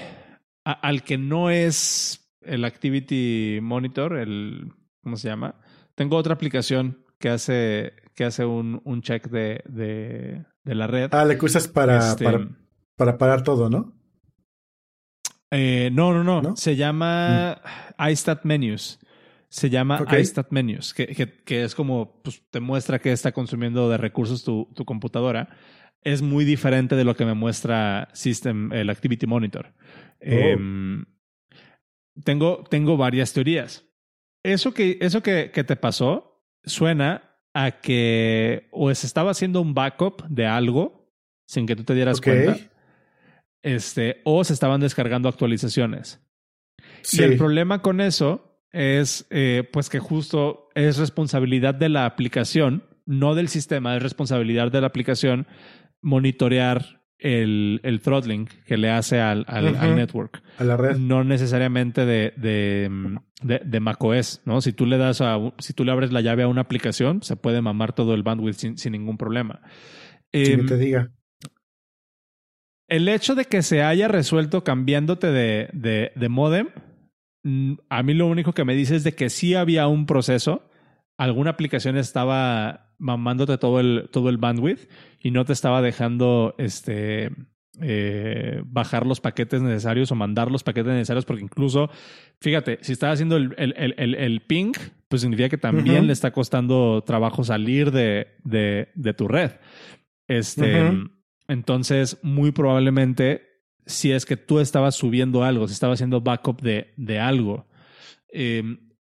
al 0.64 1.03
que 1.03 1.18
no 1.18 1.51
es 1.51 2.32
el 2.40 2.64
Activity 2.64 3.59
Monitor, 3.61 4.16
el, 4.16 4.72
¿cómo 5.03 5.16
se 5.16 5.28
llama? 5.28 5.57
Tengo 5.94 6.16
otra 6.16 6.34
aplicación 6.34 7.05
que 7.18 7.30
hace, 7.30 7.94
que 8.14 8.24
hace 8.24 8.44
un, 8.44 8.80
un 8.84 9.03
check 9.03 9.28
de, 9.28 9.62
de, 9.66 10.44
de 10.64 10.74
la 10.74 10.86
red. 10.86 11.11
Ah, 11.12 11.24
le 11.24 11.38
usas 11.40 11.68
para, 11.68 11.99
este, 11.99 12.24
para, 12.24 12.49
para, 12.97 13.18
parar 13.18 13.42
todo, 13.42 13.70
¿no? 13.70 13.92
Eh, 15.51 15.90
no, 15.92 16.12
no, 16.12 16.42
no, 16.42 16.57
Se 16.57 16.76
llama 16.76 17.61
mm. 17.99 18.11
iStat 18.11 18.44
Menus 18.44 18.99
se 19.49 19.70
llama 19.70 20.05
iStat 20.18 20.51
Menus, 20.51 20.92
que, 20.92 21.07
que, 21.07 21.64
es 21.64 21.74
como 21.74 22.20
pues, 22.22 22.42
te 22.51 22.61
muestra 22.61 22.99
que 22.99 23.12
está 23.12 23.32
consumiendo 23.32 23.88
de 23.88 23.97
recursos 23.97 24.44
tu, 24.44 24.68
tu, 24.74 24.84
computadora. 24.84 25.49
Es 26.03 26.22
muy 26.22 26.44
diferente 26.44 26.94
de 26.94 27.05
lo 27.05 27.16
que 27.16 27.24
me 27.24 27.34
muestra 27.34 28.09
System, 28.12 28.72
el 28.72 28.90
Activity 28.90 29.26
Monitor. 29.26 29.72
Oh. 30.20 30.24
Em, 30.26 31.05
tengo, 32.24 32.64
tengo 32.68 32.97
varias 32.97 33.32
teorías. 33.32 33.84
Eso, 34.42 34.74
que, 34.74 34.99
eso 35.01 35.22
que, 35.22 35.51
que 35.53 35.64
te 35.64 35.76
pasó 35.76 36.44
suena 36.64 37.22
a 37.55 37.80
que 37.80 38.68
o 38.72 38.94
se 38.94 39.07
estaba 39.07 39.30
haciendo 39.30 39.61
un 39.61 39.74
backup 39.74 40.22
de 40.28 40.47
algo 40.47 41.11
sin 41.47 41.66
que 41.66 41.76
tú 41.76 41.84
te 41.84 41.94
dieras 41.94 42.20
cuenta. 42.20 42.59
Este, 43.67 44.21
o 44.23 44.45
se 44.45 44.53
estaban 44.53 44.81
descargando 44.81 45.29
actualizaciones. 45.29 46.21
Y 47.12 47.21
el 47.23 47.37
problema 47.37 47.83
con 47.83 48.01
eso 48.01 48.61
es 48.71 49.27
eh, 49.31 49.69
pues 49.73 49.91
que 49.91 49.99
justo 49.99 50.69
es 50.77 50.99
responsabilidad 50.99 51.75
de 51.75 51.89
la 51.89 52.07
aplicación, 52.07 52.85
no 53.07 53.35
del 53.35 53.49
sistema, 53.49 53.97
es 53.97 54.05
responsabilidad 54.05 54.71
de 54.71 54.81
la 54.81 54.87
aplicación 54.87 55.49
monitorear 56.01 57.03
el, 57.19 57.81
el 57.83 58.01
throttling 58.01 58.49
que 58.67 58.77
le 58.77 58.89
hace 58.89 59.19
al, 59.21 59.45
al, 59.49 59.97
network. 59.97 60.45
A 60.59 60.64
la 60.64 60.77
red. 60.77 60.97
No 60.99 61.25
necesariamente 61.25 62.07
de, 62.07 62.35
de, 62.37 63.19
de, 63.43 63.62
de, 63.64 63.81
macOS, 63.81 64.43
¿no? 64.45 64.61
Si 64.61 64.73
tú 64.73 64.87
le 64.87 64.97
das 64.97 65.21
a, 65.23 65.39
si 65.59 65.73
tú 65.73 65.85
le 65.85 65.91
abres 65.91 66.12
la 66.12 66.21
llave 66.21 66.45
a 66.45 66.49
una 66.49 66.61
aplicación, 66.61 67.25
se 67.25 67.35
puede 67.35 67.62
mamar 67.62 67.95
todo 67.95 68.14
el 68.14 68.23
bandwidth 68.23 68.59
sin, 68.59 68.79
sin 68.79 68.93
ningún 68.93 69.19
problema. 69.19 69.61
Si 70.33 70.53
em, 70.53 70.67
te 70.67 70.77
diga. 70.77 71.11
El 72.89 73.09
hecho 73.09 73.34
de 73.34 73.47
que 73.47 73.62
se 73.62 73.82
haya 73.82 74.09
resuelto 74.09 74.62
cambiándote 74.62 75.28
de, 75.28 75.68
de, 75.72 76.12
de 76.14 76.28
modem 76.28 76.68
Mm, 77.47 77.74
a 77.91 78.03
mí 78.03 78.12
lo 78.12 78.26
único 78.26 78.53
que 78.53 78.64
me 78.64 78.74
dice 78.74 78.97
es 78.97 79.05
de 79.05 79.14
que 79.14 79.30
sí 79.30 79.55
había 79.55 79.87
un 79.87 80.05
proceso, 80.05 80.68
alguna 81.16 81.51
aplicación 81.51 81.97
estaba 81.97 82.91
mamándote 82.99 83.57
todo 83.57 83.78
el, 83.78 84.09
todo 84.11 84.30
el 84.30 84.39
bandwidth 84.39 84.91
y 85.20 85.30
no 85.30 85.45
te 85.45 85.53
estaba 85.53 85.80
dejando 85.80 86.57
este, 86.59 87.30
eh, 87.80 88.62
bajar 88.64 89.07
los 89.07 89.20
paquetes 89.20 89.62
necesarios 89.62 90.11
o 90.11 90.16
mandar 90.16 90.51
los 90.51 90.64
paquetes 90.64 90.93
necesarios, 90.93 91.24
porque 91.24 91.45
incluso, 91.45 91.89
fíjate, 92.41 92.78
si 92.80 92.91
estaba 92.91 93.12
haciendo 93.12 93.37
el, 93.37 93.55
el, 93.59 93.95
el, 93.97 94.14
el 94.16 94.41
ping, 94.41 94.72
pues 95.07 95.22
significa 95.22 95.49
que 95.49 95.59
también 95.59 96.09
le 96.09 96.14
está 96.14 96.32
costando 96.32 97.05
trabajo 97.07 97.45
salir 97.45 97.93
de, 97.93 98.26
de, 98.43 98.89
de 98.97 99.14
tu 99.14 99.28
red. 99.28 99.53
Este, 100.26 100.91
Entonces, 101.49 102.18
muy 102.22 102.53
probablemente 102.53 103.47
si 103.86 104.12
es 104.12 104.26
que 104.26 104.36
tú 104.36 104.59
estabas 104.59 104.97
subiendo 104.97 105.44
algo, 105.44 105.68
si 105.68 105.74
estabas 105.74 105.97
haciendo 105.97 106.20
backup 106.20 106.61
de, 106.61 106.92
de 106.97 107.20
algo. 107.20 107.66
Eh, 108.32 108.62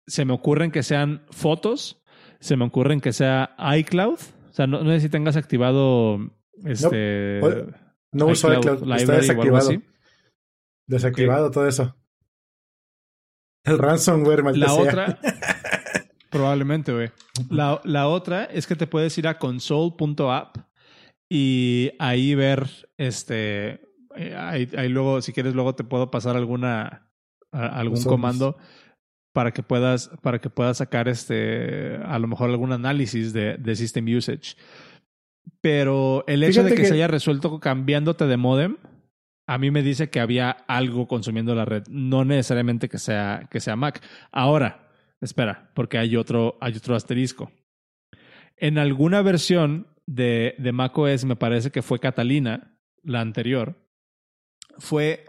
se 0.06 0.24
me 0.24 0.32
ocurren 0.32 0.70
que 0.70 0.82
sean 0.82 1.26
fotos, 1.30 2.02
se 2.40 2.56
me 2.56 2.64
ocurren 2.64 3.00
que 3.00 3.12
sea 3.12 3.54
iCloud. 3.76 4.18
O 4.50 4.52
sea, 4.52 4.66
no, 4.66 4.82
no 4.82 4.90
sé 4.90 5.00
si 5.00 5.08
tengas 5.08 5.36
activado 5.36 6.18
este. 6.64 7.40
No, 8.12 8.26
uso 8.26 8.52
iCloud, 8.52 8.90
está 8.96 9.16
desactivado. 9.16 9.70
Desactivado 10.86 11.50
todo 11.50 11.68
eso. 11.68 11.94
El 13.62 13.78
ransomware, 13.78 14.42
maldita 14.42 14.66
La 14.66 14.74
otra. 14.74 15.18
probablemente, 16.30 16.92
güey. 16.92 17.10
La, 17.50 17.80
la 17.84 18.08
otra 18.08 18.44
es 18.44 18.66
que 18.66 18.74
te 18.74 18.86
puedes 18.86 19.16
ir 19.18 19.28
a 19.28 19.38
console.app 19.38 20.56
y 21.32 21.92
ahí 22.00 22.34
ver 22.34 22.68
este 22.98 23.80
eh, 24.16 24.34
ahí, 24.36 24.88
luego, 24.88 25.22
si 25.22 25.32
quieres, 25.32 25.54
luego 25.54 25.74
te 25.74 25.84
puedo 25.84 26.10
pasar 26.10 26.36
alguna 26.36 27.06
algún 27.52 28.02
comando 28.04 28.56
para 29.32 29.52
que 29.52 29.62
puedas 29.62 30.10
para 30.22 30.40
que 30.40 30.50
puedas 30.50 30.78
sacar 30.78 31.08
este 31.08 31.96
a 32.04 32.18
lo 32.18 32.28
mejor 32.28 32.50
algún 32.50 32.72
análisis 32.72 33.32
de, 33.32 33.56
de 33.56 33.76
system 33.76 34.06
usage. 34.16 34.56
Pero 35.60 36.24
el 36.26 36.42
hecho 36.42 36.64
de 36.64 36.74
que, 36.74 36.84
se 36.84 36.94
haya 36.94 37.06
resuelto 37.06 37.60
cambiándote 37.60 38.26
de 38.26 38.36
modem, 38.36 38.76
a 39.46 39.58
mí 39.58 39.70
me 39.70 39.82
dice 39.82 40.10
que 40.10 40.20
había 40.20 40.50
algo 40.50 41.06
consumiendo 41.06 41.54
la 41.54 41.64
red, 41.64 41.84
no 41.88 42.24
necesariamente 42.24 42.88
que 42.88 42.98
sea, 42.98 43.48
que 43.50 43.60
sea 43.60 43.76
Mac. 43.76 44.00
Ahora, 44.32 44.90
espera, 45.20 45.70
porque 45.74 45.98
hay 45.98 46.16
otro, 46.16 46.56
hay 46.60 46.76
otro 46.76 46.94
asterisco. 46.94 47.50
En 48.56 48.78
alguna 48.78 49.22
versión 49.22 49.86
de, 50.06 50.54
de 50.58 50.72
macOS, 50.72 51.24
me 51.24 51.36
parece 51.36 51.70
que 51.70 51.82
fue 51.82 52.00
Catalina, 52.00 52.76
la 53.02 53.20
anterior, 53.20 53.76
fue 54.78 55.24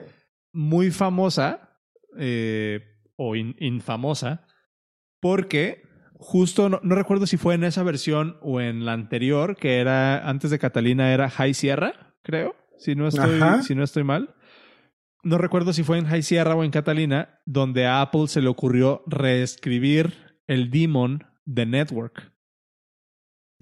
muy 0.54 0.92
famosa 0.92 1.80
eh, 2.18 2.82
o 3.16 3.36
infamosa 3.36 4.46
porque 5.20 5.84
justo 6.16 6.70
no, 6.70 6.80
recuerdo 6.84 7.28
si 7.28 7.38
fue 7.38 7.56
en 7.56 7.64
esa 7.64 7.84
versión 7.84 8.38
o 8.42 8.60
en 8.62 8.86
la 8.86 8.94
anterior, 8.94 9.56
que 9.56 9.80
era 9.80 10.28
antes 10.28 10.52
de 10.52 10.60
Catalina 10.60 11.14
era 11.14 11.30
High 11.30 11.54
Sierra, 11.54 12.16
creo, 12.24 12.56
si 12.78 12.96
no 12.96 13.08
estoy, 13.08 13.40
si 13.64 13.76
no 13.76 13.84
estoy 13.84 14.04
mal. 14.04 14.36
No 15.24 15.38
recuerdo 15.38 15.72
si 15.72 15.84
fue 15.84 16.00
en 16.00 16.06
High 16.06 16.24
Sierra 16.24 16.56
o 16.56 16.64
en 16.64 16.72
Catalina, 16.72 17.42
donde 17.46 17.86
a 17.86 18.02
Apple 18.02 18.28
se 18.28 18.42
le 18.42 18.50
ocurrió 18.50 19.04
reescribir 19.06 20.14
el 20.48 20.72
daemon 20.72 21.24
de 21.46 21.68
Network. 21.68 22.32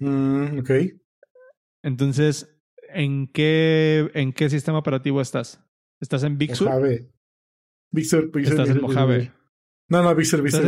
Mm, 0.00 0.58
ok. 0.58 0.70
Entonces, 1.82 2.60
¿en 2.88 3.28
qué, 3.28 4.10
¿en 4.14 4.32
qué 4.32 4.50
sistema 4.50 4.78
operativo 4.78 5.20
estás? 5.20 5.62
¿Estás 6.00 6.24
en 6.24 6.38
Big 6.38 6.56
Sur? 6.56 6.68
Mojave. 6.68 7.12
Big 7.92 8.06
Sur, 8.06 8.30
¿Estás 8.34 8.70
en 8.70 8.80
Mojave? 8.80 9.32
No, 9.88 10.02
no, 10.02 10.14
Big 10.14 10.26
Sur, 10.26 10.42
Big 10.42 10.52
Sur, 10.52 10.64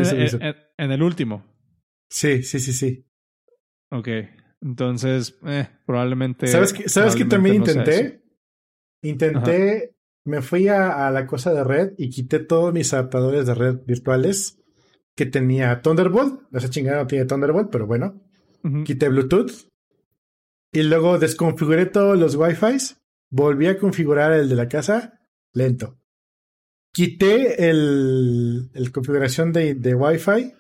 en, 0.77 0.91
el 0.91 1.03
último. 1.03 1.45
Sí, 2.11 2.43
sí, 2.43 2.61
sí, 2.61 2.73
sí. 2.73 3.07
Ok. 3.91 4.09
Entonces, 4.61 5.39
eh, 5.47 5.69
probablemente. 5.87 6.47
¿Sabes 6.47 6.73
que, 6.73 6.89
¿sabes 6.89 7.17
que 7.17 7.25
también 7.25 7.57
intenté? 7.57 8.23
Intenté, 9.03 9.97
me 10.25 10.43
fui 10.43 10.69
a, 10.69 11.11
la 11.11 11.27
cosa 11.27 11.53
de 11.53 11.65
red 11.65 11.93
y 11.99 12.11
quité 12.11 12.39
todos 12.39 12.73
mis 12.73 12.93
adaptadores 12.95 13.47
de 13.47 13.55
red 13.55 13.81
virtuales 13.87 14.61
que 15.17 15.27
tenía 15.27 15.83
Thunderbolt. 15.83 16.43
Esa 16.53 16.71
chingada 16.71 17.03
no 17.03 17.07
tiene 17.07 17.25
Thunderbolt, 17.25 17.71
pero 17.71 17.87
bueno. 17.87 18.21
Quité 18.85 19.09
Bluetooth. 19.09 19.69
Y 20.73 20.83
luego 20.83 21.19
desconfiguré 21.19 21.87
todos 21.87 22.19
los 22.19 22.37
Wi-Fi. 22.37 22.97
Volví 23.31 23.67
a 23.67 23.79
configurar 23.79 24.33
el 24.33 24.49
de 24.49 24.57
la 24.57 24.69
casa. 24.69 25.21
Lento. 25.53 25.99
Quité 26.93 27.69
el, 27.69 28.71
el 28.75 28.93
configuración 28.93 29.53
de, 29.53 29.75
de 29.75 29.95
Wi-Fi 29.95 30.55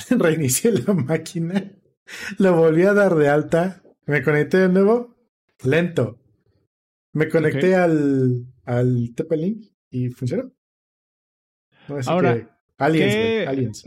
reinicié 0.10 0.72
la 0.72 0.94
máquina, 0.94 1.72
lo 2.38 2.56
volví 2.56 2.82
a 2.82 2.94
dar 2.94 3.14
de 3.14 3.28
alta, 3.28 3.82
me 4.06 4.22
conecté 4.22 4.58
de 4.58 4.68
nuevo, 4.68 5.16
lento. 5.64 6.18
Me 7.12 7.28
conecté 7.28 7.74
al, 7.74 8.46
al 8.64 9.12
TP-Link 9.16 9.66
y 9.90 10.10
funcionó. 10.10 10.52
Ahora, 12.06 12.60
aliens, 12.78 13.48
aliens. 13.48 13.84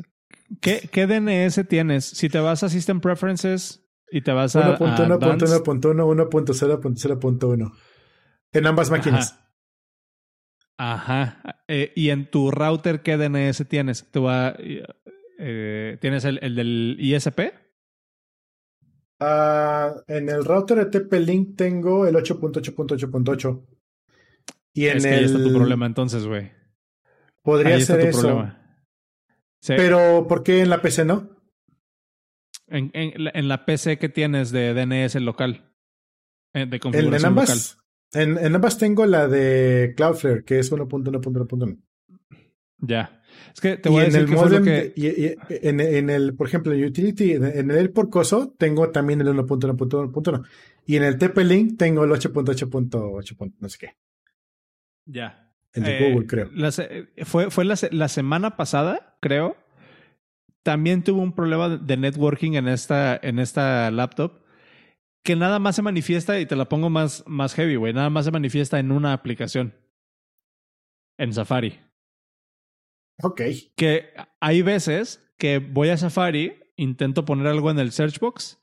¿Qué, 0.61 0.89
¿qué, 0.91 1.07
DNS 1.07 1.67
tienes? 1.67 2.05
Si 2.05 2.29
te 2.29 2.39
vas 2.39 2.63
a 2.63 2.69
System 2.69 3.01
Preferences 3.01 3.85
y 4.11 4.21
te 4.21 4.31
vas 4.31 4.55
a. 4.55 4.77
1.1.1, 4.77 5.59
1.0.0.1. 6.29 7.73
En 8.53 8.67
ambas 8.67 8.91
máquinas. 8.91 9.39
Ajá. 10.77 11.63
Eh, 11.67 11.91
¿Y 11.95 12.09
en 12.09 12.29
tu 12.29 12.51
router 12.51 13.01
qué 13.01 13.17
DNS 13.17 13.67
tienes? 13.67 14.11
Te 14.11 14.19
va, 14.19 14.55
eh, 15.39 15.97
¿Tienes 15.99 16.25
el, 16.25 16.39
el, 16.41 16.55
del 16.55 16.97
ISP? 16.99 17.39
Ah, 19.19 19.93
en 20.07 20.29
el 20.29 20.43
router 20.43 20.77
de 20.77 20.99
TP-Link 20.99 21.55
tengo 21.55 22.05
el 22.05 22.15
8.8.8.8. 22.15 23.65
Y 24.73 24.87
en 24.87 24.97
es 24.97 25.03
que 25.03 25.09
el... 25.09 25.19
ahí 25.19 25.25
está 25.25 25.43
tu 25.43 25.53
problema 25.53 25.85
entonces, 25.85 26.25
güey. 26.25 26.51
Podría 27.41 27.79
ser 27.79 28.01
eso. 28.01 28.49
Pero, 29.67 30.27
¿por 30.27 30.43
qué 30.43 30.61
en 30.61 30.69
la 30.69 30.81
PC 30.81 31.05
no? 31.05 31.29
En, 32.67 32.91
en, 32.93 33.13
en, 33.33 33.47
la 33.47 33.65
PC 33.65 33.97
que 33.97 34.09
tienes 34.09 34.51
de 34.51 34.73
DNS 34.73 35.15
local. 35.15 35.71
Eh, 36.53 36.65
de 36.65 36.79
configuración 36.79 37.21
en, 37.21 37.25
ambas, 37.25 37.77
local. 38.11 38.37
En, 38.37 38.45
en 38.45 38.55
ambas 38.55 38.77
tengo 38.77 39.05
la 39.05 39.27
de 39.27 39.93
Cloudflare, 39.95 40.43
que 40.43 40.59
es 40.59 40.71
1.1.1.1. 40.71 41.79
Ya. 42.79 43.21
Es 43.53 43.61
que 43.61 43.77
te 43.77 43.89
voy 43.89 44.01
a 44.01 44.05
decir 44.05 44.21
en 44.21 44.27
el 44.27 44.33
modem, 44.33 44.65
que... 44.65 44.93
y, 44.95 45.35
en, 45.67 45.79
en, 45.79 46.09
el, 46.09 46.35
por 46.35 46.47
ejemplo, 46.47 46.73
en 46.73 46.83
Utility, 46.83 47.33
en 47.33 47.71
el 47.71 47.91
porcoso 47.91 48.53
tengo 48.57 48.89
también 48.89 49.21
el 49.21 49.27
1.1.1.1 49.27 50.47
y 50.85 50.97
en 50.97 51.03
el 51.03 51.17
TP-Link 51.17 51.77
tengo 51.77 52.03
el 52.03 52.11
8.8.8. 52.11 53.53
no 53.59 53.69
sé 53.69 53.77
qué. 53.79 53.97
Ya. 55.05 55.52
El 55.73 55.83
de 55.83 56.11
Google, 56.11 56.27
creo. 56.27 56.49
fue 57.25 57.49
fue 57.49 57.65
la, 57.65 57.75
la 57.91 58.07
semana 58.07 58.55
pasada, 58.57 59.17
creo. 59.21 59.57
También 60.63 61.03
tuvo 61.03 61.21
un 61.21 61.33
problema 61.33 61.69
de 61.69 61.97
networking 61.97 62.53
en 62.53 62.67
esta, 62.67 63.19
en 63.21 63.39
esta 63.39 63.91
laptop 63.91 64.43
que 65.23 65.35
nada 65.35 65.57
más 65.59 65.75
se 65.77 65.81
manifiesta, 65.81 66.39
y 66.39 66.45
te 66.45 66.55
la 66.55 66.67
pongo 66.67 66.89
más, 66.89 67.23
más 67.25 67.55
heavy, 67.55 67.77
güey, 67.77 67.93
nada 67.93 68.09
más 68.09 68.25
se 68.25 68.31
manifiesta 68.31 68.79
en 68.79 68.91
una 68.91 69.13
aplicación. 69.13 69.73
En 71.17 71.33
Safari. 71.33 71.79
Ok. 73.21 73.41
Que 73.75 74.13
hay 74.41 74.61
veces 74.61 75.23
que 75.37 75.59
voy 75.59 75.89
a 75.89 75.97
Safari, 75.97 76.59
intento 76.75 77.23
poner 77.23 77.47
algo 77.47 77.71
en 77.71 77.79
el 77.79 77.91
search 77.91 78.19
box 78.19 78.61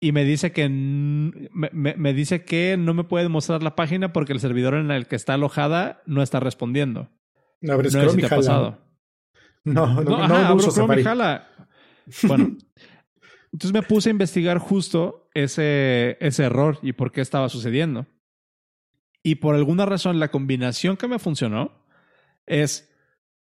y 0.00 0.12
me 0.12 0.24
dice 0.24 0.52
que 0.52 0.68
me, 0.68 1.70
me, 1.72 2.12
dice 2.12 2.44
que 2.44 2.76
no 2.76 2.92
me 2.92 3.04
puede 3.04 3.28
mostrar 3.28 3.62
la 3.62 3.74
página 3.76 4.12
porque 4.12 4.32
el 4.32 4.40
servidor 4.40 4.74
en 4.74 4.90
el 4.90 5.06
que 5.06 5.16
está 5.16 5.34
alojada 5.34 6.02
no 6.06 6.22
está 6.22 6.38
respondiendo. 6.40 7.08
No, 7.60 7.76
no 7.76 7.88
Chrome 7.88 8.22
si 8.22 8.28
pasado. 8.28 8.78
No, 9.64 9.86
no, 9.86 10.02
no, 10.02 10.28
no, 10.28 10.36
abro 10.36 10.70
Chrome 10.70 11.02
jala. 11.02 11.48
Bueno, 12.22 12.56
entonces 13.52 13.72
me 13.72 13.82
puse 13.82 14.10
a 14.10 14.12
investigar 14.12 14.58
justo 14.58 15.28
ese, 15.34 16.18
ese 16.20 16.44
error 16.44 16.78
y 16.82 16.92
por 16.92 17.10
qué 17.10 17.20
estaba 17.20 17.48
sucediendo. 17.48 18.06
Y 19.22 19.36
por 19.36 19.54
alguna 19.54 19.86
razón 19.86 20.20
la 20.20 20.30
combinación 20.30 20.96
que 20.96 21.08
me 21.08 21.18
funcionó 21.18 21.72
es 22.46 22.92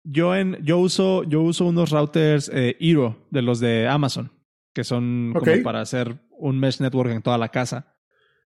yo, 0.04 0.36
en, 0.36 0.64
yo, 0.64 0.78
uso, 0.78 1.24
yo 1.24 1.42
uso 1.42 1.66
unos 1.66 1.90
routers 1.90 2.52
eh, 2.54 2.76
Hero 2.80 3.26
de 3.32 3.42
los 3.42 3.60
de 3.60 3.88
Amazon, 3.88 4.32
que 4.74 4.84
son 4.84 5.34
como 5.34 5.64
para 5.64 5.82
hacer 5.82 6.20
un 6.38 6.60
mesh 6.60 6.80
network 6.80 7.12
en 7.12 7.22
toda 7.22 7.38
la 7.38 7.50
casa. 7.50 7.96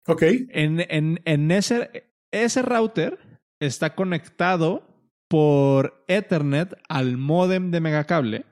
Ok. 0.07 0.23
En, 0.49 0.79
en, 0.89 1.21
en 1.25 1.51
ese, 1.51 2.11
ese 2.32 2.61
router 2.61 3.19
está 3.59 3.95
conectado 3.95 4.88
por 5.27 6.03
Ethernet 6.07 6.73
al 6.89 7.17
modem 7.17 7.71
de 7.71 7.79
megacable. 7.79 8.45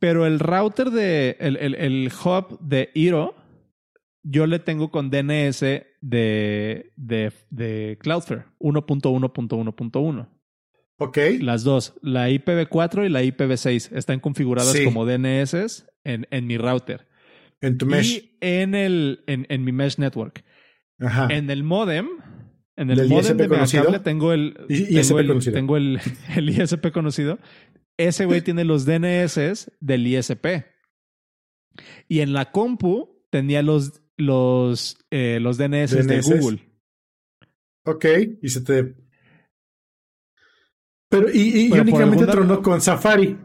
Pero 0.00 0.26
el 0.26 0.40
router 0.40 0.90
de. 0.90 1.36
El, 1.38 1.56
el, 1.58 1.74
el, 1.76 2.10
hub 2.24 2.58
de 2.60 2.90
Hero, 2.94 3.36
yo 4.24 4.46
le 4.46 4.58
tengo 4.58 4.90
con 4.90 5.10
DNS 5.10 5.60
de, 5.60 6.92
de, 6.96 7.32
de 7.50 7.98
Cloudflare 8.00 8.46
1.1.1.1. 8.58 10.35
Ok. 10.98 11.18
Las 11.40 11.62
dos, 11.62 11.94
la 12.02 12.30
IPv4 12.30 13.06
y 13.06 13.08
la 13.08 13.22
IPv6, 13.22 13.94
están 13.96 14.20
configuradas 14.20 14.74
como 14.84 15.04
DNS 15.04 15.86
en, 16.04 16.26
en 16.30 16.46
mi 16.46 16.56
router. 16.56 17.06
En 17.60 17.78
tu 17.78 17.86
mesh. 17.86 18.12
Y 18.12 18.36
en, 18.40 18.74
el, 18.74 19.24
en, 19.26 19.46
en 19.48 19.64
mi 19.64 19.72
mesh 19.72 19.98
network. 19.98 20.44
Ajá. 20.98 21.28
En 21.30 21.50
el 21.50 21.62
modem, 21.62 22.08
en 22.76 22.90
el 22.90 23.08
modem 23.08 23.36
de 23.36 23.48
cable 23.48 24.00
tengo 24.00 24.32
el, 24.32 24.54
tengo, 24.68 25.18
el, 25.18 25.52
tengo 25.52 25.76
el, 25.76 26.00
el, 26.36 26.50
ISP 26.50 26.90
conocido. 26.92 27.38
Ese 27.98 28.26
güey 28.26 28.42
tiene 28.42 28.64
los 28.64 28.84
DNS 28.84 29.70
del 29.80 30.06
ISP. 30.06 30.46
Y 32.08 32.20
en 32.20 32.32
la 32.32 32.52
compu 32.52 33.26
tenía 33.30 33.62
los, 33.62 34.02
los, 34.16 34.98
eh, 35.10 35.38
los 35.40 35.58
DNS, 35.58 35.90
DNS, 35.90 36.06
de 36.06 36.20
Google. 36.20 36.58
Ok, 37.84 38.04
y 38.42 38.48
se 38.48 38.62
te 38.62 38.94
pero, 41.20 41.32
y, 41.32 41.66
y, 41.66 41.72
únicamente 41.72 42.26
tronó 42.26 42.62
con 42.62 42.80
Safari. 42.80 43.38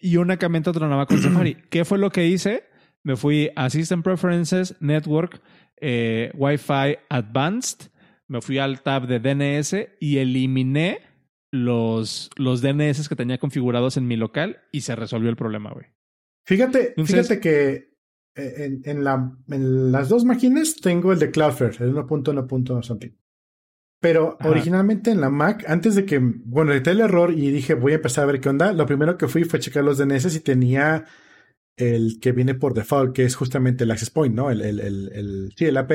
Y 0.00 0.16
únicamente 0.16 0.72
tronaba 0.72 1.06
con 1.06 1.20
Safari. 1.20 1.56
¿Qué 1.70 1.84
fue 1.84 1.98
lo 1.98 2.10
que 2.10 2.26
hice? 2.26 2.64
Me 3.02 3.16
fui 3.16 3.50
a 3.56 3.70
System 3.70 4.02
Preferences, 4.02 4.74
Network, 4.80 5.40
eh, 5.80 6.30
Wi-Fi 6.34 6.98
Advanced, 7.08 7.90
me 8.28 8.40
fui 8.40 8.58
al 8.58 8.82
tab 8.82 9.06
de 9.06 9.20
DNS 9.20 9.76
y 10.00 10.18
eliminé 10.18 11.00
los, 11.52 12.30
los 12.36 12.60
DNS 12.62 13.08
que 13.08 13.16
tenía 13.16 13.38
configurados 13.38 13.96
en 13.96 14.06
mi 14.06 14.16
local 14.16 14.62
y 14.72 14.80
se 14.80 14.96
resolvió 14.96 15.30
el 15.30 15.36
problema, 15.36 15.72
güey. 15.72 15.86
Fíjate, 16.44 16.94
fíjate 17.04 17.40
que 17.40 17.96
eh, 18.34 18.54
en, 18.64 18.82
en, 18.84 19.04
la, 19.04 19.36
en 19.48 19.92
las 19.92 20.08
dos 20.08 20.24
máquinas 20.24 20.76
tengo 20.76 21.12
el 21.12 21.18
de 21.18 21.30
Cloudflare, 21.30 21.84
el 21.84 21.94
1.1.1 21.94 23.14
Pero 24.00 24.36
originalmente 24.44 25.10
en 25.10 25.20
la 25.20 25.30
Mac, 25.30 25.64
antes 25.68 25.94
de 25.94 26.04
que, 26.04 26.18
bueno, 26.18 26.72
edité 26.72 26.90
el 26.90 27.00
error 27.00 27.32
y 27.32 27.50
dije 27.50 27.74
voy 27.74 27.92
a 27.92 27.96
empezar 27.96 28.24
a 28.24 28.26
ver 28.26 28.40
qué 28.40 28.48
onda, 28.48 28.72
lo 28.72 28.86
primero 28.86 29.16
que 29.16 29.26
fui 29.26 29.44
fue 29.44 29.58
checar 29.58 29.84
los 29.84 29.98
DNS 29.98 30.34
y 30.36 30.40
tenía 30.40 31.06
el 31.76 32.18
que 32.20 32.32
viene 32.32 32.54
por 32.54 32.74
default, 32.74 33.14
que 33.14 33.24
es 33.24 33.34
justamente 33.34 33.84
el 33.84 33.90
access 33.90 34.10
point, 34.10 34.34
¿no? 34.34 34.50
El, 34.50 34.62
el, 34.62 34.80
el, 34.80 35.10
el 35.12 35.52
sí, 35.56 35.66
el 35.66 35.76
AP. 35.76 35.92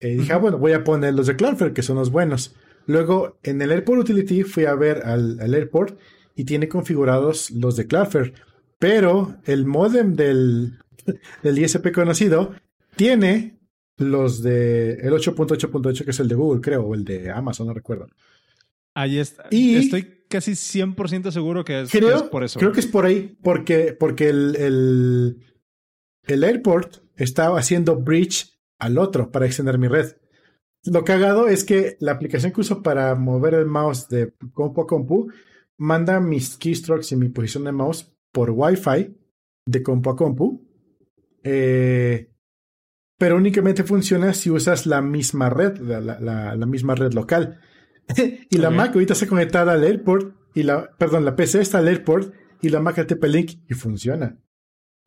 Eh, 0.00 0.16
dije, 0.16 0.32
ah, 0.32 0.38
bueno, 0.38 0.58
voy 0.58 0.72
a 0.72 0.84
poner 0.84 1.14
los 1.14 1.26
de 1.26 1.36
Cloudflare, 1.36 1.72
que 1.72 1.82
son 1.82 1.96
los 1.96 2.10
buenos. 2.10 2.54
Luego, 2.86 3.38
en 3.42 3.62
el 3.62 3.72
Airport 3.72 4.00
Utility 4.00 4.42
fui 4.42 4.66
a 4.66 4.74
ver 4.74 5.02
al, 5.04 5.54
Airport 5.54 5.98
y 6.34 6.44
tiene 6.44 6.68
configurados 6.68 7.50
los 7.50 7.76
de 7.76 7.86
Cloudflare. 7.86 8.34
Pero 8.78 9.36
el 9.44 9.64
modem 9.64 10.14
del, 10.14 10.78
del 11.42 11.58
ISP 11.58 11.92
conocido 11.92 12.54
tiene 12.96 13.58
los 13.96 14.42
de 14.42 14.94
el 14.94 15.12
8.8.8, 15.12 16.04
que 16.04 16.10
es 16.10 16.20
el 16.20 16.28
de 16.28 16.34
Google, 16.34 16.60
creo, 16.60 16.82
o 16.82 16.94
el 16.94 17.04
de 17.04 17.30
Amazon, 17.30 17.66
no 17.66 17.74
recuerdo. 17.74 18.06
Ahí 18.94 19.18
está. 19.18 19.46
Y 19.50 19.76
Estoy 19.76 20.24
casi 20.28 20.52
100% 20.52 21.30
seguro 21.30 21.64
que 21.64 21.82
es, 21.82 21.90
por 22.30 22.44
eso. 22.44 22.58
Creo 22.58 22.72
que 22.72 22.80
es 22.80 22.86
por 22.86 23.06
ahí, 23.06 23.36
porque, 23.42 23.96
porque 23.98 24.28
el, 24.28 24.56
el, 24.56 25.44
el 26.22 26.44
airport 26.44 26.96
estaba 27.16 27.58
haciendo 27.58 27.96
bridge 27.96 28.58
al 28.78 28.98
otro 28.98 29.30
para 29.30 29.46
extender 29.46 29.78
mi 29.78 29.88
red. 29.88 30.16
Lo 30.84 31.04
cagado 31.04 31.48
es 31.48 31.64
que 31.64 31.96
la 32.00 32.12
aplicación 32.12 32.52
que 32.52 32.60
uso 32.60 32.82
para 32.82 33.14
mover 33.14 33.54
el 33.54 33.66
mouse 33.66 34.08
de 34.08 34.34
compu 34.52 34.82
a 34.82 34.86
compu 34.86 35.30
manda 35.78 36.20
mis 36.20 36.56
keystrokes 36.56 37.12
y 37.12 37.16
mi 37.16 37.28
posición 37.30 37.64
de 37.64 37.72
mouse 37.72 38.12
por 38.32 38.50
Wi-Fi 38.50 39.16
de 39.66 39.82
compu 39.82 40.10
a 40.10 40.16
compu. 40.16 40.62
Eh, 41.42 42.33
pero 43.24 43.36
únicamente 43.36 43.84
funciona 43.84 44.34
si 44.34 44.50
usas 44.50 44.84
la 44.84 45.00
misma 45.00 45.48
red, 45.48 45.78
la, 45.78 46.66
misma 46.66 46.94
red 46.94 47.14
local. 47.14 47.58
y 48.50 48.58
la 48.58 48.68
Mac 48.68 48.92
ahorita 48.92 49.14
está 49.14 49.26
conectada 49.26 49.72
al 49.72 49.82
airport 49.82 50.36
y 50.54 50.62
la, 50.62 50.90
perdón, 50.98 51.24
la 51.24 51.34
PC 51.34 51.62
está 51.62 51.78
al 51.78 51.88
airport 51.88 52.34
y 52.60 52.68
la 52.68 52.80
Mac 52.80 52.98
a 52.98 53.06
TP-Link 53.06 53.62
y 53.66 53.72
funciona. 53.72 54.38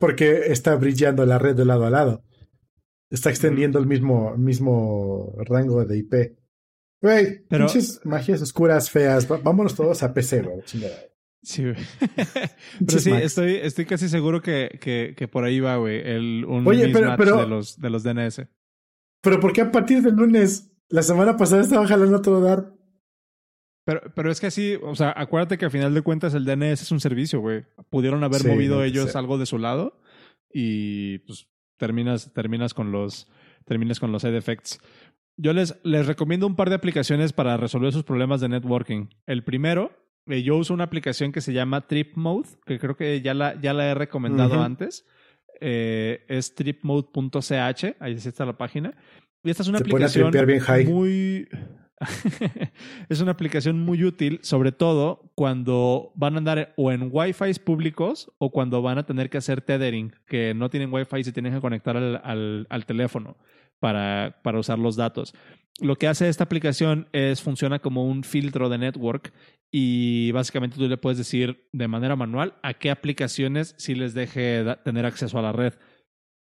Porque 0.00 0.50
está 0.50 0.74
brillando 0.74 1.24
la 1.26 1.38
red 1.38 1.54
de 1.54 1.64
lado 1.64 1.86
a 1.86 1.90
lado. 1.90 2.24
Está 3.08 3.30
extendiendo 3.30 3.78
el 3.78 3.86
mismo, 3.86 4.36
mismo 4.36 5.36
rango 5.44 5.84
de 5.84 5.98
IP. 5.98 6.14
Güey, 7.00 7.46
muchas 7.50 8.00
magias 8.04 8.42
oscuras, 8.42 8.90
feas. 8.90 9.28
Vámonos 9.28 9.76
todos 9.76 10.02
a 10.02 10.12
PC, 10.12 10.42
güey. 10.42 10.64
Sí, 11.48 11.62
pero 12.86 12.98
sí, 12.98 13.10
estoy, 13.10 13.54
estoy 13.54 13.86
casi 13.86 14.10
seguro 14.10 14.42
que, 14.42 14.78
que, 14.82 15.14
que 15.16 15.28
por 15.28 15.44
ahí 15.44 15.60
va, 15.60 15.78
güey. 15.78 15.98
El, 16.04 16.44
un 16.46 16.68
Oye, 16.68 16.90
pero, 16.90 17.38
de, 17.38 17.46
los, 17.46 17.80
de 17.80 17.88
los 17.88 18.02
DNS. 18.02 18.42
Pero 19.22 19.40
¿por 19.40 19.54
qué 19.54 19.62
a 19.62 19.72
partir 19.72 20.02
del 20.02 20.14
lunes? 20.14 20.70
La 20.90 21.02
semana 21.02 21.38
pasada 21.38 21.62
estaba 21.62 21.86
jalando 21.86 22.20
todo 22.20 22.42
dar. 22.42 22.74
Pero, 23.86 24.02
pero 24.14 24.30
es 24.30 24.40
que 24.40 24.48
así, 24.48 24.78
o 24.82 24.94
sea, 24.94 25.14
acuérdate 25.16 25.56
que 25.56 25.64
al 25.64 25.70
final 25.70 25.94
de 25.94 26.02
cuentas 26.02 26.34
el 26.34 26.44
DNS 26.44 26.82
es 26.82 26.92
un 26.92 27.00
servicio, 27.00 27.40
güey. 27.40 27.64
Pudieron 27.88 28.22
haber 28.24 28.46
movido 28.46 28.84
ellos 28.84 29.16
algo 29.16 29.38
de 29.38 29.46
su 29.46 29.56
lado 29.56 30.02
y 30.52 31.20
pues 31.20 31.48
terminas, 31.78 32.30
terminas 32.34 32.74
con 32.74 32.92
los, 32.92 33.26
terminas 33.64 34.00
con 34.00 34.12
los 34.12 34.20
side 34.20 34.36
effects. 34.36 34.80
Yo 35.38 35.54
les, 35.54 35.76
les 35.82 36.06
recomiendo 36.06 36.46
un 36.46 36.56
par 36.56 36.68
de 36.68 36.74
aplicaciones 36.74 37.32
para 37.32 37.56
resolver 37.56 37.90
sus 37.90 38.04
problemas 38.04 38.42
de 38.42 38.50
networking. 38.50 39.06
El 39.24 39.44
primero 39.44 40.07
eh, 40.28 40.42
yo 40.42 40.56
uso 40.56 40.74
una 40.74 40.84
aplicación 40.84 41.32
que 41.32 41.40
se 41.40 41.52
llama 41.52 41.86
Trip 41.86 42.16
Mode, 42.16 42.48
que 42.66 42.78
creo 42.78 42.96
que 42.96 43.20
ya 43.20 43.34
la, 43.34 43.60
ya 43.60 43.72
la 43.72 43.90
he 43.90 43.94
recomendado 43.94 44.62
antes. 44.62 45.06
Eh, 45.60 46.24
es 46.28 46.54
tripmode.ch, 46.54 47.96
ahí 47.98 48.12
está 48.12 48.44
la 48.44 48.56
página. 48.56 48.94
Y 49.42 49.50
esta 49.50 49.62
es 49.62 49.68
una 49.68 49.78
aplicación 49.78 50.32
muy... 50.86 51.48
es 53.08 53.20
una 53.20 53.32
aplicación 53.32 53.80
muy 53.80 54.04
útil, 54.04 54.38
sobre 54.42 54.70
todo 54.70 55.32
cuando 55.34 56.12
van 56.14 56.34
a 56.34 56.38
andar 56.38 56.74
o 56.76 56.92
en 56.92 57.08
Wi-Fi 57.10 57.54
públicos 57.64 58.30
o 58.38 58.52
cuando 58.52 58.82
van 58.82 58.98
a 58.98 59.06
tener 59.06 59.30
que 59.30 59.38
hacer 59.38 59.62
tethering, 59.62 60.12
que 60.26 60.54
no 60.54 60.70
tienen 60.70 60.92
Wi-Fi 60.92 61.18
y 61.18 61.24
se 61.24 61.32
tienen 61.32 61.54
que 61.54 61.60
conectar 61.60 61.96
al, 61.96 62.66
al, 62.70 62.86
teléfono 62.86 63.36
para, 63.80 64.38
para 64.44 64.60
usar 64.60 64.78
los 64.78 64.94
datos. 64.94 65.34
Lo 65.80 65.96
que 65.96 66.08
hace 66.08 66.28
esta 66.28 66.44
aplicación 66.44 67.08
es 67.12 67.40
funciona 67.40 67.78
como 67.78 68.04
un 68.04 68.24
filtro 68.24 68.68
de 68.68 68.78
network 68.78 69.32
y 69.70 70.32
básicamente 70.32 70.76
tú 70.76 70.88
le 70.88 70.96
puedes 70.96 71.18
decir 71.18 71.68
de 71.72 71.86
manera 71.88 72.16
manual 72.16 72.54
a 72.62 72.74
qué 72.74 72.90
aplicaciones 72.90 73.74
si 73.78 73.94
les 73.94 74.12
deje 74.14 74.64
tener 74.84 75.06
acceso 75.06 75.38
a 75.38 75.42
la 75.42 75.52
red. 75.52 75.74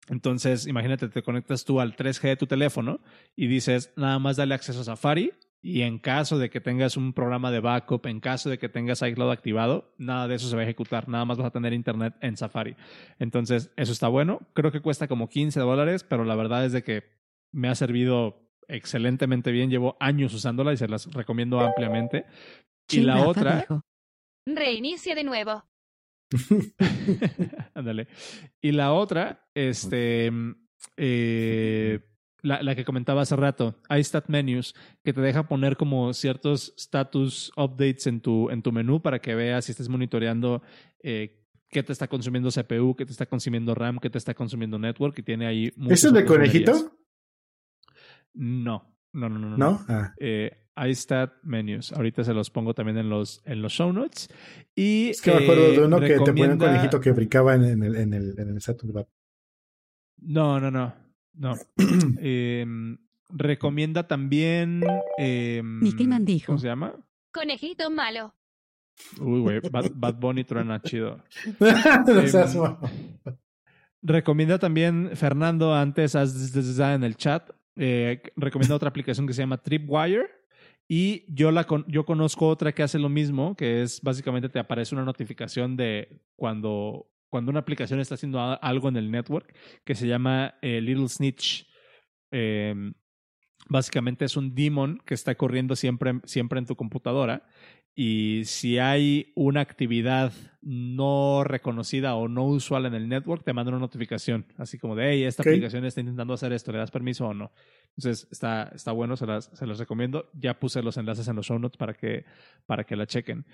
Entonces, 0.07 0.67
imagínate, 0.67 1.09
te 1.09 1.21
conectas 1.21 1.65
tú 1.65 1.79
al 1.81 1.95
3G 1.95 2.29
de 2.29 2.35
tu 2.37 2.47
teléfono 2.47 3.01
y 3.35 3.47
dices, 3.47 3.93
nada 3.95 4.19
más 4.19 4.37
dale 4.37 4.55
acceso 4.55 4.81
a 4.81 4.83
Safari 4.83 5.33
y 5.61 5.81
en 5.81 5.99
caso 5.99 6.37
de 6.37 6.49
que 6.49 6.61
tengas 6.61 6.95
un 6.95 7.13
programa 7.13 7.51
de 7.51 7.59
backup, 7.59 8.05
en 8.07 8.21
caso 8.21 8.49
de 8.49 8.57
que 8.57 8.69
tengas 8.69 9.01
iCloud 9.01 9.31
activado, 9.31 9.93
nada 9.97 10.27
de 10.27 10.35
eso 10.35 10.47
se 10.47 10.55
va 10.55 10.61
a 10.61 10.63
ejecutar, 10.63 11.09
nada 11.09 11.25
más 11.25 11.37
vas 11.37 11.47
a 11.47 11.51
tener 11.51 11.73
internet 11.73 12.15
en 12.21 12.37
Safari. 12.37 12.75
Entonces, 13.19 13.71
eso 13.75 13.91
está 13.91 14.07
bueno. 14.07 14.39
Creo 14.53 14.71
que 14.71 14.81
cuesta 14.81 15.07
como 15.07 15.27
15 15.27 15.59
dólares, 15.59 16.03
pero 16.03 16.23
la 16.23 16.35
verdad 16.35 16.65
es 16.65 16.71
de 16.71 16.83
que 16.83 17.03
me 17.51 17.67
ha 17.67 17.75
servido 17.75 18.48
excelentemente 18.69 19.51
bien. 19.51 19.69
Llevo 19.69 19.97
años 19.99 20.33
usándola 20.33 20.71
y 20.73 20.77
se 20.77 20.87
las 20.87 21.11
recomiendo 21.11 21.59
ampliamente. 21.59 22.25
Y 22.89 23.01
la 23.01 23.27
otra. 23.27 23.65
Reinicia 24.45 25.15
de 25.15 25.23
nuevo. 25.23 25.63
Ándale. 27.73 28.07
y 28.61 28.71
la 28.71 28.93
otra, 28.93 29.47
este. 29.53 30.31
Eh, 30.95 31.99
la, 32.41 32.63
la, 32.63 32.73
que 32.73 32.85
comentaba 32.85 33.21
hace 33.21 33.35
rato, 33.35 33.75
iStat 33.89 34.29
Menus, 34.29 34.73
que 35.03 35.11
te 35.11 35.19
deja 35.19 35.47
poner 35.47 35.75
como 35.75 36.13
ciertos 36.13 36.73
status 36.77 37.51
updates 37.57 38.07
en 38.07 38.21
tu, 38.21 38.49
en 38.49 38.61
tu 38.61 38.71
menú 38.71 39.01
para 39.01 39.19
que 39.19 39.35
veas 39.35 39.65
si 39.65 39.71
estés 39.71 39.89
monitoreando 39.89 40.61
eh, 41.03 41.45
qué 41.69 41.83
te 41.83 41.91
está 41.91 42.07
consumiendo 42.07 42.49
CPU, 42.49 42.95
qué 42.95 43.05
te 43.05 43.11
está 43.11 43.25
consumiendo 43.25 43.75
RAM, 43.75 43.99
qué 43.99 44.09
te 44.09 44.17
está 44.17 44.33
consumiendo 44.33 44.79
network 44.79 45.19
y 45.19 45.23
tiene 45.23 45.47
ahí... 45.47 45.73
¿Eso 45.89 46.07
es 46.07 46.13
de 46.13 46.25
conejito? 46.25 46.93
No, 48.39 48.95
no, 49.11 49.27
no, 49.27 49.37
no. 49.37 49.49
¿No? 49.49 49.57
¿No? 49.57 49.85
Ah. 49.89 50.13
Eh, 50.17 50.49
iStat 50.87 51.33
menus. 51.43 51.91
Ahorita 51.91 52.23
se 52.23 52.33
los 52.33 52.49
pongo 52.49 52.73
también 52.73 52.97
en 52.97 53.09
los, 53.09 53.41
en 53.43 53.61
los 53.61 53.73
show 53.73 53.91
notes. 53.91 54.29
Y, 54.73 55.09
es 55.09 55.21
que 55.21 55.31
me 55.31 55.43
acuerdo 55.43 55.71
de 55.71 55.85
uno 55.85 55.99
que 55.99 56.19
te 56.19 56.31
ponía 56.31 56.49
un 56.49 56.57
conejito 56.57 57.01
que 57.01 57.11
brincaba 57.11 57.55
en, 57.55 57.83
el, 57.83 57.95
en 57.97 58.13
el, 58.13 58.39
en 58.39 58.49
el 58.49 58.61
Saturn 58.61 59.05
No, 60.21 60.57
no, 60.61 60.71
no. 60.71 60.95
No. 61.33 61.55
Em, 62.21 62.97
recomienda 63.27 64.07
también. 64.07 64.83
Eh, 65.17 65.61
dijo. 66.21 66.45
¿Cómo 66.47 66.59
se 66.59 66.67
llama? 66.67 66.95
Conejito 67.33 67.91
malo. 67.91 68.33
Uy, 69.19 69.41
güey. 69.41 69.59
Bad, 69.69 69.91
Bad, 69.95 70.15
Bunny 70.15 70.45
truena 70.45 70.81
chido. 70.81 71.21
Em, 71.59 73.35
recomienda 74.01 74.59
también, 74.59 75.11
Fernando, 75.15 75.75
antes 75.75 76.15
en 76.15 77.03
el 77.03 77.17
chat, 77.17 77.51
eh, 77.81 78.21
recomienda 78.35 78.75
otra 78.75 78.89
aplicación 78.89 79.25
que 79.25 79.33
se 79.33 79.41
llama 79.41 79.63
Tripwire. 79.63 80.29
Y 80.89 81.23
yo, 81.33 81.51
la 81.51 81.65
yo 81.87 82.05
conozco 82.05 82.49
otra 82.49 82.73
que 82.73 82.83
hace 82.83 82.99
lo 82.99 83.07
mismo, 83.07 83.55
que 83.55 83.83
es 83.83 84.01
básicamente 84.01 84.49
te 84.49 84.59
aparece 84.59 84.95
una 84.95 85.05
notificación 85.05 85.77
de 85.77 86.21
cuando, 86.35 87.07
cuando 87.29 87.51
una 87.51 87.61
aplicación 87.61 88.01
está 88.01 88.15
haciendo 88.15 88.41
algo 88.41 88.89
en 88.89 88.97
el 88.97 89.09
network, 89.09 89.55
que 89.85 89.95
se 89.95 90.07
llama 90.07 90.55
eh, 90.61 90.81
Little 90.81 91.07
Snitch. 91.07 91.67
Em, 92.31 92.93
básicamente 93.69 94.25
es 94.25 94.35
un 94.35 94.53
daemon 94.55 95.01
que 95.05 95.13
está 95.13 95.35
corriendo 95.35 95.75
siempre, 95.77 96.19
siempre 96.25 96.59
en 96.59 96.65
tu 96.65 96.75
computadora 96.75 97.47
y 98.01 98.45
si 98.45 98.79
hay 98.79 99.33
una 99.35 99.59
actividad 99.59 100.31
no 100.61 101.43
reconocida 101.43 102.15
o 102.15 102.29
no 102.29 102.45
usual 102.45 102.85
en 102.85 102.93
el 102.93 103.09
network, 103.09 103.43
te 103.43 103.51
manda 103.51 103.71
una 103.71 103.79
notificación, 103.81 104.45
así 104.57 104.77
como 104.77 104.95
de, 104.95 105.11
hey, 105.11 105.23
esta 105.25 105.43
aplicación 105.43 105.83
está 105.83 105.99
intentando 105.99 106.33
hacer 106.33 106.53
esto, 106.53 106.71
¿le 106.71 106.77
das 106.77 106.91
permiso 106.91 107.27
o 107.27 107.33
no? 107.33 107.51
Entonces, 107.97 108.25
está, 108.31 108.71
está 108.73 108.93
bueno, 108.93 109.17
se 109.17 109.25
las, 109.25 109.51
se 109.53 109.67
las 109.67 109.79
recomiendo. 109.79 110.29
Ya 110.33 110.57
puse 110.57 110.81
los 110.81 110.95
enlaces 110.95 111.27
en 111.27 111.35
los 111.35 111.45
show 111.45 111.59
notes 111.59 111.77
para 111.77 111.93
que, 111.93 112.23
para 112.65 112.85
que 112.85 112.95
la 112.95 113.05
chequen. 113.05 113.45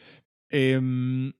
Em, 0.47 1.33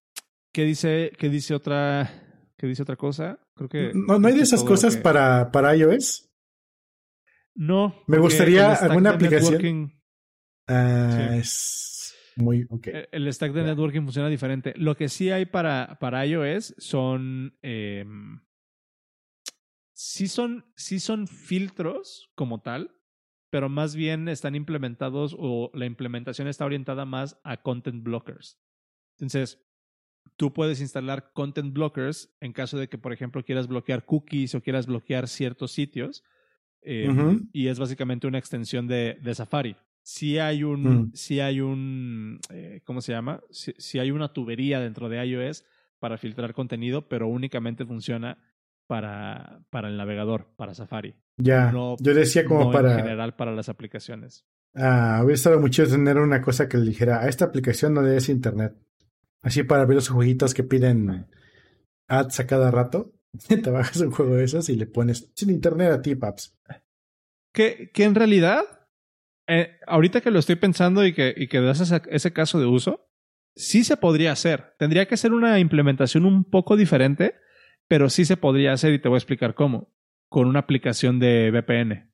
¿qué, 0.52 0.64
dice, 0.64 1.12
¿Qué 1.16 1.30
dice 1.30 1.54
otra 1.54 2.10
qué 2.58 2.66
dice 2.66 2.82
otra 2.82 2.96
cosa? 2.96 3.38
Creo 3.54 3.70
que... 3.70 3.92
¿No, 3.94 4.18
no 4.18 4.28
hay 4.28 4.34
de 4.34 4.42
esas 4.42 4.64
cosas 4.64 4.98
para, 4.98 5.52
para 5.52 5.76
iOS? 5.76 6.28
No. 7.54 8.02
Me 8.08 8.18
gustaría 8.18 8.74
alguna 8.74 9.12
aplicación. 9.12 9.94
Ah, 10.68 11.36
es 11.36 11.95
muy, 12.36 12.68
e, 12.84 13.08
El 13.12 13.32
stack 13.32 13.54
de 13.54 13.64
networking 13.64 14.02
funciona 14.02 14.30
diferente. 14.30 14.74
Lo 14.76 14.96
que 14.96 15.10
sí 15.10 15.32
hay 15.32 15.46
para, 15.46 15.98
para 16.00 16.26
iOS 16.26 16.76
son. 16.78 17.58
Eh, 17.62 18.06
sí 19.94 20.28
son. 20.28 20.66
Sí 20.76 21.00
son 21.00 21.28
filtros 21.28 22.32
como 22.36 22.62
tal. 22.62 22.92
Pero 23.50 23.70
más 23.70 23.96
bien 23.96 24.28
están 24.28 24.56
implementados 24.56 25.36
o 25.38 25.72
la 25.74 25.86
implementación 25.86 26.48
está 26.48 26.66
orientada 26.66 27.06
más 27.06 27.40
a 27.44 27.62
content 27.62 28.04
blockers. 28.04 28.60
Entonces, 29.14 29.64
tú 30.36 30.52
puedes 30.52 30.82
instalar 30.82 31.32
content 31.32 31.74
blockers 31.74 32.36
en 32.42 32.52
caso 32.52 32.78
de 32.78 32.90
que, 32.90 32.98
por 32.98 33.14
ejemplo, 33.14 33.46
quieras 33.46 33.68
bloquear 33.68 34.04
cookies 34.04 34.56
o 34.56 34.62
quieras 34.62 34.88
bloquear 34.88 35.30
ciertos 35.30 35.72
sitios. 35.72 36.24
Eh, 36.82 37.08
y 37.54 37.68
es 37.68 37.80
básicamente 37.80 38.28
una 38.28 38.40
extensión 38.40 38.88
de, 38.88 39.18
de 39.24 39.34
Safari 39.34 39.78
si 40.06 40.38
hay 40.38 40.64
un, 40.64 40.84
mm. 40.84 41.12
si 41.16 41.40
hay 41.40 41.62
un, 41.62 42.40
eh, 42.52 42.82
¿cómo 42.84 43.02
se 43.02 43.12
llama? 43.12 43.42
Si, 43.50 43.98
hay 43.98 44.12
una 44.12 44.32
tubería 44.32 44.80
dentro 44.80 45.10
de 45.10 45.26
iOS 45.26 45.66
para 45.98 46.20
filtrar 46.20 46.54
contenido, 46.54 47.08
pero 47.10 47.28
únicamente 47.28 47.88
funciona 47.88 48.38
para, 48.86 49.62
para 49.72 49.88
el 49.88 49.98
navegador, 49.98 50.48
para 50.58 50.76
Safari. 50.76 51.16
Ya, 51.38 51.72
No- 51.72 51.96
yo 52.00 52.14
decía 52.14 52.46
como 52.46 52.66
no 52.66 52.72
para... 52.72 52.92
en 52.92 53.00
general 53.00 53.36
para 53.36 53.52
las 53.52 53.68
aplicaciones. 53.68 54.46
Ah, 54.76 55.22
hubiera 55.24 55.34
estado 55.34 55.60
muy 55.60 55.72
chido 55.72 55.88
tener 55.88 56.18
una 56.20 56.40
cosa 56.40 56.70
que 56.70 56.78
le 56.78 56.86
dijera, 56.86 57.22
a 57.22 57.28
esta 57.28 57.46
aplicación 57.46 57.96
no 57.96 58.04
le 58.04 58.10
des 58.10 58.30
internet. 58.30 58.76
Así 59.42 59.64
para 59.64 59.86
ver 59.86 59.96
los 59.96 60.10
jueguitos 60.10 60.54
que 60.54 60.64
piden 60.64 61.26
ads 62.08 62.40
a 62.42 62.46
cada 62.46 62.70
rato. 62.70 63.12
Te 63.48 63.72
bajas 63.72 63.98
un 64.02 64.12
juego 64.12 64.36
de 64.36 64.44
esos 64.44 64.70
y 64.70 64.76
le 64.76 64.86
pones 64.86 65.32
sin 65.34 65.50
internet 65.50 65.92
a 65.92 66.02
ti, 66.04 66.14
paps. 66.14 66.56
Que, 67.52 67.90
que 67.92 68.04
en 68.04 68.14
realidad, 68.14 68.66
eh, 69.48 69.78
ahorita 69.86 70.22
que 70.22 70.32
lo 70.32 70.40
estoy 70.40 70.56
pensando 70.56 71.06
y 71.06 71.14
que, 71.14 71.62
das 71.62 71.92
ese, 72.10 72.34
caso 72.34 72.60
de 72.60 72.66
uso, 72.66 73.08
sí 73.56 73.84
se 73.84 73.98
podría 73.98 74.32
hacer. 74.32 74.74
Tendría 74.80 75.08
que 75.08 75.18
ser 75.18 75.34
una 75.34 75.60
implementación 75.60 76.26
un 76.26 76.44
poco 76.44 76.76
diferente, 76.76 77.36
pero 77.88 78.10
sí 78.10 78.26
se 78.26 78.38
podría 78.38 78.74
hacer 78.74 78.94
y 78.94 79.00
te 79.00 79.08
voy 79.08 79.18
a 79.18 79.20
explicar 79.20 79.54
cómo. 79.54 79.94
Con 80.30 80.48
una 80.48 80.60
aplicación 80.60 81.20
de 81.20 81.52
VPN. 81.52 82.12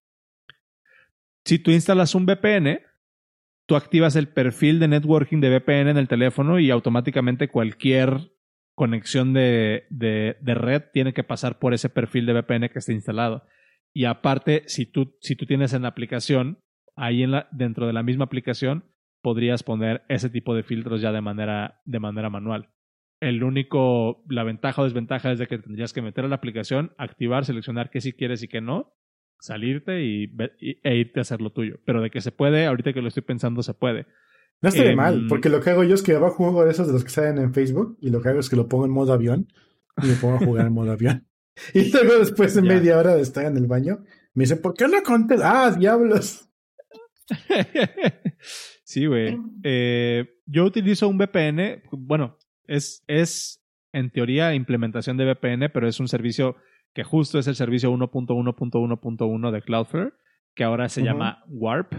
Si 1.45 1.57
tú 1.59 1.71
instalas 1.71 2.13
un 2.13 2.25
VPN, 2.25 2.81
tú 3.65 3.75
activas 3.75 4.15
el 4.15 4.27
perfil 4.27 4.79
de 4.79 4.89
networking 4.89 5.39
de 5.39 5.57
VPN 5.57 5.89
en 5.89 5.97
el 5.97 6.07
teléfono 6.07 6.59
y 6.59 6.69
automáticamente 6.69 7.47
cualquier 7.47 8.31
conexión 8.75 9.33
de, 9.33 9.85
red 10.41 10.83
tiene 10.93 11.13
que 11.13 11.23
pasar 11.23 11.59
por 11.59 11.73
ese 11.73 11.89
perfil 11.89 12.25
de 12.25 12.33
VPN 12.33 12.69
que 12.69 12.79
esté 12.79 12.93
instalado. 12.93 13.45
Y 13.93 14.05
aparte, 14.05 14.63
si 14.67 14.85
tú, 14.85 15.17
si 15.21 15.35
tú 15.35 15.45
tienes 15.45 15.73
en 15.73 15.83
la 15.83 15.89
aplicación, 15.89 16.59
ahí 16.95 17.23
en 17.23 17.31
la, 17.31 17.47
dentro 17.51 17.87
de 17.87 17.93
la 17.93 18.03
misma 18.03 18.25
aplicación, 18.25 18.85
podrías 19.21 19.63
poner 19.63 20.03
ese 20.09 20.29
tipo 20.29 20.55
de 20.55 20.63
filtros 20.63 21.01
ya 21.01 21.11
de 21.11 21.21
manera, 21.21 21.81
de 21.85 21.99
manera 21.99 22.29
manual. 22.29 22.69
El 23.19 23.43
único, 23.43 24.23
la 24.29 24.43
ventaja 24.43 24.81
o 24.81 24.85
desventaja 24.85 25.31
es 25.31 25.39
de 25.39 25.47
que 25.47 25.59
tendrías 25.59 25.93
que 25.93 26.01
meter 26.01 26.25
a 26.25 26.27
la 26.27 26.35
aplicación, 26.35 26.93
activar, 26.97 27.45
seleccionar 27.45 27.91
qué 27.91 28.01
sí 28.01 28.13
quieres 28.13 28.41
y 28.41 28.47
qué 28.47 28.61
no, 28.61 28.95
salirte 29.39 30.03
y, 30.03 30.31
e 30.83 30.95
irte 30.95 31.19
a 31.19 31.21
hacer 31.21 31.41
lo 31.41 31.51
tuyo. 31.51 31.79
Pero 31.85 32.01
de 32.01 32.09
que 32.09 32.21
se 32.21 32.31
puede, 32.31 32.65
ahorita 32.65 32.93
que 32.93 33.01
lo 33.01 33.09
estoy 33.09 33.23
pensando, 33.23 33.61
se 33.61 33.75
puede. 33.75 34.07
No 34.61 34.69
estaría 34.69 34.91
Em, 34.91 34.97
mal, 34.97 35.25
porque 35.27 35.49
lo 35.49 35.59
que 35.61 35.71
hago 35.71 35.83
yo 35.83 35.95
es 35.95 36.03
que 36.03 36.13
bajo 36.13 36.43
un 36.43 36.51
juego 36.51 36.65
de 36.65 36.71
esos 36.71 36.87
de 36.87 36.93
los 36.93 37.03
que 37.03 37.09
salen 37.09 37.39
en 37.39 37.53
Facebook 37.53 37.97
y 38.01 38.09
lo 38.09 38.21
que 38.21 38.29
hago 38.29 38.39
es 38.39 38.49
que 38.49 38.55
lo 38.55 38.67
pongo 38.67 38.85
en 38.85 38.91
modo 38.91 39.13
avión 39.13 39.47
y 40.01 40.07
me 40.07 40.13
pongo 40.13 40.35
a 40.35 40.39
jugar 40.39 40.67
en 40.67 40.73
modo 40.73 40.91
avión. 40.91 41.27
Y 41.73 41.91
luego 41.91 42.17
después 42.17 42.55
de 42.55 42.61
media 42.61 42.97
hora 42.97 43.13
de 43.13 43.21
estar 43.21 43.45
en 43.45 43.57
el 43.57 43.67
baño, 43.67 43.99
me 44.33 44.45
dicen, 44.45 44.61
¿por 44.61 44.73
qué 44.73 44.87
no 44.87 45.03
conté? 45.03 45.35
Ah, 45.43 45.75
diablos. 45.77 46.49
sí, 48.83 49.05
güey. 49.05 49.37
Eh, 49.63 50.25
yo 50.45 50.65
utilizo 50.65 51.07
un 51.07 51.17
VPN. 51.17 51.83
Bueno, 51.91 52.37
es, 52.67 53.03
es 53.07 53.63
en 53.93 54.09
teoría 54.11 54.53
implementación 54.53 55.17
de 55.17 55.25
VPN, 55.25 55.69
pero 55.73 55.87
es 55.87 55.99
un 55.99 56.07
servicio 56.07 56.55
que 56.93 57.03
justo 57.03 57.39
es 57.39 57.47
el 57.47 57.55
servicio 57.55 57.91
1.1.1.1 57.91 59.51
de 59.51 59.61
Cloudflare, 59.61 60.13
que 60.55 60.63
ahora 60.63 60.89
se 60.89 61.03
llama 61.03 61.43
Warp. 61.47 61.93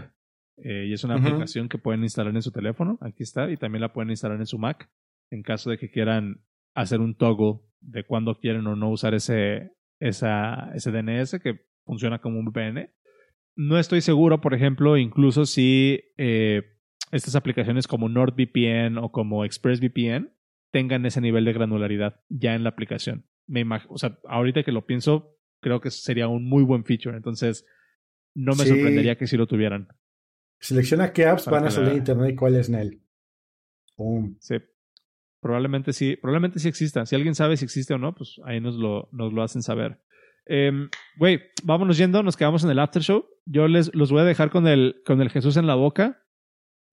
eh, 0.57 0.85
y 0.87 0.93
es 0.93 1.03
una 1.03 1.15
aplicación 1.15 1.67
que 1.67 1.79
pueden 1.79 2.03
instalar 2.03 2.33
en 2.35 2.41
su 2.41 2.51
teléfono. 2.51 2.97
Aquí 3.01 3.23
está. 3.23 3.49
Y 3.49 3.57
también 3.57 3.81
la 3.81 3.93
pueden 3.93 4.11
instalar 4.11 4.39
en 4.39 4.45
su 4.45 4.59
Mac. 4.59 4.89
En 5.31 5.41
caso 5.41 5.69
de 5.69 5.77
que 5.77 5.89
quieran 5.89 6.43
hacer 6.75 6.99
un 6.99 7.15
toggle 7.15 7.61
de 7.81 8.03
cuándo 8.03 8.35
quieren 8.39 8.67
o 8.67 8.75
no 8.75 8.89
usar 8.91 9.13
ese, 9.13 9.71
esa, 9.99 10.71
ese 10.75 10.91
DNS 10.91 11.39
que 11.39 11.61
funciona 11.85 12.19
como 12.19 12.39
un 12.39 12.45
VPN. 12.45 12.89
No 13.55 13.77
estoy 13.77 14.01
seguro, 14.01 14.41
por 14.41 14.53
ejemplo, 14.53 14.97
incluso 14.97 15.45
si 15.45 16.01
eh, 16.17 16.63
estas 17.11 17.35
aplicaciones 17.35 17.87
como 17.87 18.09
NordVPN 18.09 18.97
o 18.97 19.11
como 19.11 19.45
ExpressVPN 19.45 20.31
tengan 20.71 21.05
ese 21.05 21.21
nivel 21.21 21.45
de 21.45 21.53
granularidad 21.53 22.21
ya 22.29 22.55
en 22.55 22.63
la 22.63 22.69
aplicación. 22.69 23.25
Me 23.45 23.63
o 23.89 23.97
sea, 23.97 24.17
ahorita 24.27 24.63
que 24.63 24.71
lo 24.71 24.85
pienso, 24.87 25.37
creo 25.61 25.81
que 25.81 25.91
sería 25.91 26.27
un 26.27 26.45
muy 26.49 26.63
buen 26.63 26.83
feature. 26.83 27.15
Entonces, 27.15 27.65
no 28.33 28.53
me 28.55 28.63
Sí. 28.63 28.69
sorprendería 28.69 29.15
que 29.17 29.27
sí 29.27 29.37
lo 29.37 29.45
tuvieran. 29.45 29.87
Selecciona 30.59 31.13
qué 31.13 31.25
apps 31.27 31.45
Para 31.45 31.57
van 31.57 31.67
a 31.67 31.71
salir 31.71 31.91
en 31.91 31.97
internet 31.97 32.31
y 32.31 32.35
cuál 32.35 32.55
es 32.55 32.69
Nel. 32.69 33.01
Pum. 33.95 34.35
Sí. 34.39 34.55
Probablemente 35.41 35.91
sí, 35.93 36.15
probablemente 36.15 36.57
sí 36.59 36.69
exista. 36.69 37.05
Si 37.05 37.15
alguien 37.15 37.35
sabe 37.35 37.57
si 37.57 37.65
existe 37.65 37.93
o 37.93 37.97
no, 37.97 38.15
pues 38.15 38.39
ahí 38.45 38.61
nos 38.61 38.75
lo, 38.75 39.09
nos 39.11 39.33
lo 39.33 39.43
hacen 39.43 39.61
saber. 39.61 39.99
Em, 40.45 40.89
Güey, 41.17 41.41
vámonos 41.63 41.97
yendo, 41.97 42.21
nos 42.23 42.35
quedamos 42.37 42.63
en 42.63 42.69
el 42.71 42.79
after 42.79 43.01
show. 43.01 43.25
Yo 43.45 43.67
les 43.67 43.93
los 43.95 44.11
voy 44.11 44.21
a 44.21 44.25
dejar 44.25 44.49
con 44.49 44.67
el, 44.67 45.01
con 45.05 45.21
el 45.21 45.29
Jesús 45.29 45.57
en 45.57 45.67
la 45.67 45.75
boca. 45.75 46.23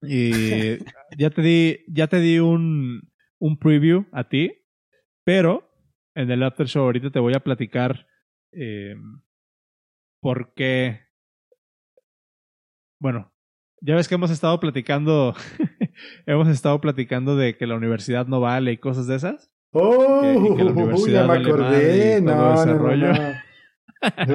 Y 0.01 0.31
ya 1.17 1.29
te 1.29 1.41
di, 1.41 1.79
ya 1.87 2.07
te 2.07 2.19
di 2.19 2.39
un, 2.39 3.11
un 3.39 3.57
preview 3.59 4.05
a 4.11 4.27
ti. 4.27 4.51
Pero 5.25 5.69
en 6.15 6.31
el 6.31 6.43
after 6.43 6.67
show 6.67 6.83
ahorita 6.83 7.11
te 7.11 7.19
voy 7.19 7.33
a 7.35 7.39
platicar 7.41 8.07
em, 8.53 9.21
por 10.21 10.53
qué. 10.53 11.01
Bueno, 12.99 13.31
ya 13.81 13.95
ves 13.95 14.07
que 14.07 14.15
hemos 14.15 14.29
estado 14.31 14.59
platicando, 14.59 15.33
hemos 16.25 16.47
estado 16.47 16.79
platicando 16.81 17.35
de 17.35 17.57
que 17.57 17.65
la 17.67 17.75
universidad 17.75 18.27
no 18.27 18.39
vale 18.39 18.71
y 18.73 18.77
cosas 18.77 19.07
de 19.07 19.15
esas. 19.15 19.51
¡Oh! 19.73 20.21
Que- 20.21 20.33
y 20.33 20.55
que 20.57 20.63
la 20.63 20.71
ya 21.07 21.21
me 21.21 21.27
vale 21.27 21.49
acordé. 21.49 22.17
y 22.19 22.25
todo 22.25 22.35
No, 22.35 22.53
ese 22.53 22.65
no, 22.67 22.73
no, 22.73 22.79
rollo. 22.79 23.13
no. 23.13 23.19
Uy, 23.19 23.35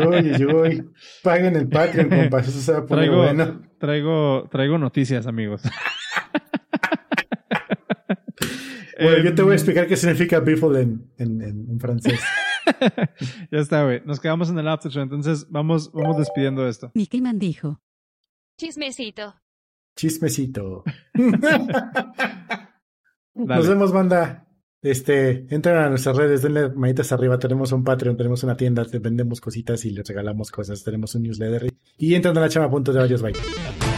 uy, 0.09 0.45
uy. 0.47 0.91
Paguen 1.23 1.57
el 1.57 1.69
Patreon, 1.69 2.09
compas. 2.09 2.49
Eso 2.49 2.61
se 2.61 2.73
va 2.73 2.79
a 2.79 2.87
poner 2.87 3.05
Traigo, 3.07 3.23
bueno. 3.23 3.63
traigo, 3.79 4.49
traigo 4.51 4.79
noticias, 4.79 5.27
amigos. 5.27 5.63
Bueno, 8.99 9.23
yo 9.25 9.35
te 9.35 9.43
voy 9.43 9.51
a 9.51 9.55
Em, 9.55 9.59
explicar 9.59 9.87
qué 9.87 9.95
significa 9.97 10.41
biffle 10.41 10.81
en, 10.81 11.11
en, 11.19 11.43
en, 11.43 11.67
en 11.71 11.79
francés. 11.81 12.19
ya 13.51 13.59
está, 13.59 13.85
güey. 13.85 14.01
Nos 14.07 14.21
quedamos 14.21 14.49
en 14.49 14.59
el 14.59 14.67
after 14.69 14.91
show, 14.91 15.03
entonces 15.03 15.47
vamos, 15.51 15.93
vamos 15.93 16.17
despidiendo 16.17 16.67
esto. 16.67 16.93
Mickey 16.95 17.21
Man 17.21 17.39
dijo. 17.39 17.83
Chismecito. 18.59 19.35
Chismecito. 19.97 20.83
Nos 23.35 23.69
vemos, 23.69 23.93
banda. 23.93 24.46
Este, 24.91 25.47
entren 25.51 25.77
a 25.77 25.89
nuestras 25.89 26.17
redes, 26.17 26.43
denle 26.43 26.69
manitas 26.69 27.11
arriba. 27.11 27.39
Tenemos 27.39 27.73
un 27.73 27.83
Patreon, 27.83 28.17
tenemos 28.17 28.45
una 28.45 28.57
tienda, 28.57 28.87
vendemos 29.01 29.41
cositas 29.41 29.85
y 29.85 29.91
les 29.91 30.07
regalamos 30.07 30.51
cosas. 30.51 30.85
Tenemos 30.85 31.15
un 31.15 31.25
newsletter. 31.25 31.73
Y 31.99 32.15
entran 32.15 32.39
a 32.39 32.43
la 32.43 32.49
chama.de. 32.49 33.17
Bye. 33.17 33.96